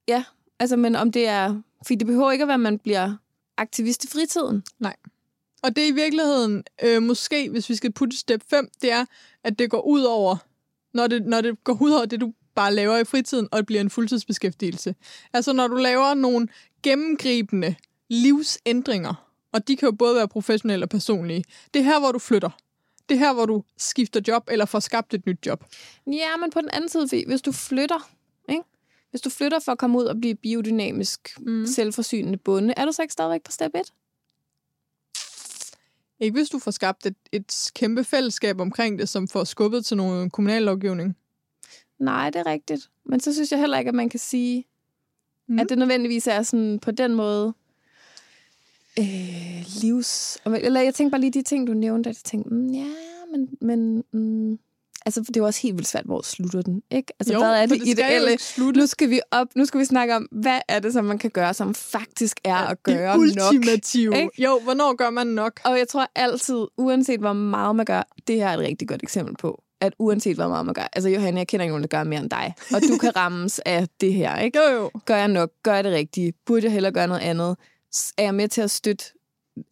Ja, 0.08 0.24
altså, 0.58 0.76
men 0.76 0.96
om 0.96 1.12
det 1.12 1.28
er... 1.28 1.60
Fordi 1.82 1.94
det 1.94 2.06
behøver 2.06 2.32
ikke 2.32 2.42
at 2.42 2.48
være, 2.48 2.54
at 2.54 2.60
man 2.60 2.78
bliver 2.78 3.16
aktivist 3.56 4.04
i 4.04 4.08
fritiden. 4.08 4.62
Nej. 4.78 4.96
Og 5.62 5.76
det 5.76 5.84
er 5.84 5.88
i 5.88 5.90
virkeligheden, 5.90 6.64
øh, 6.82 7.02
måske, 7.02 7.50
hvis 7.50 7.70
vi 7.70 7.74
skal 7.74 7.92
putte 7.92 8.16
step 8.16 8.42
5, 8.50 8.68
det 8.82 8.92
er, 8.92 9.04
at 9.44 9.58
det 9.58 9.70
går 9.70 9.80
ud 9.80 10.02
over, 10.02 10.36
når 10.94 11.06
det, 11.06 11.26
når 11.26 11.40
det 11.40 11.64
går 11.64 11.78
ud 11.80 11.90
over 11.90 12.06
det, 12.06 12.20
du 12.20 12.32
bare 12.54 12.74
laver 12.74 12.98
i 12.98 13.04
fritiden, 13.04 13.48
og 13.52 13.58
det 13.58 13.66
bliver 13.66 13.80
en 13.80 13.90
fuldtidsbeskæftigelse. 13.90 14.94
Altså, 15.32 15.52
når 15.52 15.68
du 15.68 15.76
laver 15.76 16.14
nogle 16.14 16.48
gennemgribende 16.82 17.74
livsændringer, 18.10 19.30
og 19.52 19.68
de 19.68 19.76
kan 19.76 19.86
jo 19.86 19.92
både 19.92 20.14
være 20.14 20.28
professionelle 20.28 20.84
og 20.84 20.88
personlige, 20.88 21.44
det 21.74 21.80
er 21.80 21.84
her, 21.84 22.00
hvor 22.00 22.12
du 22.12 22.18
flytter. 22.18 22.50
Det 23.08 23.14
er 23.14 23.18
her, 23.18 23.32
hvor 23.32 23.46
du 23.46 23.62
skifter 23.78 24.20
job, 24.28 24.48
eller 24.50 24.64
får 24.64 24.80
skabt 24.80 25.14
et 25.14 25.26
nyt 25.26 25.46
job. 25.46 25.64
Ja, 26.06 26.36
men 26.36 26.50
på 26.50 26.60
den 26.60 26.70
anden 26.72 26.88
side, 26.88 27.26
hvis 27.26 27.42
du 27.42 27.52
flytter, 27.52 28.10
ikke? 28.48 28.62
Hvis 29.10 29.20
du 29.20 29.30
flytter 29.30 29.58
for 29.58 29.72
at 29.72 29.78
komme 29.78 29.98
ud 29.98 30.04
og 30.04 30.16
blive 30.20 30.34
biodynamisk, 30.34 31.38
mm. 31.40 31.66
selvforsynende 31.66 32.38
bonde, 32.38 32.74
er 32.76 32.84
du 32.84 32.92
så 32.92 33.02
ikke 33.02 33.12
stadigvæk 33.12 33.42
på 33.42 33.52
step 33.52 33.74
1? 33.74 33.92
Ikke 36.20 36.34
hvis 36.34 36.48
du 36.48 36.58
får 36.58 36.70
skabt 36.70 37.06
et, 37.06 37.16
et 37.32 37.70
kæmpe 37.74 38.04
fællesskab 38.04 38.60
omkring 38.60 38.98
det, 38.98 39.08
som 39.08 39.28
får 39.28 39.44
skubbet 39.44 39.84
til 39.84 39.96
nogle 39.96 40.30
kommunal 40.30 40.62
lovgivning. 40.62 41.16
Nej, 41.98 42.30
det 42.30 42.38
er 42.38 42.46
rigtigt. 42.46 42.90
Men 43.06 43.20
så 43.20 43.34
synes 43.34 43.52
jeg 43.52 43.60
heller 43.60 43.78
ikke, 43.78 43.88
at 43.88 43.94
man 43.94 44.08
kan 44.08 44.20
sige, 44.20 44.64
mm. 45.48 45.58
at 45.58 45.68
det 45.68 45.78
nødvendigvis 45.78 46.26
er 46.26 46.42
sådan 46.42 46.78
på 46.78 46.90
den 46.90 47.14
måde 47.14 47.54
øh, 48.98 49.64
livs... 49.82 50.38
Eller 50.46 50.80
jeg 50.80 50.94
tænker 50.94 51.10
bare 51.10 51.20
lige 51.20 51.30
de 51.30 51.42
ting, 51.42 51.66
du 51.66 51.74
nævnte, 51.74 52.10
at 52.10 52.16
jeg 52.16 52.24
tænkte, 52.24 52.54
mm, 52.54 52.68
ja, 52.68 52.86
men... 53.32 53.48
men 53.60 54.04
mm, 54.12 54.58
altså, 55.06 55.20
det 55.20 55.36
er 55.36 55.40
jo 55.40 55.46
også 55.46 55.60
helt 55.62 55.76
vildt 55.76 55.88
svært, 55.88 56.04
hvor 56.04 56.22
slutter 56.22 56.62
den, 56.62 56.82
ikke? 56.90 57.12
Altså, 57.20 57.32
Jo, 57.32 57.38
hvad 57.38 57.62
er 57.62 57.66
det, 57.66 57.80
det 57.80 57.88
ideelle? 57.88 58.38
Nu 58.74 58.86
skal 58.86 59.10
vi 59.10 59.20
op, 59.30 59.46
nu 59.56 59.64
skal 59.64 59.80
vi 59.80 59.84
snakke 59.84 60.16
om, 60.16 60.28
hvad 60.32 60.60
er 60.68 60.78
det, 60.78 60.92
som 60.92 61.04
man 61.04 61.18
kan 61.18 61.30
gøre, 61.30 61.54
som 61.54 61.74
faktisk 61.74 62.40
er 62.44 62.56
at 62.56 62.82
gøre 62.82 63.18
det 63.18 63.36
nok? 63.36 63.52
ultimative. 63.52 64.16
ikke? 64.16 64.42
Jo, 64.42 64.60
hvornår 64.62 64.96
gør 64.96 65.10
man 65.10 65.26
nok? 65.26 65.60
Og 65.64 65.78
jeg 65.78 65.88
tror 65.88 66.10
altid, 66.14 66.66
uanset 66.76 67.20
hvor 67.20 67.32
meget 67.32 67.76
man 67.76 67.86
gør, 67.86 68.02
det 68.26 68.36
her 68.36 68.48
er 68.48 68.54
et 68.54 68.58
rigtig 68.58 68.88
godt 68.88 69.02
eksempel 69.02 69.36
på, 69.36 69.62
at 69.80 69.92
uanset 69.98 70.36
hvor 70.36 70.48
meget 70.48 70.66
man 70.66 70.74
gør, 70.74 70.88
altså 70.92 71.08
Johanne, 71.08 71.38
jeg 71.38 71.46
kender 71.46 71.64
ikke 71.64 71.72
nogen, 71.72 71.82
der 71.82 71.98
gør 71.98 72.04
mere 72.04 72.20
end 72.20 72.30
dig, 72.30 72.54
og 72.74 72.80
du 72.88 72.98
kan 72.98 73.16
rammes 73.22 73.58
af 73.66 73.86
det 74.00 74.14
her, 74.14 74.38
ikke? 74.38 74.58
Jo, 74.58 74.76
jo. 74.76 74.90
Gør 75.04 75.16
jeg 75.16 75.28
nok? 75.28 75.50
Gør 75.62 75.74
jeg 75.74 75.84
det 75.84 75.92
rigtige? 75.92 76.32
Burde 76.46 76.64
jeg 76.64 76.72
hellere 76.72 76.92
gøre 76.92 77.08
noget 77.08 77.22
andet? 77.22 77.56
Er 78.18 78.22
jeg 78.22 78.34
med 78.34 78.48
til 78.48 78.60
at 78.60 78.70
støtte 78.70 79.04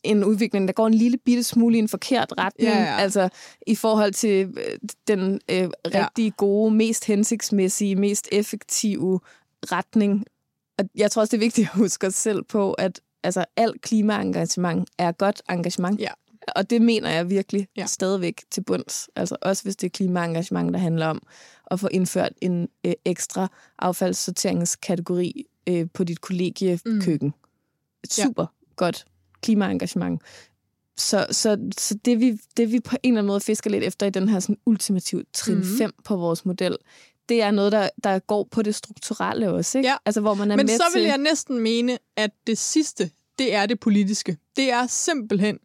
en 0.04 0.24
udvikling, 0.24 0.68
der 0.68 0.74
går 0.74 0.86
en 0.86 0.94
lille 0.94 1.18
bitte 1.18 1.42
smule 1.42 1.76
i 1.76 1.78
en 1.78 1.88
forkert 1.88 2.32
retning? 2.38 2.70
Ja, 2.70 2.82
ja. 2.82 2.96
Altså 2.96 3.28
i 3.66 3.74
forhold 3.74 4.12
til 4.12 4.54
øh, 4.56 4.78
den 5.08 5.40
øh, 5.50 5.68
rigtig 5.86 6.36
gode, 6.36 6.74
mest 6.74 7.04
hensigtsmæssige, 7.04 7.96
mest 7.96 8.28
effektive 8.32 9.20
retning. 9.72 10.24
Og 10.78 10.84
jeg 10.94 11.10
tror 11.10 11.20
også, 11.22 11.30
det 11.30 11.36
er 11.36 11.46
vigtigt 11.46 11.68
at 11.68 11.74
huske 11.78 12.06
os 12.06 12.14
selv 12.14 12.42
på, 12.42 12.72
at 12.72 13.00
altså, 13.22 13.44
alt 13.56 13.80
klimaengagement 13.80 14.88
er 14.98 15.12
godt 15.12 15.42
engagement. 15.50 16.00
Ja. 16.00 16.10
Og 16.56 16.70
det 16.70 16.82
mener 16.82 17.10
jeg 17.10 17.30
virkelig 17.30 17.68
Ja. 17.76 17.82
ja. 17.82 17.86
stadigvæk 17.86 18.42
til 18.50 18.60
bunds. 18.60 19.08
Altså 19.16 19.36
også 19.42 19.62
hvis 19.62 19.76
det 19.76 19.86
er 19.86 19.90
klimaengagement, 19.90 20.72
der 20.72 20.78
handler 20.78 21.06
om 21.06 21.22
at 21.70 21.80
få 21.80 21.88
indført 21.90 22.32
en 22.40 22.68
øh, 22.86 22.92
ekstra 23.04 23.48
affaldssorteringskategori 23.78 25.46
øh, 25.68 25.86
på 25.94 26.04
dit 26.04 26.20
kollegiekøkken. 26.20 27.28
Mm. 27.28 27.41
Super 28.10 28.42
ja. 28.42 28.74
godt 28.76 29.04
klimaengagement. 29.42 30.22
Så, 30.96 31.26
så, 31.30 31.70
så 31.78 31.94
det, 32.04 32.20
vi, 32.20 32.38
det 32.56 32.72
vi 32.72 32.80
på 32.80 32.96
en 33.02 33.12
eller 33.12 33.20
anden 33.20 33.26
måde 33.26 33.40
fisker 33.40 33.70
lidt 33.70 33.84
efter 33.84 34.06
i 34.06 34.10
den 34.10 34.28
her 34.28 34.40
sådan 34.40 34.56
ultimative 34.66 35.24
trin 35.32 35.56
Mhm. 35.56 35.78
5 35.78 35.92
på 36.04 36.16
vores 36.16 36.44
model, 36.44 36.76
det 37.28 37.42
er 37.42 37.50
noget, 37.50 37.72
der, 37.72 37.88
der 38.04 38.18
går 38.18 38.48
på 38.50 38.62
det 38.62 38.74
strukturelle 38.74 39.50
også. 39.50 39.78
Ikke? 39.78 39.88
Ja. 39.90 39.96
Altså 40.06 40.20
hvor 40.20 40.34
man 40.34 40.50
er 40.50 40.56
Men 40.56 40.66
med 40.66 40.76
så 40.76 40.84
vil 40.94 41.02
til... 41.02 41.08
jeg 41.08 41.18
næsten 41.18 41.58
mene, 41.58 41.98
at 42.16 42.30
det 42.46 42.58
sidste, 42.58 43.10
det 43.38 43.54
er 43.54 43.66
det 43.66 43.80
politiske. 43.80 44.36
Det 44.56 44.70
er 44.70 44.86
simpelthen 44.86 45.58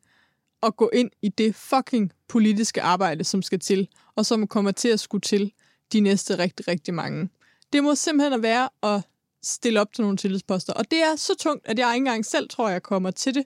at 0.63 0.75
gå 0.75 0.89
ind 0.93 1.09
i 1.21 1.29
det 1.29 1.55
fucking 1.55 2.11
politiske 2.27 2.81
arbejde, 2.81 3.23
som 3.23 3.41
skal 3.41 3.59
til, 3.59 3.87
og 4.15 4.25
som 4.25 4.47
kommer 4.47 4.71
til 4.71 4.87
at 4.89 4.99
skulle 4.99 5.21
til 5.21 5.51
de 5.93 5.99
næste 5.99 6.37
rigtig, 6.37 6.67
rigtig 6.67 6.93
mange. 6.93 7.29
Det 7.73 7.83
må 7.83 7.95
simpelthen 7.95 8.43
være 8.43 8.69
at 8.83 9.01
stille 9.47 9.81
op 9.81 9.93
til 9.93 10.01
nogle 10.01 10.17
tillidsposter. 10.17 10.73
Og 10.73 10.91
det 10.91 10.99
er 10.99 11.15
så 11.15 11.35
tungt, 11.39 11.67
at 11.67 11.79
jeg 11.79 11.87
ikke 11.87 11.97
engang 11.97 12.25
selv 12.25 12.49
tror, 12.49 12.69
jeg 12.69 12.83
kommer 12.83 13.11
til 13.11 13.35
det. 13.35 13.45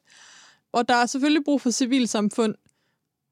Og 0.71 0.89
der 0.89 0.95
er 0.95 1.05
selvfølgelig 1.05 1.43
brug 1.43 1.61
for 1.61 1.69
civilsamfund, 1.69 2.55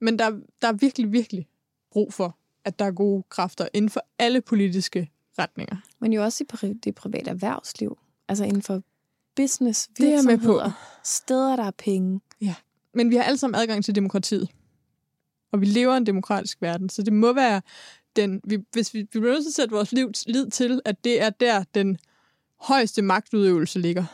men 0.02 0.20
der, 0.20 0.30
der 0.62 0.68
er 0.68 0.74
virkelig, 0.74 1.12
virkelig 1.12 1.48
brug 1.92 2.14
for, 2.14 2.38
at 2.66 2.80
der 2.80 2.86
er 2.86 2.92
gode 2.92 3.24
kræfter 3.30 3.68
inden 3.74 3.90
for 3.90 4.02
alle 4.20 4.42
politiske 4.42 5.12
retninger. 5.40 5.76
Men 6.00 6.14
jo 6.14 6.24
også 6.24 6.44
i 6.64 6.74
det 6.74 6.96
private 6.96 7.30
erhvervsliv. 7.30 7.98
Altså 8.28 8.44
inden 8.44 8.62
for 8.62 8.82
business, 9.36 9.90
Det 9.98 10.14
er 10.14 10.22
med 10.22 10.24
på. 10.24 10.30
virksomheder, 10.32 11.00
steder, 11.04 11.56
der 11.56 11.64
er 11.64 11.72
penge. 11.72 12.22
Men 12.94 13.10
vi 13.10 13.16
har 13.16 13.24
alle 13.24 13.38
sammen 13.38 13.62
adgang 13.62 13.86
til 13.86 13.96
demokratiet. 13.96 14.50
Og 15.52 15.62
vi 15.62 15.66
lever 15.66 15.94
i 15.94 15.98
en 15.98 16.06
demokratisk 16.06 16.62
verden, 16.62 16.90
så 16.90 17.04
det 17.04 17.14
må 17.14 17.34
være 17.34 17.62
den... 18.16 18.42
Vi, 18.44 18.58
hvis 18.72 18.94
vi, 18.94 19.00
vi 19.00 19.20
bliver 19.20 19.34
nødt 19.34 19.44
til 19.44 19.50
at 19.50 19.54
sætte 19.54 19.76
vores 19.76 19.92
liv, 19.92 20.12
lid 20.28 20.50
til, 20.50 20.82
at 20.86 21.04
det 21.04 21.22
er 21.22 21.30
der, 21.30 21.64
den 21.76 21.98
højeste 22.62 23.02
magtudøvelse 23.02 23.80
ligger. 23.80 24.06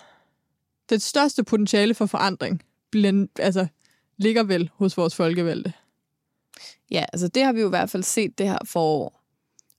Det 0.90 1.02
største 1.02 1.44
potentiale 1.44 1.94
for 1.94 2.06
forandring 2.06 2.64
bliver, 2.92 3.28
altså, 3.40 3.68
ligger 4.18 4.44
vel 4.44 4.70
hos 4.74 4.98
vores 4.98 5.16
folkevalgte. 5.16 5.74
Ja, 6.92 7.06
altså 7.14 7.28
det 7.28 7.44
har 7.44 7.54
vi 7.54 7.60
jo 7.62 7.68
i 7.68 7.70
hvert 7.70 7.90
fald 7.90 8.04
set 8.04 8.38
det 8.38 8.48
her 8.48 8.58
forår 8.66 9.22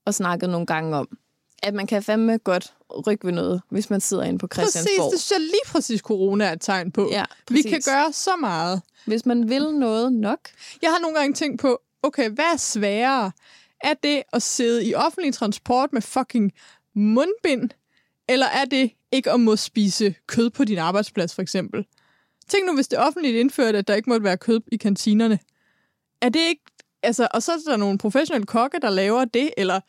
og 0.05 0.15
snakket 0.15 0.51
nogle 0.51 0.67
gange 0.67 0.97
om. 0.97 1.19
At 1.63 1.75
man 1.75 1.87
kan 1.87 2.03
fandme 2.03 2.39
godt 2.39 2.75
rykke 3.07 3.27
ved 3.27 3.33
noget, 3.33 3.63
hvis 3.71 3.91
man 3.91 4.01
sidder 4.01 4.25
inde 4.25 4.39
på 4.39 4.47
Præcis, 4.47 4.73
Christiansborg. 4.73 5.13
det 5.13 5.21
synes 5.21 5.31
jeg 5.31 5.41
lige 5.41 5.61
præcis 5.67 6.01
corona 6.01 6.45
er 6.45 6.53
et 6.53 6.61
tegn 6.61 6.93
på. 6.93 7.09
Ja, 7.11 7.25
vi 7.49 7.55
præcis. 7.55 7.71
kan 7.71 7.95
gøre 7.95 8.13
så 8.13 8.31
meget. 8.41 8.83
Hvis 9.07 9.27
man 9.27 9.49
vil 9.49 9.75
noget 9.75 10.13
nok. 10.13 10.39
Jeg 10.83 10.91
har 10.91 10.99
nogle 10.99 11.17
gange 11.19 11.35
tænkt 11.35 11.61
på, 11.61 11.81
okay, 12.03 12.31
hvad 12.31 12.45
er 12.53 12.57
sværere? 12.57 13.33
Er 13.81 13.95
det 13.95 14.23
at 14.33 14.43
sidde 14.43 14.85
i 14.87 14.95
offentlig 14.95 15.35
transport 15.35 15.93
med 15.93 16.03
fucking 16.03 16.53
mundbind? 16.95 17.71
Eller 18.29 18.47
er 18.47 18.65
det 18.65 18.91
ikke 19.13 19.31
at 19.31 19.41
må 19.41 19.57
spise 19.57 20.15
kød 20.27 20.51
på 20.51 20.65
din 20.65 20.79
arbejdsplads, 20.79 21.35
for 21.35 21.43
eksempel? 21.43 21.87
Tænk 22.49 22.67
nu, 22.67 22.75
hvis 22.75 22.89
det 22.89 22.99
offentligt 22.99 23.37
indførte, 23.37 23.79
at 23.79 23.89
der 23.89 23.95
ikke 23.95 24.11
måtte 24.11 24.25
være 24.25 24.37
kød 24.37 24.61
i 24.73 24.77
kantinerne. 24.77 25.39
Er 26.21 26.29
det 26.29 26.41
ikke... 26.41 26.63
Altså, 27.03 27.29
og 27.35 27.43
så 27.43 27.53
er 27.53 27.71
der 27.71 27.77
nogle 27.77 27.99
professionelle 27.99 28.47
kokke, 28.47 28.79
der 28.83 28.91
laver 28.91 29.25
det, 29.25 29.51
eller 29.57 29.81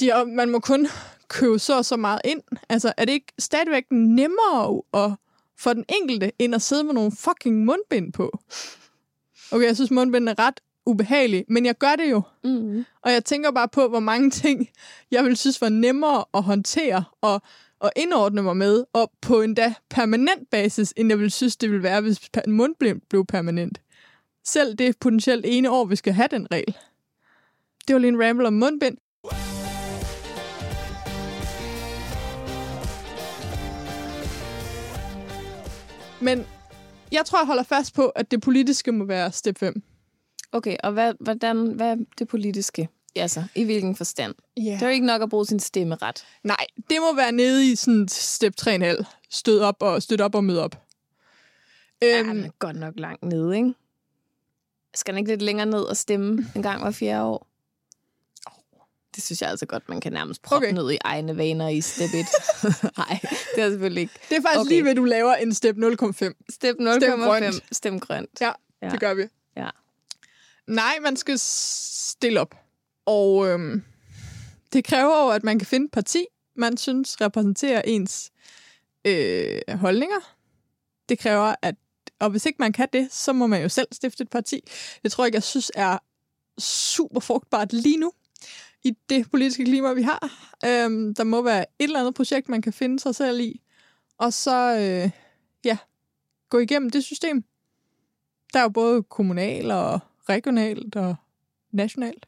de, 0.00 0.24
man 0.26 0.50
må 0.50 0.58
kun 0.58 0.88
købe 1.28 1.58
så 1.58 1.76
og 1.76 1.84
så 1.84 1.96
meget 1.96 2.20
ind. 2.24 2.42
Altså, 2.68 2.92
er 2.96 3.04
det 3.04 3.12
ikke 3.12 3.32
stadigvæk 3.38 3.84
nemmere 3.90 4.82
at, 4.94 5.12
for 5.58 5.72
den 5.72 5.84
enkelte, 5.88 6.32
end 6.38 6.54
at 6.54 6.62
sidde 6.62 6.84
med 6.84 6.94
nogle 6.94 7.12
fucking 7.12 7.64
mundbind 7.64 8.12
på? 8.12 8.38
Okay, 9.50 9.66
jeg 9.66 9.74
synes, 9.74 9.90
mundbind 9.90 10.28
er 10.28 10.38
ret 10.38 10.60
ubehagelig, 10.86 11.44
men 11.48 11.66
jeg 11.66 11.78
gør 11.78 11.96
det 11.96 12.10
jo. 12.10 12.22
Mm. 12.44 12.84
Og 13.02 13.12
jeg 13.12 13.24
tænker 13.24 13.50
bare 13.50 13.68
på, 13.68 13.88
hvor 13.88 14.00
mange 14.00 14.30
ting, 14.30 14.68
jeg 15.10 15.24
vil 15.24 15.36
synes 15.36 15.60
var 15.60 15.68
nemmere 15.68 16.24
at 16.34 16.42
håndtere 16.42 17.04
og, 17.20 17.42
og 17.80 17.92
indordne 17.96 18.42
mig 18.42 18.56
med, 18.56 18.84
og 18.92 19.12
på 19.20 19.40
en 19.42 19.54
da 19.54 19.74
permanent 19.90 20.50
basis, 20.50 20.94
end 20.96 21.08
jeg 21.08 21.18
ville 21.18 21.30
synes, 21.30 21.56
det 21.56 21.70
ville 21.70 21.82
være, 21.82 22.00
hvis 22.00 22.20
en 22.46 22.52
mundblind 22.52 23.00
blev 23.10 23.26
permanent. 23.26 23.80
Selv 24.44 24.74
det 24.74 24.98
potentielt 24.98 25.46
ene 25.48 25.70
år, 25.70 25.84
vi 25.84 25.96
skal 25.96 26.12
have 26.12 26.28
den 26.30 26.46
regel. 26.50 26.76
Det 27.88 27.94
var 27.94 27.98
lige 27.98 28.08
en 28.08 28.22
ramble 28.22 28.46
om 28.46 28.52
mundbind. 28.52 28.98
Men 36.20 36.46
jeg 37.12 37.24
tror, 37.24 37.38
jeg 37.38 37.46
holder 37.46 37.62
fast 37.62 37.94
på, 37.94 38.08
at 38.08 38.30
det 38.30 38.40
politiske 38.40 38.92
må 38.92 39.04
være 39.04 39.32
step 39.32 39.58
5. 39.58 39.82
Okay, 40.56 40.76
og 40.82 40.92
hvad, 40.92 41.14
hvordan, 41.20 41.66
hvad 41.66 41.86
er 41.90 41.96
det 42.18 42.28
politiske? 42.28 42.88
Altså, 43.16 43.44
i 43.54 43.64
hvilken 43.64 43.96
forstand? 43.96 44.34
Yeah. 44.58 44.66
Det 44.72 44.82
er 44.82 44.86
jo 44.86 44.92
ikke 44.92 45.06
nok 45.06 45.22
at 45.22 45.30
bruge 45.30 45.46
sin 45.46 45.60
stemmeret. 45.60 46.24
Nej, 46.44 46.66
det 46.90 46.96
må 47.00 47.14
være 47.16 47.32
nede 47.32 47.72
i 47.72 47.76
sådan 47.76 48.08
step 48.08 48.54
3,5. 48.60 49.04
Stød 49.30 49.60
op 49.60 49.76
og 49.80 50.02
støt 50.02 50.20
op 50.20 50.34
og 50.34 50.44
mød 50.44 50.58
op. 50.58 50.82
Ja, 52.02 52.20
Øhm, 52.20 52.44
er 52.44 52.48
godt 52.58 52.76
nok 52.76 52.94
langt 52.96 53.22
nede, 53.24 53.56
ikke? 53.56 53.74
Skal 54.94 55.14
den 55.14 55.18
ikke 55.18 55.30
lidt 55.30 55.42
længere 55.42 55.66
ned 55.66 55.80
og 55.82 55.96
stemme 55.96 56.46
en 56.56 56.62
gang 56.62 56.82
hver 56.82 56.90
fjerde 56.90 57.24
år? 57.24 57.46
Det 59.14 59.24
synes 59.24 59.42
jeg 59.42 59.50
altså 59.50 59.66
godt, 59.66 59.88
man 59.88 60.00
kan 60.00 60.12
nærmest 60.12 60.42
proppe 60.42 60.66
Okay. 60.66 60.74
ned 60.76 60.90
i 60.92 60.98
egne 61.04 61.36
vaner 61.36 61.68
i 61.68 61.80
step 61.80 62.10
1. 62.14 62.26
Nej, 62.98 63.18
det 63.54 63.62
er 63.64 63.70
selvfølgelig 63.70 64.00
ikke. 64.00 64.12
det 64.28 64.36
er 64.36 64.42
faktisk 64.42 64.60
okay. 64.60 64.68
Lige 64.68 64.84
ved, 64.84 64.94
du 64.94 65.04
laver 65.04 65.34
en 65.34 65.54
step 65.54 65.76
0,5. 65.76 66.32
Step 66.50 66.76
0,5. 66.80 67.24
grønt. 67.24 67.64
Stem 67.72 68.00
grønt. 68.00 68.30
Ja, 68.40 68.52
Ja. 68.82 68.88
det 68.88 69.00
gør 69.00 69.14
vi. 69.14 69.22
Ja. 69.56 69.68
Nej, 70.66 70.98
man 71.02 71.16
skal 71.16 71.38
stille 71.38 72.40
op. 72.40 72.54
Og 73.06 73.48
øhm, 73.48 73.82
det 74.72 74.84
kræver 74.84 75.24
jo, 75.24 75.28
at 75.30 75.44
man 75.44 75.58
kan 75.58 75.66
finde 75.66 75.84
et 75.84 75.92
parti, 75.92 76.26
man 76.56 76.76
synes 76.76 77.20
repræsenterer 77.20 77.82
ens 77.82 78.30
øh, 79.04 79.60
holdninger. 79.74 80.36
Det 81.08 81.18
kræver, 81.18 81.54
at 81.62 81.74
og 82.18 82.30
hvis 82.30 82.46
ikke 82.46 82.56
man 82.58 82.72
kan 82.72 82.88
det, 82.92 83.12
så 83.12 83.32
må 83.32 83.46
man 83.46 83.62
jo 83.62 83.68
selv 83.68 83.88
stifte 83.92 84.22
et 84.22 84.30
parti. 84.30 84.60
Det 85.02 85.12
tror 85.12 85.24
jeg 85.24 85.28
ikke, 85.28 85.36
jeg 85.36 85.42
synes 85.42 85.72
er 85.74 85.98
super 86.58 87.20
frugtbart 87.20 87.72
lige 87.72 87.96
nu 87.96 88.12
i 88.84 88.96
det 89.08 89.30
politiske 89.30 89.64
klima, 89.64 89.92
vi 89.92 90.02
har. 90.02 90.52
Øhm, 90.64 91.14
der 91.14 91.24
må 91.24 91.42
være 91.42 91.60
et 91.60 91.84
eller 91.84 92.00
andet 92.00 92.14
projekt, 92.14 92.48
man 92.48 92.62
kan 92.62 92.72
finde 92.72 93.00
sig 93.00 93.14
selv 93.14 93.40
i. 93.40 93.60
Og 94.18 94.32
så, 94.32 94.76
øh, 94.78 95.10
ja, 95.64 95.78
gå 96.50 96.58
igennem 96.58 96.90
det 96.90 97.04
system. 97.04 97.44
Der 98.52 98.58
er 98.58 98.62
jo 98.62 98.68
både 98.68 99.02
kommunal 99.02 99.70
og 99.70 100.00
regionalt 100.28 100.96
og 100.96 101.14
nationalt. 101.72 102.26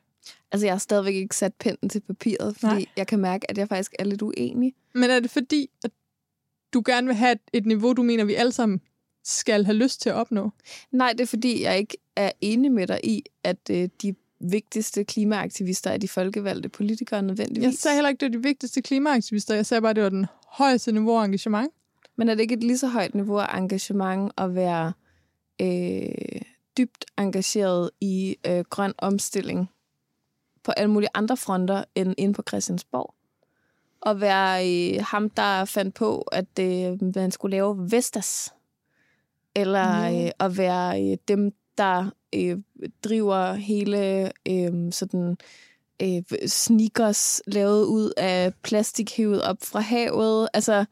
Altså, 0.53 0.67
jeg 0.67 0.75
har 0.75 0.79
stadigvæk 0.79 1.15
ikke 1.15 1.37
sat 1.37 1.55
pinden 1.55 1.89
til 1.89 2.01
papiret, 2.01 2.57
fordi 2.57 2.75
Nej. 2.75 2.85
Jeg 2.97 3.07
kan 3.07 3.19
mærke, 3.19 3.51
at 3.51 3.59
jeg 3.59 3.69
faktisk 3.69 3.95
er 3.99 4.05
lidt 4.05 4.23
uenig. 4.23 4.75
Men 4.95 5.11
er 5.11 5.21
det 5.21 5.31
fordi, 5.31 5.71
at 5.85 5.91
du 6.73 6.83
gerne 6.87 7.07
vil 7.07 7.17
have 7.17 7.37
et, 7.53 7.67
niveau, 7.67 7.93
du 7.93 8.03
mener, 8.03 8.25
vi 8.25 8.35
alle 8.35 8.53
sammen 8.53 8.81
skal 9.25 9.65
have 9.65 9.77
lyst 9.77 10.01
til 10.01 10.09
at 10.09 10.15
opnå? 10.15 10.51
Nej, 10.93 11.13
det 11.13 11.21
er 11.21 11.27
fordi, 11.27 11.63
jeg 11.63 11.79
ikke 11.79 11.97
er 12.17 12.31
enig 12.41 12.73
med 12.73 12.87
dig 12.87 13.01
i, 13.05 13.25
at 13.45 13.71
øh, 13.71 13.89
de 14.03 14.15
vigtigste 14.41 15.05
klimaaktivister 15.05 15.91
er 15.91 15.97
de 15.97 16.09
folkevalgte 16.09 16.69
politikere 16.69 17.23
nødvendigvis. 17.23 17.65
Jeg 17.65 17.75
sagde 17.75 17.95
heller 17.95 18.09
ikke, 18.09 18.21
det 18.21 18.27
er 18.27 18.39
de 18.39 18.43
vigtigste 18.43 18.83
klimaaktivister. 18.83 19.55
Jeg 19.55 19.67
sagde 19.67 19.81
bare, 19.83 19.95
det 19.95 20.03
var 20.03 20.09
den 20.09 20.27
højeste 20.47 20.93
niveau 20.93 21.19
af 21.19 21.25
engagement. 21.25 21.73
Men 22.17 22.29
er 22.29 22.35
det 22.35 22.41
ikke 22.41 22.55
et 22.55 22.65
lige 22.65 22.79
så 22.79 22.89
højt 22.89 23.15
niveau 23.15 23.39
af 23.39 23.59
engagement 23.59 24.33
at 24.39 24.55
være 24.55 24.93
øh, 25.61 26.41
dybt 26.79 27.05
engageret 27.19 27.91
i 28.01 28.37
øh, 28.47 28.65
grøn 28.71 28.95
omstilling 28.99 29.71
på 30.63 30.73
alle 30.73 30.91
mulige 30.91 31.11
andre 31.15 31.37
fronter 31.37 31.85
end 31.95 32.15
inde 32.19 32.35
på 32.35 32.43
Christiansborg? 32.49 33.15
At 34.07 34.21
være 34.21 34.69
øh, 34.69 35.05
ham, 35.05 35.31
der 35.31 35.65
fandt 35.65 35.95
på, 35.95 36.21
at 36.21 36.59
øh, 36.61 37.15
man 37.17 37.31
skulle 37.31 37.57
lave 37.57 37.91
Vestas? 37.93 38.55
Eller 39.55 40.07
Jo. 40.07 40.25
øh, 40.25 40.31
at 40.41 40.59
være 40.59 41.03
øh, 41.03 41.17
dem, 41.29 41.53
der 41.79 42.11
øh, 42.35 42.59
driver 43.05 43.53
hele 43.53 44.31
øh, 44.49 44.93
sådan 44.93 45.37
øh, 46.03 46.23
sneakers 46.47 47.43
lavet 47.47 47.85
ud 47.85 48.13
af 48.17 48.55
plastik 48.63 49.17
hævet 49.17 49.43
op 49.43 49.57
fra 49.63 49.81
havet? 49.81 50.49
Altså, 50.55 50.85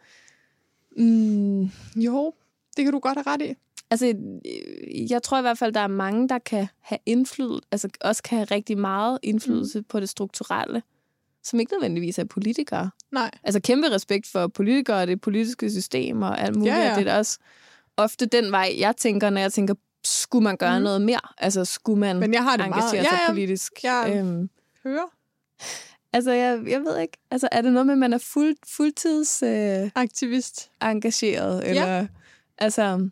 mm, 0.97 1.62
Jo, 1.97 2.34
det 2.76 2.84
kan 2.84 2.93
du 2.93 2.99
godt 2.99 3.18
have 3.18 3.34
ret 3.34 3.43
i. 3.43 3.55
Altså, 3.91 4.07
øh, 4.07 5.11
jeg 5.11 5.22
tror 5.22 5.39
i 5.39 5.41
hvert 5.41 5.59
fald, 5.59 5.72
der 5.72 5.80
er 5.80 5.87
mange, 5.87 6.28
der 6.28 6.39
kan 6.39 6.66
have 6.80 6.99
indflydelse, 7.07 7.66
altså 7.72 7.89
også 8.01 8.22
kan 8.22 8.39
have 8.39 8.45
rigtig 8.51 8.78
meget 8.78 9.18
indflydelse 9.22 9.78
mm. 9.78 9.84
på 9.84 10.01
det 10.01 10.09
strukturelle, 10.09 10.82
som 11.45 11.61
ikke 11.61 11.72
nødvendigvis 11.72 12.18
er 12.18 12.24
politikere. 12.24 12.91
Nej. 13.12 13.30
Altså 13.43 13.61
kæmpe 13.61 13.91
respekt 13.91 14.26
for 14.26 14.47
politikere 14.47 15.01
og 15.01 15.07
det 15.07 15.20
politiske 15.20 15.70
system 15.70 16.22
og 16.22 16.41
alt 16.41 16.57
muligt. 16.57 16.74
Ja, 16.74 16.80
ja. 16.80 16.84
Ja, 16.87 16.93
ja. 16.93 16.99
Det 16.99 17.09
er 17.09 17.18
også 17.18 17.39
ofte 17.97 18.26
den 18.26 18.53
vej, 18.53 18.74
jeg 18.78 18.97
tænker, 18.97 19.30
når 19.30 19.41
jeg 19.41 19.53
tænker, 19.53 19.74
skulle 20.05 20.45
man 20.45 20.57
gøre 20.57 20.78
mm. 20.78 20.84
noget 20.84 21.03
mere? 21.03 21.20
Altså, 21.39 21.64
skulle 21.64 22.01
man 22.01 22.16
Men 22.16 22.34
jeg 22.34 22.43
har 22.43 22.57
det 22.57 22.68
meget. 22.68 22.74
engagere 22.84 23.03
Ja, 23.03 23.09
sig 23.09 23.18
ja. 23.26 23.30
politisk? 23.32 23.72
Jeg 23.82 24.14
Øhm, 24.18 24.51
hører. 24.84 25.12
altså, 26.12 26.32
jeg, 26.32 26.62
jeg 26.66 26.80
ved 26.80 26.99
ikke. 26.99 27.18
Altså, 27.30 27.49
er 27.53 27.62
det 27.62 27.72
noget 27.72 27.87
med, 27.87 27.95
at 27.95 27.99
man 27.99 28.12
er 28.12 28.18
fuld, 28.18 28.57
fuldtids 28.76 29.43
øh, 29.43 29.91
Aktivist. 29.95 30.70
engageret? 30.82 31.68
Eller, 31.70 32.07
altså, 32.59 33.09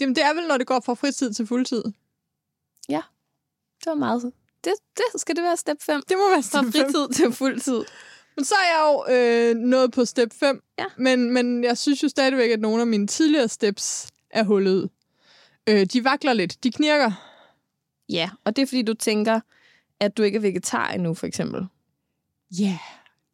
Jamen, 0.00 0.14
det 0.14 0.24
er 0.24 0.34
vel, 0.34 0.46
når 0.46 0.58
det 0.58 0.66
går 0.66 0.80
fra 0.80 0.94
fritid 0.94 1.32
til 1.32 1.46
fuldtid. 1.46 1.82
det 3.84 3.90
var 3.90 3.94
meget... 3.94 4.32
Det, 4.64 4.72
det 4.96 5.20
skal 5.20 5.36
det 5.36 5.44
være 5.44 5.56
step 5.56 5.76
5. 5.82 6.02
Det 6.08 6.16
må 6.16 6.30
være 6.30 6.42
Fra 6.42 6.62
step 6.62 6.72
5. 6.72 6.72
fritid 6.72 7.14
til 7.14 7.32
fuldtid. 7.32 7.84
Men 8.36 8.44
så 8.44 8.54
er 8.54 8.66
jeg 8.66 8.92
jo 8.92 9.14
øh, 9.14 9.56
nået 9.56 9.92
på 9.92 10.04
step 10.04 10.32
5. 10.32 10.62
Ja. 10.78 10.84
Men, 10.98 11.30
men 11.32 11.64
jeg 11.64 11.78
synes 11.78 12.02
jo 12.02 12.08
stadigvæk, 12.08 12.50
at 12.50 12.60
nogle 12.60 12.80
af 12.80 12.86
mine 12.86 13.06
tidligere 13.06 13.48
steps 13.48 14.08
er 14.30 14.44
hullet 14.44 14.70
ud. 14.70 14.88
Øh, 15.68 15.86
de 15.86 16.04
vakler 16.04 16.32
lidt. 16.32 16.64
De 16.64 16.72
knirker. 16.72 17.12
Ja, 18.08 18.30
og 18.44 18.56
det 18.56 18.62
er 18.62 18.66
fordi, 18.66 18.82
du 18.82 18.94
tænker, 18.94 19.40
at 20.00 20.16
du 20.16 20.22
ikke 20.22 20.36
er 20.36 20.40
vegetar 20.40 20.92
endnu, 20.92 21.14
for 21.14 21.26
eksempel. 21.26 21.66
Ja. 22.58 22.64
Yeah. 22.64 22.78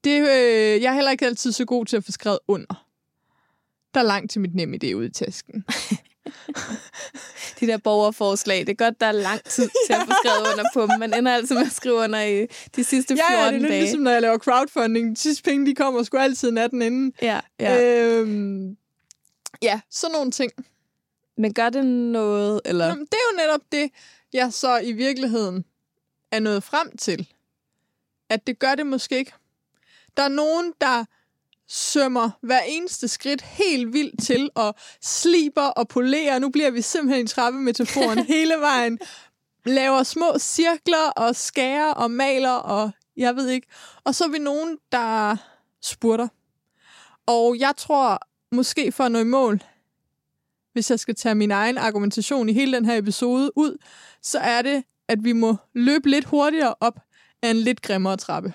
Det, 0.05 0.21
øh, 0.21 0.83
jeg 0.83 0.91
er 0.91 0.95
heller 0.95 1.11
ikke 1.11 1.27
altid 1.27 1.53
så 1.53 1.65
god 1.65 1.87
til 1.87 1.97
at 1.97 2.05
få 2.05 2.13
skrevet 2.13 2.39
under. 2.49 2.87
Der 3.95 4.01
er 4.01 4.05
langt 4.05 4.31
til 4.31 4.41
mit 4.41 4.55
nemme 4.55 4.79
idé 4.85 4.95
ude 4.95 5.07
i 5.07 5.11
tasken. 5.11 5.65
De 7.61 7.67
der 7.67 7.77
borgerforslag, 7.77 8.59
det 8.61 8.69
er 8.69 8.75
godt, 8.75 9.01
der 9.01 9.07
er 9.07 9.13
lang 9.13 9.45
tid 9.45 9.71
til 9.87 9.93
at 9.93 10.01
få 10.07 10.13
skrevet 10.25 10.53
under 10.53 10.65
på 10.75 10.87
dem. 10.87 10.99
Man 11.01 11.15
ender 11.15 11.33
altid 11.35 11.57
med 11.57 11.67
at 11.67 11.73
skrive 11.73 11.95
under 11.95 12.23
i 12.23 12.47
de 12.77 12.85
sidste 12.85 13.17
14 13.17 13.35
Ja, 13.35 13.41
ja, 13.41 13.47
det 13.47 13.55
er 13.55 13.59
lidt 13.59 13.71
dage. 13.71 13.81
ligesom, 13.81 14.01
når 14.01 14.11
jeg 14.11 14.23
laver 14.23 14.39
crowdfunding. 14.39 15.17
De 15.17 15.21
sidste 15.21 15.43
penge, 15.43 15.67
de 15.67 15.75
kommer 15.75 16.03
sgu 16.03 16.17
altid 16.17 16.51
natten 16.51 16.83
inden. 16.83 17.13
Ja, 17.23 17.41
ja. 17.61 18.03
Øhm, 18.03 18.77
ja, 19.63 19.81
sådan 19.91 20.13
nogle 20.13 20.31
ting. 20.31 20.53
Men 21.39 21.55
gør 21.55 21.71
det 21.71 21.85
noget, 21.87 22.61
eller... 22.65 22.87
Jamen, 22.87 23.05
det 23.07 23.15
er 23.15 23.33
jo 23.33 23.47
netop 23.47 23.61
det, 23.73 23.91
jeg 24.33 24.53
så 24.53 24.79
i 24.79 24.93
virkeligheden 24.93 25.65
er 26.33 26.41
nået 26.41 26.63
frem 26.63 26.97
til. 26.97 27.29
At 28.31 28.47
det 28.47 28.59
gør 28.59 28.75
det 28.75 28.87
måske 28.87 29.19
ikke. 29.19 29.33
Der 30.17 30.23
er 30.23 30.29
nogen, 30.29 30.73
der 30.81 31.05
sømmer 31.73 32.31
hver 32.43 32.61
eneste 32.67 33.09
skridt 33.09 33.43
helt 33.43 33.93
vildt 33.93 34.23
til 34.23 34.51
og 34.55 34.75
sliber 35.01 35.67
og 35.67 35.89
polerer. 35.89 36.39
Nu 36.39 36.51
bliver 36.51 36.71
vi 36.71 36.83
simpelthen 36.83 37.25
i 37.25 37.29
trappemetaforen 37.29 38.19
hele 38.35 38.55
vejen. 38.55 38.99
Laver 39.67 40.03
små 40.03 40.39
cirkler 40.39 41.11
og 41.17 41.37
skærer 41.37 41.93
og 41.93 42.11
maler 42.11 42.51
og 42.51 42.91
jeg 43.17 43.37
ved 43.37 43.49
ikke. 43.49 43.67
Og 44.05 44.15
så 44.15 44.25
er 44.25 44.29
vi 44.29 44.39
nogen, 44.39 44.79
der 44.93 45.37
spurter. 45.83 46.29
Og 47.27 47.59
jeg 47.59 47.73
tror 47.77 48.19
måske 48.55 48.93
for 48.93 49.05
at 49.05 49.13
nå 49.13 49.19
i 49.19 49.25
mål, 49.25 49.63
hvis 50.73 50.91
jeg 50.91 51.01
skal 51.01 51.15
tage 51.15 51.35
min 51.35 51.51
egen 51.51 51.79
argumentation 51.79 52.49
i 52.49 52.53
hele 52.53 52.77
den 52.77 52.85
her 52.85 52.97
episode 52.97 53.51
ud, 53.57 53.79
så 54.23 54.39
er 54.39 54.63
det, 54.63 54.85
at 55.09 55.25
vi 55.25 55.33
må 55.33 55.57
løbe 55.75 56.11
lidt 56.11 56.25
hurtigere 56.25 56.75
op 56.81 57.01
af 57.43 57.51
en 57.51 57.57
lidt 57.57 57.83
grimmere 57.83 58.17
trappe. 58.17 58.53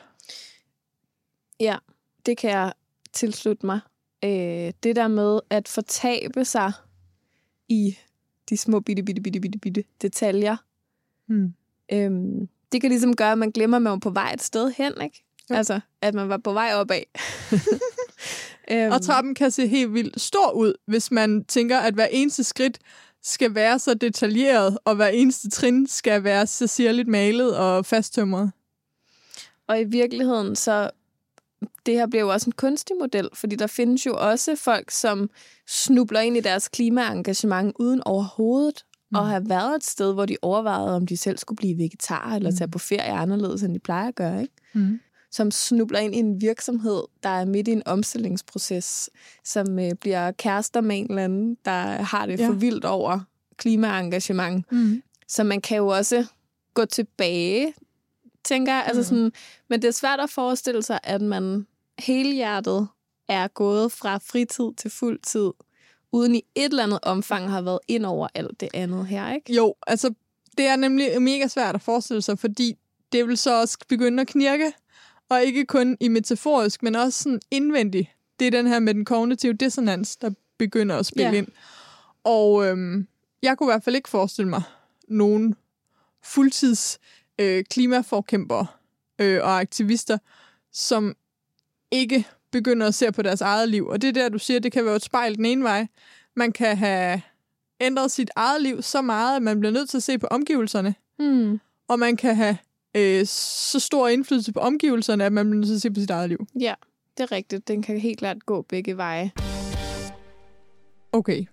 Ja, 1.60 1.78
det 2.26 2.38
kan 2.38 2.50
jeg 2.50 2.74
tilslutte 3.14 3.66
mig. 3.66 3.80
Øh, 4.24 4.74
det 4.84 4.96
der 4.96 5.08
med 5.08 5.40
at 5.50 5.68
fortabe 5.68 6.46
sig 6.46 6.72
i 7.70 7.98
de 8.50 8.58
små 8.58 8.80
bitte, 8.80 9.04
bitte, 9.04 9.22
bitte, 9.22 9.40
bitte, 9.40 9.60
bitte 9.60 9.84
detaljer, 10.02 10.58
Hmm. 11.28 11.54
øhm, 11.92 12.48
det 12.72 12.82
kan 12.82 12.90
ligesom 12.90 13.16
gøre, 13.16 13.32
at 13.32 13.38
man 13.38 13.52
glemmer, 13.52 13.78
at 13.78 13.82
man 13.82 13.92
var 13.92 13.98
på 14.00 14.10
vej 14.10 14.32
et 14.34 14.42
sted 14.44 14.72
hen, 14.78 14.94
ikke? 15.04 15.24
Jo. 15.50 15.56
Altså, 15.56 15.80
at 16.02 16.14
man 16.14 16.30
var 16.30 16.38
på 16.38 16.54
vej 16.54 16.72
opad. 16.76 17.02
øhm, 18.72 18.92
Og 18.92 19.02
trappen 19.02 19.36
kan 19.36 19.52
se 19.52 19.68
helt 19.68 19.94
vildt 19.94 20.22
stor 20.22 20.52
ud, 20.52 20.74
hvis 20.86 21.12
man 21.12 21.46
tænker, 21.46 21.80
at 21.80 21.94
hver 21.94 22.06
eneste 22.12 22.44
skridt 22.44 22.80
skal 23.24 23.56
være 23.56 23.80
så 23.80 23.94
detaljeret, 23.94 24.78
og 24.86 24.96
hver 24.96 25.08
eneste 25.08 25.50
trin 25.50 25.88
skal 25.88 26.24
være 26.24 26.48
så 26.48 26.68
sirligt 26.68 27.08
malet 27.08 27.58
og 27.58 27.86
fasttømret. 27.86 28.52
Og 29.68 29.82
i 29.82 29.84
virkeligheden, 29.84 30.56
så 30.56 30.90
det 31.86 31.94
her 31.94 32.08
bliver 32.08 32.24
jo 32.24 32.30
også 32.30 32.50
en 32.50 32.52
kunstig 32.52 32.96
model, 33.00 33.30
fordi 33.34 33.56
der 33.56 33.68
findes 33.68 34.06
jo 34.06 34.16
også 34.18 34.56
folk, 34.56 34.92
som 34.92 35.30
snubler 35.68 36.20
ind 36.20 36.38
i 36.38 36.42
deres 36.42 36.68
klimaengagement 36.68 37.76
uden 37.80 38.02
overhovedet 38.06 38.86
mm. 39.12 39.18
at 39.18 39.28
have 39.28 39.50
været 39.50 39.76
et 39.76 39.84
sted, 39.84 40.14
hvor 40.14 40.26
de 40.26 40.38
overvejede, 40.42 40.96
om 40.96 41.08
de 41.08 41.18
selv 41.18 41.38
skulle 41.38 41.58
blive 41.58 41.78
vegetarer 41.78 42.36
eller 42.36 42.52
tage 42.52 42.68
på 42.68 42.80
ferie 42.80 43.12
anderledes, 43.12 43.64
end 43.64 43.74
de 43.74 43.80
plejer 43.80 44.08
at 44.08 44.16
gøre. 44.16 44.42
Ikke? 44.42 44.54
Mm. 44.74 45.00
Som 45.32 45.52
snubler 45.52 46.00
ind 46.00 46.16
i 46.16 46.18
en 46.18 46.42
virksomhed, 46.42 47.04
der 47.24 47.30
er 47.30 47.46
midt 47.46 47.68
i 47.68 47.72
en 47.72 47.84
omstillingsproces, 47.86 49.10
som 49.44 49.80
øh, 49.80 49.92
bliver 50.02 50.32
kærester 50.32 50.82
med 50.82 50.98
en 50.98 51.06
eller 51.10 51.24
anden, 51.24 51.58
der 51.66 51.82
har 52.02 52.26
det 52.26 52.40
ja. 52.40 52.48
for 52.48 52.54
vildt 52.54 52.86
over 52.86 53.20
klimaengagement. 53.58 54.72
Mm. 54.72 55.02
Så 55.28 55.44
man 55.44 55.62
kan 55.62 55.78
jo 55.78 55.88
også 55.88 56.26
gå 56.74 56.86
tilbage, 56.86 57.74
tænker 58.48 58.74
jeg. 58.74 58.84
Altså 58.88 59.04
sådan, 59.04 59.32
men 59.70 59.82
det 59.82 59.88
er 59.88 59.92
svært 59.92 60.20
at 60.20 60.30
forestille 60.30 60.84
sig, 60.84 61.00
at 61.04 61.22
man 61.22 61.68
helhjertet 62.00 62.88
er 63.28 63.48
gået 63.48 63.92
fra 63.92 64.18
fritid 64.18 64.74
til 64.78 64.92
fuld 64.92 65.20
tid, 65.24 65.50
uden 66.12 66.36
i 66.36 66.42
et 66.56 66.64
eller 66.66 66.84
andet 66.84 67.00
omfang 67.04 67.50
har 67.50 67.62
været 67.62 67.80
ind 67.88 68.06
over 68.06 68.28
alt 68.36 68.60
det 68.60 68.70
andet 68.74 69.08
her, 69.08 69.34
ikke? 69.34 69.54
Jo, 69.54 69.76
altså, 69.88 70.14
det 70.58 70.66
er 70.66 70.76
nemlig 70.76 71.22
mega 71.22 71.48
svært 71.48 71.76
at 71.76 71.82
forestille 71.82 72.22
sig, 72.22 72.40
fordi 72.40 72.74
det 73.12 73.28
vil 73.28 73.38
så 73.38 73.62
også 73.62 73.78
begynde 73.90 74.22
at 74.22 74.28
knirke, 74.28 74.74
og 75.30 75.44
ikke 75.44 75.66
kun 75.66 75.98
i 76.00 76.08
metaforisk, 76.08 76.84
men 76.84 76.96
også 76.96 77.24
sådan 77.24 77.40
indvendigt. 77.52 78.08
Det 78.40 78.48
er 78.48 78.52
den 78.52 78.68
her 78.68 78.80
med 78.80 78.94
den 78.94 79.06
kognitive 79.06 79.54
dissonans, 79.54 80.16
der 80.18 80.32
begynder 80.58 80.96
at 80.98 81.06
spille 81.06 81.32
Ja. 81.32 81.38
ind. 81.38 81.48
Og 82.24 82.66
øhm, 82.66 83.08
jeg 83.44 83.58
kunne 83.58 83.68
i 83.68 83.72
hvert 83.72 83.84
fald 83.84 83.96
ikke 83.96 84.10
forestille 84.10 84.50
mig 84.50 84.62
nogen 85.08 85.56
fuldtids 86.24 87.00
øh, 87.40 87.64
klimaforkæmpere 87.64 88.66
øh, 89.22 89.40
og 89.44 89.60
aktivister, 89.60 90.18
som 90.74 91.16
ikke 91.92 92.28
begynder 92.52 92.88
at 92.88 92.94
se 92.96 93.12
på 93.12 93.22
deres 93.22 93.42
eget 93.42 93.70
liv. 93.70 93.88
Og 93.88 94.02
det 94.02 94.08
er 94.08 94.12
der, 94.14 94.30
du 94.30 94.40
siger, 94.40 94.60
det 94.60 94.72
kan 94.72 94.86
være 94.86 94.96
et 94.96 95.04
spejl 95.04 95.36
den 95.38 95.46
ene 95.46 95.64
vej. 95.64 95.88
Man 96.36 96.52
kan 96.52 96.78
have 96.78 97.22
ændret 97.82 98.12
sit 98.12 98.30
eget 98.36 98.62
liv 98.62 98.82
så 98.82 99.02
meget, 99.02 99.36
at 99.36 99.42
man 99.42 99.60
bliver 99.60 99.72
nødt 99.74 99.90
til 99.90 99.98
at 99.98 100.04
se 100.04 100.18
på 100.20 100.28
omgivelserne. 100.28 100.96
Hmm. 101.20 101.60
Og 101.88 102.00
man 102.00 102.18
kan 102.18 102.36
have 102.36 102.58
øh, 102.96 103.26
så 103.26 103.80
stor 103.80 104.08
indflydelse 104.08 104.52
på 104.54 104.60
omgivelserne, 104.60 105.26
at 105.26 105.34
man 105.34 105.46
bliver 105.50 105.60
nødt 105.60 105.68
til 105.68 105.76
at 105.76 105.82
se 105.82 105.92
på 105.92 106.00
sit 106.00 106.10
eget 106.10 106.30
liv. 106.30 106.48
Ja, 106.60 106.74
det 107.18 107.24
er 107.24 107.32
rigtigt. 107.32 107.68
Den 107.68 107.82
kan 107.82 108.00
helt 108.00 108.18
klart 108.20 108.46
gå 108.46 108.62
begge 108.62 108.98
veje. 108.98 109.32
Okay. 111.12 111.46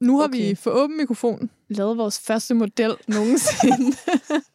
Nu 0.00 0.18
har 0.18 0.24
Okay. 0.28 0.38
vi 0.48 0.54
for 0.54 0.70
åben 0.70 0.96
mikrofon. 0.96 1.50
Lavet 1.68 1.96
vores 1.98 2.20
første 2.20 2.54
model 2.54 2.94
nogensinde. 3.08 3.96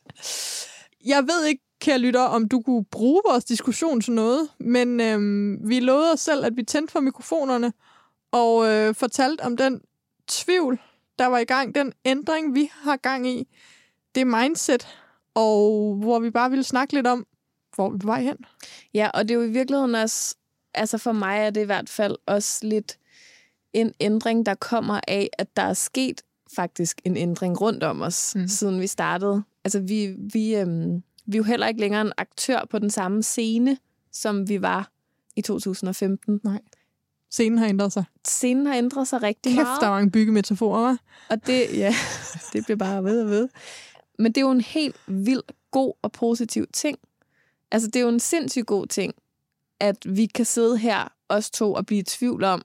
Jeg 1.09 1.23
ved 1.23 1.45
ikke, 1.45 1.63
kære 1.81 1.97
lytter, 1.97 2.21
om 2.21 2.47
du 2.47 2.61
kunne 2.61 2.85
bruge 2.85 3.21
vores 3.29 3.45
diskussion 3.45 4.01
til 4.01 4.13
noget, 4.13 4.49
men 4.59 4.99
øhm, 4.99 5.69
vi 5.69 5.79
lovede 5.79 6.13
os 6.13 6.19
selv, 6.19 6.45
at 6.45 6.57
vi 6.57 6.63
tændte 6.63 6.91
for 6.91 6.99
mikrofonerne 6.99 7.73
og 8.31 8.67
øh, 8.67 8.95
fortalte 8.95 9.41
om 9.41 9.57
den 9.57 9.81
tvivl, 10.27 10.79
der 11.19 11.25
var 11.25 11.37
i 11.37 11.43
gang, 11.43 11.75
den 11.75 11.93
ændring, 12.05 12.55
vi 12.55 12.71
har 12.73 12.97
gang 12.97 13.27
i, 13.27 13.47
det 14.15 14.27
mindset, 14.27 14.87
og 15.35 15.95
hvor 15.95 16.19
vi 16.19 16.29
bare 16.29 16.49
ville 16.49 16.63
snakke 16.63 16.93
lidt 16.93 17.07
om, 17.07 17.25
hvor 17.75 17.89
vi 17.89 17.95
er 17.95 17.99
på 17.99 18.07
vej 18.07 18.21
hen. 18.21 18.37
Ja, 18.93 19.09
og 19.13 19.27
det 19.27 19.31
er 19.31 19.35
jo 19.35 19.45
i 19.45 19.51
virkeligheden 19.51 19.95
også, 19.95 20.35
altså 20.73 20.97
for 20.97 21.11
mig 21.11 21.39
er 21.39 21.49
det 21.49 21.61
i 21.61 21.65
hvert 21.65 21.89
fald 21.89 22.15
også 22.25 22.59
lidt 22.65 22.97
en 23.73 23.93
ændring, 23.99 24.45
der 24.45 24.55
kommer 24.55 24.99
af, 25.07 25.29
at 25.37 25.47
der 25.55 25.63
er 25.63 25.73
sket 25.73 26.21
faktisk 26.55 27.01
en 27.05 27.17
ændring 27.17 27.61
rundt 27.61 27.83
om 27.83 28.01
os, 28.01 28.35
mm. 28.35 28.47
siden 28.47 28.81
vi 28.81 28.87
startede. 28.87 29.43
Altså 29.63 29.79
vi, 29.79 30.15
vi, 30.33 30.55
øhm, 30.55 31.03
vi 31.25 31.37
er 31.37 31.37
jo 31.37 31.43
heller 31.43 31.67
ikke 31.67 31.79
længere 31.79 32.01
en 32.01 32.11
aktør 32.17 32.65
på 32.69 32.79
den 32.79 32.89
samme 32.89 33.23
scene, 33.23 33.77
som 34.11 34.49
vi 34.49 34.61
var 34.61 34.91
i 35.35 35.41
2015. 35.41 36.41
Scenen 37.31 37.57
har 37.57 37.67
ændret 37.67 37.93
sig. 37.93 38.03
Scenen 38.27 38.65
har 38.65 38.75
ændret 38.75 39.07
sig 39.07 39.23
rigtig 39.23 39.51
Kæft, 39.51 39.63
meget. 39.63 39.81
der 39.81 39.87
er 39.87 39.91
mange 39.91 40.11
byggemetaforer, 40.11 40.93
hva'? 40.93 40.97
Og 41.29 41.47
det, 41.47 41.77
ja, 41.77 41.95
det 42.53 42.63
bliver 42.63 42.77
bare 42.77 43.03
ved 43.03 43.21
og 43.21 43.29
ved. 43.29 43.49
Men 44.19 44.31
det 44.31 44.37
er 44.37 44.45
jo 44.45 44.51
en 44.51 44.61
helt 44.61 44.95
vild, 45.07 45.43
god 45.71 45.93
og 46.01 46.11
positiv 46.11 46.65
ting. 46.73 46.97
Altså, 47.71 47.87
det 47.87 47.95
er 47.95 48.03
jo 48.03 48.09
en 48.09 48.19
sindssygt 48.19 48.65
god 48.65 48.87
ting, 48.87 49.13
at 49.79 49.97
vi 50.05 50.25
kan 50.25 50.45
sidde 50.45 50.77
her, 50.77 51.13
os 51.29 51.49
to, 51.49 51.73
og 51.73 51.85
blive 51.85 51.99
i 51.99 52.03
tvivl 52.03 52.43
om, 52.43 52.61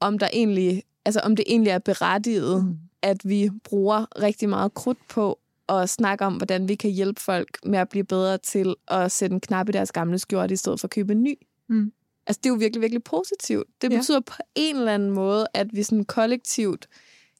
om, 0.00 0.18
der 0.18 0.28
egentlig, 0.32 0.82
altså, 1.04 1.20
om 1.20 1.36
det 1.36 1.44
egentlig 1.48 1.70
er 1.70 1.78
berettiget, 1.78 2.64
mm. 2.64 2.78
at 3.02 3.20
vi 3.24 3.50
bruger 3.64 4.22
rigtig 4.22 4.48
meget 4.48 4.74
krudt 4.74 5.08
på 5.08 5.38
at 5.68 5.88
snakke 5.90 6.24
om, 6.26 6.36
hvordan 6.36 6.68
vi 6.68 6.74
kan 6.74 6.90
hjælpe 6.90 7.20
folk 7.20 7.58
med 7.64 7.78
at 7.78 7.88
blive 7.88 8.04
bedre 8.04 8.38
til 8.38 8.74
at 8.88 9.12
sætte 9.12 9.34
en 9.34 9.40
knap 9.40 9.68
i 9.68 9.72
deres 9.72 9.92
gamle 9.92 10.18
skjorte, 10.18 10.52
i 10.52 10.56
stedet 10.56 10.80
for 10.80 10.86
at 10.86 10.90
købe 10.90 11.12
en 11.12 11.22
ny. 11.22 11.34
Mm. 11.68 11.92
Altså, 12.26 12.40
det 12.44 12.48
er 12.50 12.54
jo 12.54 12.58
virkelig, 12.58 12.80
virkelig 12.82 13.04
positivt. 13.04 13.66
Det 13.82 13.92
Ja. 13.92 13.96
betyder 13.98 14.20
på 14.20 14.34
en 14.54 14.76
eller 14.76 14.94
anden 14.94 15.10
måde, 15.10 15.46
at 15.54 15.66
vi 15.72 15.82
sådan 15.82 16.04
kollektivt, 16.04 16.88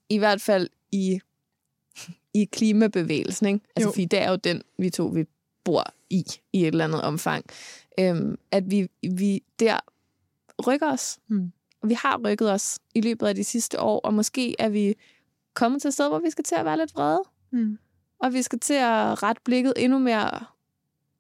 i 0.09 0.19
hvert 0.19 0.41
fald 0.41 0.69
i, 0.93 1.21
i 2.35 2.45
klimabevægelsen, 2.45 3.47
ikke? 3.47 3.61
Altså, 3.77 3.89
Jo. 3.89 3.93
fordi 3.93 4.05
det 4.05 4.19
er 4.19 4.31
jo 4.31 4.37
den, 4.37 4.63
vi 4.79 4.91
to 4.91 5.07
vi 5.07 5.25
bor 5.65 5.85
i, 6.11 6.25
i 6.53 6.61
et 6.63 6.67
eller 6.67 6.85
andet 6.85 7.03
omfang, 7.03 7.45
øhm, 8.01 8.39
at 8.51 8.71
vi, 8.71 8.89
vi 9.03 9.43
der 9.61 9.79
rykker 10.67 10.93
os. 10.93 11.19
Mm. 11.29 11.53
Og 11.83 11.89
vi 11.89 11.95
har 11.95 12.21
rykket 12.25 12.53
os 12.53 12.79
i 12.95 13.01
løbet 13.01 13.27
af 13.27 13.35
de 13.35 13.45
sidste 13.45 13.81
år, 13.81 14.01
og 14.01 14.15
måske 14.15 14.55
er 14.59 14.69
vi 14.69 14.95
kommet 15.55 15.81
til 15.83 15.89
et 15.89 15.95
sted, 15.95 16.09
hvor 16.09 16.19
vi 16.19 16.31
skal 16.31 16.45
til 16.45 16.55
at 16.55 16.65
være 16.65 16.79
lidt 16.79 16.95
vrede, 16.95 17.23
Mm. 17.51 17.79
Og 18.25 18.33
vi 18.33 18.43
skal 18.43 18.61
til 18.61 18.75
at 18.75 19.23
rette 19.23 19.43
blikket 19.45 19.73
endnu 19.77 19.99
mere 19.99 20.41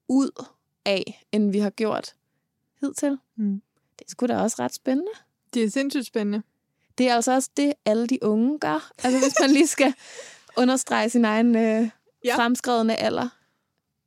ud 0.08 0.44
af, 0.86 1.24
end 1.32 1.50
vi 1.52 1.58
har 1.58 1.70
gjort 1.70 2.14
hidtil. 2.80 3.18
Mm. 3.36 3.62
Det 3.98 4.10
sgu 4.10 4.26
da 4.26 4.36
også 4.38 4.56
ret 4.58 4.74
spændende. 4.74 5.10
Det 5.54 5.64
er 5.64 5.70
sindssygt 5.70 6.06
spændende. 6.06 6.42
Det 6.98 7.08
er 7.08 7.14
altså 7.14 7.32
også 7.32 7.50
det, 7.56 7.72
alle 7.84 8.06
de 8.06 8.18
unge 8.22 8.58
gør. 8.58 8.90
Altså 9.04 9.18
hvis 9.20 9.34
man 9.40 9.50
lige 9.50 9.66
skal 9.66 9.94
understrege 10.62 11.10
sin 11.10 11.24
egen 11.24 11.56
øh, 11.56 11.62
Ja. 11.62 11.90
ja. 12.24 12.36
fremskredende 12.36 12.94
alder. 12.96 13.28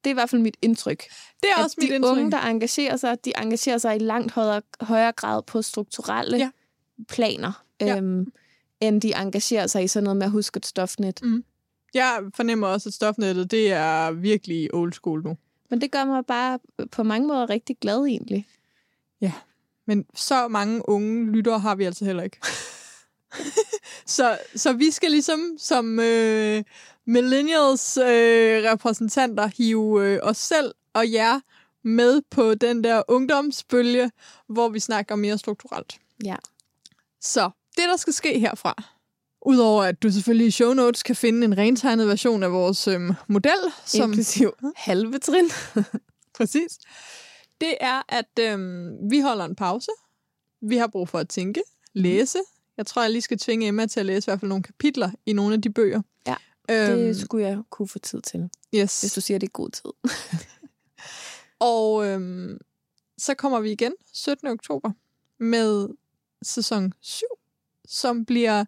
Det 0.04 0.10
er 0.10 0.14
i 0.14 0.14
hvert 0.14 0.30
fald 0.30 0.42
mit 0.42 0.58
indtryk. 0.62 1.04
Det 1.44 1.50
er 1.58 1.64
også 1.64 1.76
mit 1.82 1.90
de 1.90 1.96
indtryk. 1.96 2.12
unge, 2.18 2.32
der 2.32 2.38
engagerer 2.40 2.98
sig, 2.98 3.26
de 3.26 3.34
engagerer 3.38 3.78
sig 3.78 3.96
i 3.96 4.00
langt 4.00 4.32
højere, 4.32 4.62
højere 4.82 5.12
grad 5.12 5.44
på 5.44 5.62
strukturelle 5.62 6.38
Ja. 6.38 6.44
ja. 6.44 7.04
planer, 7.10 7.64
Ja. 7.82 7.98
øhm, 7.98 8.32
end 8.80 9.02
de 9.02 9.14
engagerer 9.16 9.68
sig 9.68 9.84
i 9.84 9.88
sådan 9.88 10.04
noget 10.04 10.18
med 10.18 10.26
at 10.26 10.32
huske 10.32 10.58
et 10.58 10.66
stofnet. 10.66 11.20
Mm. 11.24 11.44
Jeg 11.98 12.24
fornemmer 12.36 12.68
også, 12.68 12.90
at 12.90 12.94
stofnettet, 12.94 13.52
det 13.52 13.72
er 13.72 14.12
virkelig 14.12 14.74
old 14.74 14.94
school 14.94 15.24
nu. 15.24 15.38
Men 15.70 15.82
det 15.82 15.92
gør 15.92 16.06
mig 16.06 16.26
bare 16.26 16.60
på 16.92 17.04
mange 17.04 17.28
måder 17.28 17.50
rigtig 17.50 17.78
glad 17.82 18.06
egentlig. 18.06 18.48
Men 19.88 20.06
så 20.16 20.48
mange 20.48 20.90
unge 20.90 21.32
lyttere 21.32 21.60
har 21.60 21.76
vi 21.76 21.84
altså 21.84 22.06
heller 22.06 22.24
ikke. 22.24 22.40
så, 24.16 24.38
så 24.56 24.74
vi 24.74 24.92
skal 24.92 25.12
ligesom 25.12 25.56
som 25.58 26.00
øh, 26.00 26.64
millennials 27.06 27.98
øh, 27.98 28.64
repræsentanter 28.72 29.50
hive 29.58 30.06
øh, 30.06 30.20
os 30.24 30.38
selv 30.38 30.76
og 30.94 31.12
jer 31.12 31.40
med 31.84 32.22
på 32.30 32.56
den 32.56 32.84
der 32.84 33.04
ungdomsbølge, 33.08 34.12
hvor 34.48 34.70
vi 34.70 34.80
snakker 34.80 35.16
mere 35.16 35.38
strukturelt. 35.38 35.98
Ja. 36.24 36.36
Så 37.22 37.50
det, 37.78 37.84
der 37.90 37.98
skal 37.98 38.14
ske 38.14 38.40
herfra, 38.40 38.84
udover 39.46 39.84
at 39.84 40.04
du 40.04 40.12
selvfølgelig 40.12 40.48
i 40.48 40.52
show 40.52 40.74
notes 40.74 41.04
kan 41.04 41.16
finde 41.16 41.46
en 41.46 41.58
rentegnet 41.58 42.08
version 42.08 42.44
af 42.44 42.52
vores 42.52 42.88
øhm, 42.88 43.12
model, 43.28 43.60
som 43.86 44.10
Inklusiv 44.10 44.54
halve 44.76 45.20
trin. 45.20 45.50
Præcis. 46.38 46.80
Det 47.62 47.76
er, 47.82 48.02
at 48.10 48.40
øhm, 48.40 49.12
vi 49.12 49.20
holder 49.20 49.46
en 49.46 49.56
pause. 49.56 49.92
Vi 50.62 50.78
har 50.78 50.88
brug 50.88 51.10
for 51.10 51.20
at 51.20 51.30
tænke, 51.30 51.62
læse. 51.94 52.40
Jeg 52.78 52.86
tror, 52.86 53.02
jeg 53.02 53.12
lige 53.12 53.22
skal 53.22 53.38
tvinge 53.38 53.68
Emma 53.68 53.86
til 53.86 54.00
at 54.00 54.06
læse 54.06 54.26
i 54.26 54.28
hvert 54.32 54.40
fald 54.40 54.50
nogle 54.50 54.64
kapitler 54.64 55.12
i 55.26 55.34
nogle 55.34 55.54
af 55.54 55.62
de 55.62 55.70
bøger. 55.70 56.02
Ja, 56.28 56.36
øhm, 56.72 56.98
Det 56.98 57.20
skulle 57.20 57.48
jeg 57.48 57.58
kunne 57.70 57.88
få 57.88 58.00
tid 58.00 58.22
til, 58.22 58.50
yes. 58.76 59.02
hvis 59.02 59.14
du 59.14 59.22
siger, 59.22 59.38
det 59.38 59.48
er 59.48 59.52
god 59.52 59.70
tid. 59.70 59.92
Og 61.60 62.06
øhm, 62.06 62.58
så 63.18 63.34
kommer 63.34 63.60
vi 63.60 63.72
igen 63.72 63.94
17. 64.14 64.48
oktober 64.48 64.92
med 65.40 65.88
sæson 66.44 66.94
7, 67.02 67.26
som 67.88 68.26
bliver 68.26 68.66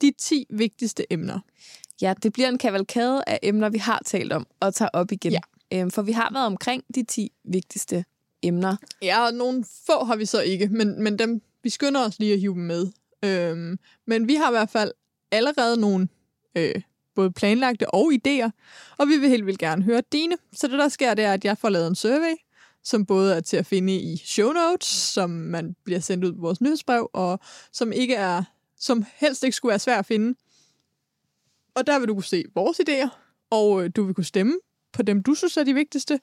de 0.00 0.12
10 0.18 0.46
vigtigste 0.50 1.12
emner. 1.12 1.40
Ja, 2.02 2.14
det 2.22 2.32
bliver 2.32 2.48
en 2.48 2.58
kavalkade 2.58 3.24
af 3.26 3.38
emner, 3.42 3.68
vi 3.68 3.78
har 3.78 4.02
talt 4.04 4.32
om 4.32 4.46
og 4.60 4.74
tager 4.74 4.88
op 4.92 5.12
igen. 5.12 5.32
Ja. 5.32 5.40
Øhm, 5.72 5.90
for 5.90 6.02
vi 6.02 6.12
har 6.12 6.30
været 6.32 6.46
omkring 6.46 6.84
de 6.94 7.02
10 7.02 7.32
vigtigste 7.44 8.04
emner. 8.42 8.76
Ja, 9.02 9.26
og 9.26 9.34
nogle 9.34 9.64
få 9.86 10.04
har 10.04 10.16
vi 10.16 10.24
så 10.24 10.40
ikke, 10.40 10.68
men, 10.68 11.02
men 11.02 11.18
dem, 11.18 11.42
vi 11.62 11.70
skynder 11.70 12.06
os 12.06 12.18
lige 12.18 12.32
at 12.32 12.40
hive 12.40 12.54
dem 12.54 12.62
med. 12.62 12.86
Øhm, 13.24 13.78
men 14.06 14.28
vi 14.28 14.34
har 14.34 14.50
i 14.50 14.52
hvert 14.52 14.70
fald 14.70 14.92
allerede 15.32 15.80
nogle 15.80 16.08
øh, 16.56 16.82
både 17.14 17.30
planlagte 17.30 17.94
og 17.94 18.12
idéer, 18.12 18.50
og 18.98 19.08
vi 19.08 19.16
vil 19.16 19.28
helt 19.28 19.46
vildt 19.46 19.58
gerne 19.58 19.82
høre 19.82 20.02
dine. 20.12 20.36
Så 20.52 20.68
det, 20.68 20.78
der 20.78 20.88
sker, 20.88 21.14
det 21.14 21.24
er, 21.24 21.32
at 21.32 21.44
jeg 21.44 21.58
får 21.58 21.68
lavet 21.68 21.86
en 21.86 21.94
survey, 21.94 22.34
som 22.84 23.06
både 23.06 23.34
er 23.34 23.40
til 23.40 23.56
at 23.56 23.66
finde 23.66 23.96
i 23.96 24.16
show 24.16 24.52
notes, 24.52 24.86
som 24.88 25.30
man 25.30 25.76
bliver 25.84 26.00
sendt 26.00 26.24
ud 26.24 26.32
på 26.32 26.40
vores 26.40 26.60
nyhedsbrev, 26.60 27.10
og 27.12 27.40
som 27.72 27.92
ikke 27.92 28.14
er, 28.14 28.42
som 28.80 29.04
helst 29.14 29.44
ikke 29.44 29.56
skulle 29.56 29.70
være 29.70 29.78
svært 29.78 29.98
at 29.98 30.06
finde. 30.06 30.38
Og 31.74 31.86
der 31.86 31.98
vil 31.98 32.08
du 32.08 32.14
kunne 32.14 32.24
se 32.24 32.44
vores 32.54 32.80
idéer, 32.88 33.08
og 33.50 33.84
øh, 33.84 33.90
du 33.96 34.02
vil 34.04 34.14
kunne 34.14 34.24
stemme 34.24 34.52
på 34.92 35.02
dem, 35.02 35.22
du 35.22 35.34
synes 35.34 35.56
er 35.56 35.64
de 35.64 35.74
vigtigste. 35.74 36.20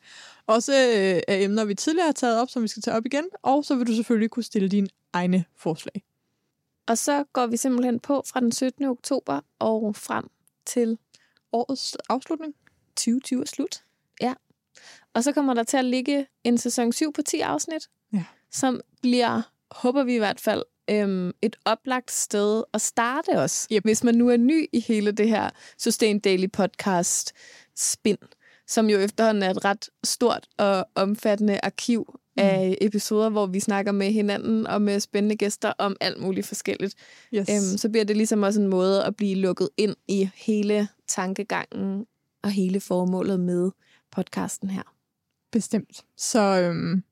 Også 0.47 0.73
øh, 0.73 1.21
af 1.27 1.41
emner, 1.41 1.65
vi 1.65 1.75
tidligere 1.75 2.05
har 2.07 2.11
taget 2.13 2.41
op, 2.41 2.49
som 2.49 2.63
vi 2.63 2.67
skal 2.67 2.81
tage 2.83 2.97
op 2.97 3.05
igen. 3.05 3.23
Og 3.41 3.65
så 3.65 3.75
vil 3.75 3.87
du 3.87 3.93
selvfølgelig 3.93 4.29
kunne 4.29 4.43
stille 4.43 4.69
dine 4.69 4.87
egne 5.13 5.45
forslag. 5.55 6.03
Og 6.87 6.97
så 6.97 7.23
går 7.33 7.47
vi 7.47 7.57
simpelthen 7.57 7.99
på 7.99 8.23
fra 8.25 8.39
den 8.39 8.51
17. 8.51 8.85
oktober 8.85 9.41
og 9.59 9.95
frem 9.95 10.29
til 10.65 10.97
Årets 11.51 11.97
afslutning. 12.09 12.53
2020 12.95 13.41
er 13.41 13.45
slut. 13.45 13.83
Ja. 14.21 14.33
Og 15.13 15.23
så 15.23 15.31
kommer 15.31 15.53
der 15.53 15.63
til 15.63 15.77
at 15.77 15.85
ligge 15.85 16.27
en 16.43 16.57
sæson 16.57 16.93
7 16.93 17.13
på 17.13 17.21
10 17.21 17.39
afsnit, 17.39 17.89
Ja. 18.13 18.23
som 18.51 18.81
bliver, 19.01 19.41
håber 19.71 20.03
vi 20.03 20.15
i 20.15 20.17
hvert 20.17 20.39
fald, 20.39 20.63
øhm, 20.89 21.31
et 21.41 21.55
oplagt 21.65 22.11
sted 22.11 22.63
at 22.73 22.81
starte 22.81 23.29
os. 23.29 23.67
Yep. 23.71 23.83
Hvis 23.83 24.03
man 24.03 24.15
nu 24.15 24.29
er 24.29 24.37
ny 24.37 24.69
i 24.73 24.79
hele 24.79 25.11
det 25.11 25.29
her 25.29 25.49
Sustain 25.77 26.19
Daily 26.19 26.47
podcast 26.53 27.33
spin, 27.75 28.17
som 28.67 28.89
jo 28.89 28.99
efterhånden 28.99 29.43
er 29.43 29.49
et 29.49 29.65
ret 29.65 29.89
stort 30.03 30.47
og 30.57 30.87
omfattende 30.95 31.59
arkiv 31.63 32.19
af 32.37 32.77
episoder, 32.81 33.29
hvor 33.29 33.45
vi 33.45 33.59
snakker 33.59 33.91
med 33.91 34.11
hinanden 34.11 34.67
og 34.67 34.81
med 34.81 34.99
spændende 34.99 35.35
gæster 35.35 35.73
om 35.77 35.95
alt 36.01 36.21
muligt 36.21 36.47
forskelligt. 36.47 36.95
Yes. 37.33 37.49
Øhm, 37.49 37.77
så 37.77 37.89
bliver 37.89 38.05
det 38.05 38.17
ligesom 38.17 38.43
også 38.43 38.61
en 38.61 38.67
måde 38.67 39.03
at 39.03 39.15
blive 39.15 39.35
lukket 39.35 39.69
ind 39.77 39.95
i 40.07 40.29
hele 40.35 40.87
tankegangen 41.07 42.05
og 42.43 42.51
hele 42.51 42.79
formålet 42.79 43.39
med 43.39 43.71
podcasten 44.11 44.69
her. 44.69 44.95
Bestemt. 45.51 46.05
Så 46.17 46.39
øhm, 46.39 47.03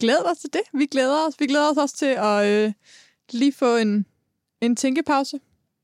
glæder 0.00 0.22
dig 0.22 0.38
til 0.40 0.52
det. 0.52 0.60
Vi 0.72 0.86
glæder 0.86 1.26
os. 1.26 1.34
Vi 1.38 1.46
glæder 1.46 1.70
os 1.70 1.76
også 1.76 1.96
til 1.96 2.14
at 2.18 2.46
øh, 2.46 2.72
lige 3.32 3.52
få 3.52 3.76
en, 3.76 4.06
en 4.60 4.76
tænkepause. 4.76 5.40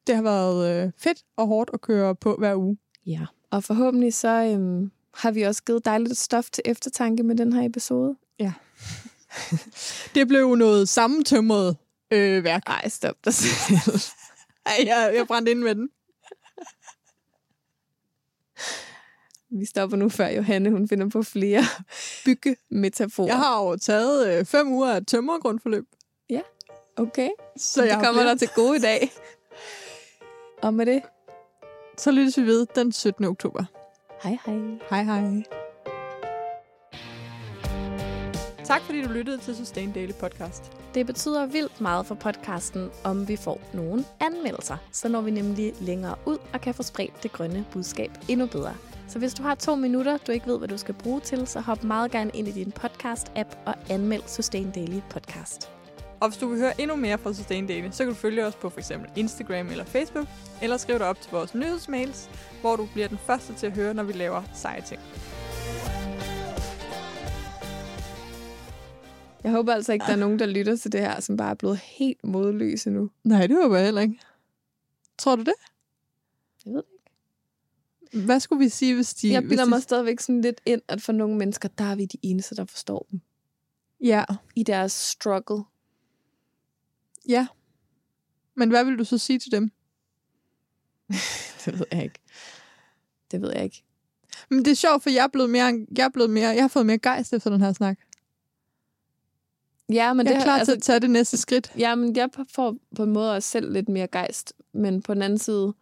Det 0.06 0.14
har 0.14 0.22
været 0.22 0.84
øh, 0.84 0.92
fedt 0.98 1.24
og 1.36 1.46
hårdt 1.46 1.70
at 1.72 1.80
køre 1.80 2.14
på 2.14 2.36
hver 2.36 2.54
uge. 2.54 2.78
Ja. 3.06 3.26
Og 3.50 3.64
forhåbentlig 3.64 4.14
så 4.14 4.28
øhm, 4.28 4.90
har 5.14 5.30
vi 5.30 5.42
også 5.42 5.62
givet 5.62 5.84
dig 5.84 6.00
lidt 6.00 6.18
stof 6.18 6.50
til 6.50 6.62
eftertanke 6.66 7.22
med 7.22 7.36
den 7.36 7.52
her 7.52 7.62
episode. 7.62 8.16
Det 10.14 10.28
blev 10.28 10.54
noget 10.54 10.88
sammentømret 10.88 11.76
øh, 12.10 12.44
værk. 12.44 12.62
Ej, 12.66 12.88
stop 12.88 13.16
dig 13.24 13.34
selv. 13.34 13.78
Ej, 14.66 14.84
jeg, 14.86 15.12
jeg 15.14 15.26
brændte 15.26 15.52
ind 15.52 15.60
med 15.60 15.74
den. 15.74 15.88
Vi 19.58 19.64
stopper 19.64 19.96
nu, 19.96 20.08
før 20.08 20.28
Johanne 20.28 20.70
hun 20.70 20.88
finder 20.88 21.08
på 21.08 21.22
flere 21.22 21.62
byggemetaforer. 22.24 23.26
Jeg 23.26 23.38
har 23.38 23.64
jo 23.64 23.76
taget 23.76 24.38
øh, 24.38 24.44
fem 24.44 24.68
uger 24.68 24.94
af 24.94 25.06
tømmergrundforløb. 25.06 25.86
Okay, 26.96 27.28
Så 27.56 27.80
det 27.82 27.86
jeg 27.88 27.96
har 27.96 28.04
kommer 28.04 28.22
flere. 28.22 28.32
der 28.32 28.38
til 28.38 28.48
gode 28.56 28.76
i 28.76 28.80
dag. 28.80 29.12
Og 30.62 30.74
med 30.74 30.86
det, 30.86 31.02
Så 31.98 32.10
lyttes 32.10 32.36
vi 32.38 32.42
ved 32.42 32.66
den 32.74 32.92
17. 32.92 33.24
oktober. 33.24 33.64
hej 34.22 34.38
hej. 34.46 34.56
Hej 34.90 35.02
hej. 35.02 35.42
Tak 38.64 38.80
fordi 38.82 39.02
du 39.02 39.08
lyttede 39.08 39.38
til 39.38 39.56
Sustain 39.56 39.92
Daily 39.92 40.12
Podcast. 40.12 40.72
Det 40.94 41.06
betyder 41.06 41.46
vildt 41.46 41.80
meget 41.80 42.06
for 42.06 42.14
podcasten, 42.14 42.90
om 43.04 43.28
vi 43.28 43.36
får 43.36 43.60
nogle 43.74 44.04
anmeldelser. 44.20 44.76
Så 44.92 45.08
når 45.08 45.20
vi 45.20 45.30
nemlig 45.30 45.74
længere 45.80 46.14
ud 46.26 46.38
og 46.52 46.60
kan 46.60 46.74
få 46.74 46.82
spredt 46.82 47.22
det 47.22 47.32
grønne 47.32 47.64
budskab 47.72 48.10
endnu 48.28 48.46
bedre. 48.46 48.74
Så 49.08 49.18
hvis 49.18 49.34
du 49.34 49.42
har 49.42 49.54
to 49.54 49.74
minutter, 49.74 50.16
du 50.26 50.32
ikke 50.32 50.46
ved, 50.46 50.58
hvad 50.58 50.68
du 50.68 50.78
skal 50.78 50.94
bruge 50.94 51.20
til, 51.20 51.46
så 51.46 51.60
hop 51.60 51.84
meget 51.84 52.10
gerne 52.10 52.30
ind 52.34 52.48
i 52.48 52.52
din 52.52 52.72
podcast-app 52.84 53.56
og 53.66 53.74
anmeld 53.90 54.22
Sustain 54.26 54.70
Daily 54.70 55.00
Podcast. 55.10 55.70
Og 56.24 56.30
hvis 56.30 56.38
du 56.38 56.48
vil 56.48 56.58
høre 56.58 56.80
endnu 56.80 56.96
mere 56.96 57.18
fra 57.18 57.32
Sustain 57.32 57.66
Daily, 57.66 57.88
så 57.90 58.04
kan 58.04 58.12
du 58.12 58.14
følge 58.14 58.46
os 58.46 58.54
på 58.54 58.70
f.eks. 58.70 58.92
Instagram 59.16 59.68
eller 59.68 59.84
Facebook, 59.84 60.26
eller 60.62 60.76
skrive 60.76 60.98
dig 60.98 61.06
op 61.06 61.20
til 61.20 61.30
vores 61.30 61.54
nyhedsmails, 61.54 62.30
hvor 62.60 62.76
du 62.76 62.88
bliver 62.92 63.08
den 63.08 63.18
første 63.18 63.54
til 63.54 63.66
at 63.66 63.72
høre, 63.72 63.94
når 63.94 64.02
vi 64.02 64.12
laver 64.12 64.42
seje 64.54 64.80
ting. 64.80 65.00
Jeg 69.44 69.52
håber 69.52 69.74
altså 69.74 69.92
ikke, 69.92 70.06
der 70.06 70.12
er 70.12 70.16
nogen, 70.16 70.38
der 70.38 70.46
lytter 70.46 70.76
til 70.76 70.92
det 70.92 71.00
her, 71.00 71.20
som 71.20 71.36
bare 71.36 71.50
er 71.50 71.54
blevet 71.54 71.78
helt 71.78 72.24
modløse 72.24 72.90
nu. 72.90 73.10
Nej, 73.24 73.46
det 73.46 73.56
håber 73.62 73.76
jeg 73.76 73.84
heller 73.84 74.02
ikke. 74.02 74.18
Tror 75.18 75.36
du 75.36 75.42
det? 75.42 75.54
Jeg 76.66 76.72
ved 76.72 76.82
det 76.82 78.12
ikke. 78.12 78.26
Hvad 78.26 78.40
skulle 78.40 78.64
vi 78.64 78.68
sige, 78.68 78.94
hvis 78.94 79.14
de... 79.14 79.32
Jeg 79.32 79.42
bilder 79.42 79.64
de... 79.64 79.70
mig 79.70 79.82
stadigvæk 79.82 80.20
sådan 80.20 80.40
lidt 80.40 80.60
ind, 80.66 80.82
at 80.88 81.02
for 81.02 81.12
nogle 81.12 81.36
mennesker, 81.36 81.68
der 81.68 81.84
er 81.84 81.94
vi 81.94 82.04
de 82.04 82.18
eneste, 82.22 82.54
der 82.54 82.64
forstår 82.64 83.06
dem. 83.10 83.20
Ja, 84.00 84.24
I 84.56 84.62
deres 84.62 84.92
struggle. 84.92 85.64
Ja. 87.28 87.46
Men 88.56 88.68
hvad 88.68 88.84
vil 88.84 88.98
du 88.98 89.04
så 89.04 89.18
sige 89.18 89.38
til 89.38 89.52
dem? 89.52 89.70
Det 91.64 91.78
ved 91.78 91.86
jeg 91.92 92.02
ikke. 92.02 92.18
Det 93.30 93.42
ved 93.42 93.52
jeg 93.52 93.64
ikke. 93.64 93.82
Men 94.50 94.64
det 94.64 94.70
er 94.70 94.74
sjovt, 94.74 95.02
for 95.02 95.10
jeg 95.10 95.24
er 95.24 95.28
blevet 95.28 95.50
mere, 95.50 95.86
jeg 95.96 96.04
er 96.04 96.08
blevet 96.08 96.30
mere, 96.30 96.48
jeg 96.48 96.62
har 96.62 96.68
fået 96.68 96.86
mere 96.86 96.98
gejst 96.98 97.32
efter 97.32 97.50
den 97.50 97.60
her 97.60 97.72
snak. 97.72 97.98
Ja, 99.92 100.12
men 100.12 100.26
jeg 100.26 100.34
det 100.34 100.40
er 100.40 100.44
klar 100.44 100.58
altså, 100.58 100.72
til 100.72 100.76
at 100.76 100.82
tage 100.82 101.00
det 101.00 101.10
næste 101.10 101.36
skridt. 101.36 101.72
Ja, 101.78 101.94
men 101.94 102.16
jeg 102.16 102.28
får 102.50 102.76
på 102.96 103.02
en 103.02 103.12
måde 103.12 103.34
også 103.36 103.48
selv 103.48 103.72
lidt 103.72 103.88
mere 103.88 104.06
gejst, 104.06 104.52
men 104.72 105.02
på 105.02 105.14
den 105.14 105.22
anden 105.22 105.38
side... 105.38 105.74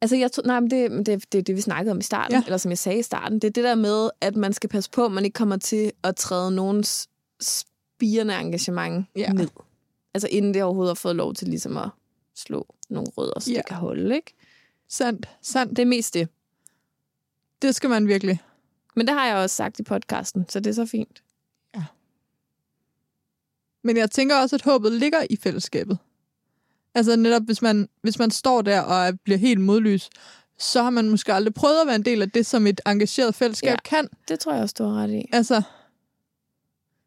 Altså, 0.00 0.16
jeg 0.16 0.32
tror, 0.32 0.42
nej, 0.42 0.60
men 0.60 0.70
det, 0.70 1.06
det, 1.06 1.32
det 1.32 1.38
er 1.38 1.42
det, 1.42 1.56
vi 1.56 1.60
snakkede 1.60 1.92
om 1.92 1.98
i 1.98 2.02
starten, 2.02 2.36
Ja. 2.36 2.42
eller 2.44 2.56
som 2.56 2.70
jeg 2.70 2.78
sagde 2.78 2.98
i 2.98 3.02
starten. 3.02 3.38
Det 3.38 3.48
er 3.48 3.52
det 3.52 3.64
der 3.64 3.74
med, 3.74 4.10
at 4.20 4.36
man 4.36 4.52
skal 4.52 4.70
passe 4.70 4.90
på, 4.90 5.04
at 5.04 5.12
man 5.12 5.24
ikke 5.24 5.34
kommer 5.34 5.56
til 5.56 5.92
at 6.02 6.16
træde 6.16 6.50
nogens 6.50 7.08
spirende 7.40 8.34
engagement 8.34 9.06
ja. 9.16 9.32
ned. 9.32 9.48
Altså, 10.14 10.28
inden 10.30 10.54
det 10.54 10.62
overhovedet 10.62 10.90
har 10.90 10.94
fået 10.94 11.16
lov 11.16 11.34
til 11.34 11.48
ligesom 11.48 11.76
at 11.76 11.88
slå 12.34 12.74
nogle 12.88 13.08
rødder, 13.16 13.40
så 13.40 13.50
Ja. 13.50 13.54
ja. 13.54 13.58
det 13.58 13.66
kan 13.66 13.76
holde, 13.76 14.14
ikke? 14.14 14.34
Sandt, 14.88 15.28
sandt. 15.42 15.70
Det 15.76 15.78
er 15.82 15.86
mest 15.86 16.14
det. 16.14 16.28
Det 17.62 17.74
skal 17.74 17.90
man 17.90 18.08
virkelig. 18.08 18.42
Men 18.96 19.06
det 19.06 19.14
har 19.14 19.26
jeg 19.26 19.36
også 19.36 19.56
sagt 19.56 19.78
i 19.80 19.82
podcasten, 19.82 20.46
så 20.48 20.60
det 20.60 20.70
er 20.70 20.74
så 20.74 20.86
fint. 20.86 21.22
Men 23.86 23.96
jeg 23.96 24.10
tænker 24.10 24.36
også, 24.36 24.56
at 24.56 24.62
håbet 24.62 24.92
ligger 24.92 25.18
i 25.30 25.36
fællesskabet. 25.36 25.98
Altså 26.94 27.16
netop, 27.16 27.42
hvis 27.42 27.62
man, 27.62 27.88
hvis 28.02 28.18
man 28.18 28.30
står 28.30 28.62
der 28.62 28.80
og 28.80 29.06
er- 29.06 29.12
bliver 29.24 29.38
helt 29.38 29.60
modlys, 29.60 30.10
så 30.58 30.82
har 30.82 30.90
man 30.90 31.08
måske 31.10 31.32
aldrig 31.34 31.54
prøvet 31.54 31.80
at 31.80 31.86
være 31.86 31.96
en 31.96 32.04
del 32.04 32.22
af 32.22 32.30
det, 32.30 32.46
som 32.46 32.66
et 32.66 32.80
engageret 32.86 33.34
fællesskab 33.34 33.70
Ja. 33.70 33.76
kan. 33.84 34.08
Det 34.28 34.40
tror 34.40 34.52
jeg 34.52 34.62
også, 34.62 34.74
du 34.78 34.84
har 34.84 35.02
ret 35.02 35.10
i. 35.10 35.28
Altså, 35.32 35.62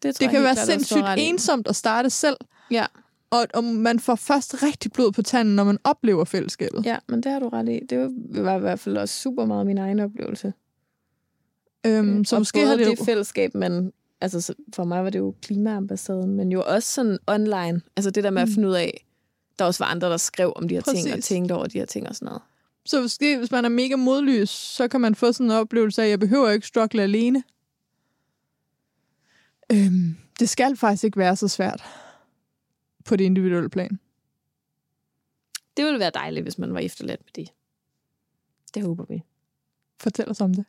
Det, 0.04 0.16
tror 0.16 0.26
det 0.28 0.32
kan 0.34 0.44
være 0.44 0.54
klart 0.56 0.68
sindssygt 0.68 1.04
ensomt 1.18 1.68
at 1.68 1.76
starte 1.76 2.10
selv, 2.10 2.38
Ja. 2.72 2.86
og, 3.30 3.48
og 3.54 3.64
man 3.64 4.00
får 4.00 4.16
først 4.16 4.64
rigtig 4.64 4.92
blod 4.92 5.12
på 5.12 5.22
tanden, 5.22 5.56
når 5.56 5.64
man 5.64 5.78
oplever 5.84 6.26
fællesskabet. 6.26 6.86
ja, 6.86 6.98
men 7.08 7.24
det 7.24 7.32
har 7.32 7.40
du 7.40 7.50
ret 7.50 7.70
i. 7.70 7.80
Det 7.90 8.00
var 8.30 8.56
i 8.58 8.60
hvert 8.60 8.80
fald 8.80 8.98
også 8.98 9.20
super 9.22 9.46
meget 9.46 9.66
min 9.66 9.78
egen 9.78 10.00
oplevelse. 10.00 10.54
Øhm, 11.86 12.26
så 12.26 12.36
og 12.36 12.40
måske 12.42 12.58
både 12.60 12.68
har 12.68 12.76
det 12.76 12.88
det 12.88 13.06
fællesskab, 13.06 13.56
men 13.56 13.92
altså 14.22 14.42
så 14.42 14.54
for 14.76 14.84
mig 14.84 15.04
var 15.04 15.10
det 15.10 15.20
jo 15.20 15.36
klimaambassaden, 15.42 16.36
men 16.36 16.52
jo 16.52 16.64
også 16.68 16.94
sådan 16.94 17.18
online. 17.28 17.82
Altså 17.96 18.12
det 18.12 18.24
der 18.24 18.30
med 18.30 18.42
at 18.42 18.48
Mm. 18.48 18.54
finde 18.54 18.68
ud 18.68 18.74
af, 18.74 19.06
der 19.60 19.66
også 19.66 19.84
var 19.84 19.92
andre, 19.92 20.10
der 20.10 20.18
skrev 20.18 20.54
om 20.56 20.68
de 20.70 20.76
her 20.76 20.82
ting, 20.82 20.98
og 21.08 21.12
Præcis. 21.12 21.26
tænkte 21.26 21.54
over 21.54 21.66
de 21.66 21.78
her 21.80 21.86
ting 21.86 22.10
og 22.10 22.16
sådan 22.16 22.26
noget. 22.26 22.42
Så 22.86 23.02
måske, 23.02 23.38
hvis 23.38 23.52
man 23.52 23.66
er 23.66 23.70
mega 23.70 23.96
modlys, 23.96 24.50
så 24.50 24.88
kan 24.88 25.02
man 25.02 25.16
få 25.16 25.32
sådan 25.32 25.46
en 25.46 25.52
oplevelse 25.52 26.02
af, 26.02 26.06
at 26.06 26.10
jeg 26.10 26.20
behøver 26.20 26.50
ikke 26.50 26.68
struggle 26.68 27.02
alene. 27.04 27.44
Øhm, 29.72 30.16
det 30.40 30.50
skal 30.50 30.78
faktisk 30.78 31.04
ikke 31.04 31.20
være 31.20 31.36
så 31.36 31.48
svært 31.48 31.84
på 33.06 33.16
det 33.16 33.24
individuelle 33.24 33.70
plan. 33.70 34.00
Det 35.78 35.86
ville 35.86 36.00
være 36.00 36.12
dejligt, 36.14 36.44
hvis 36.44 36.58
man 36.58 36.74
var 36.74 36.80
efterladt 36.80 37.22
med 37.26 37.44
det. 37.44 37.54
Det 38.74 38.84
håber 38.84 39.06
vi. 39.10 39.24
Fortæl 40.00 40.30
os 40.30 40.42
om 40.42 40.54
det. 40.54 40.66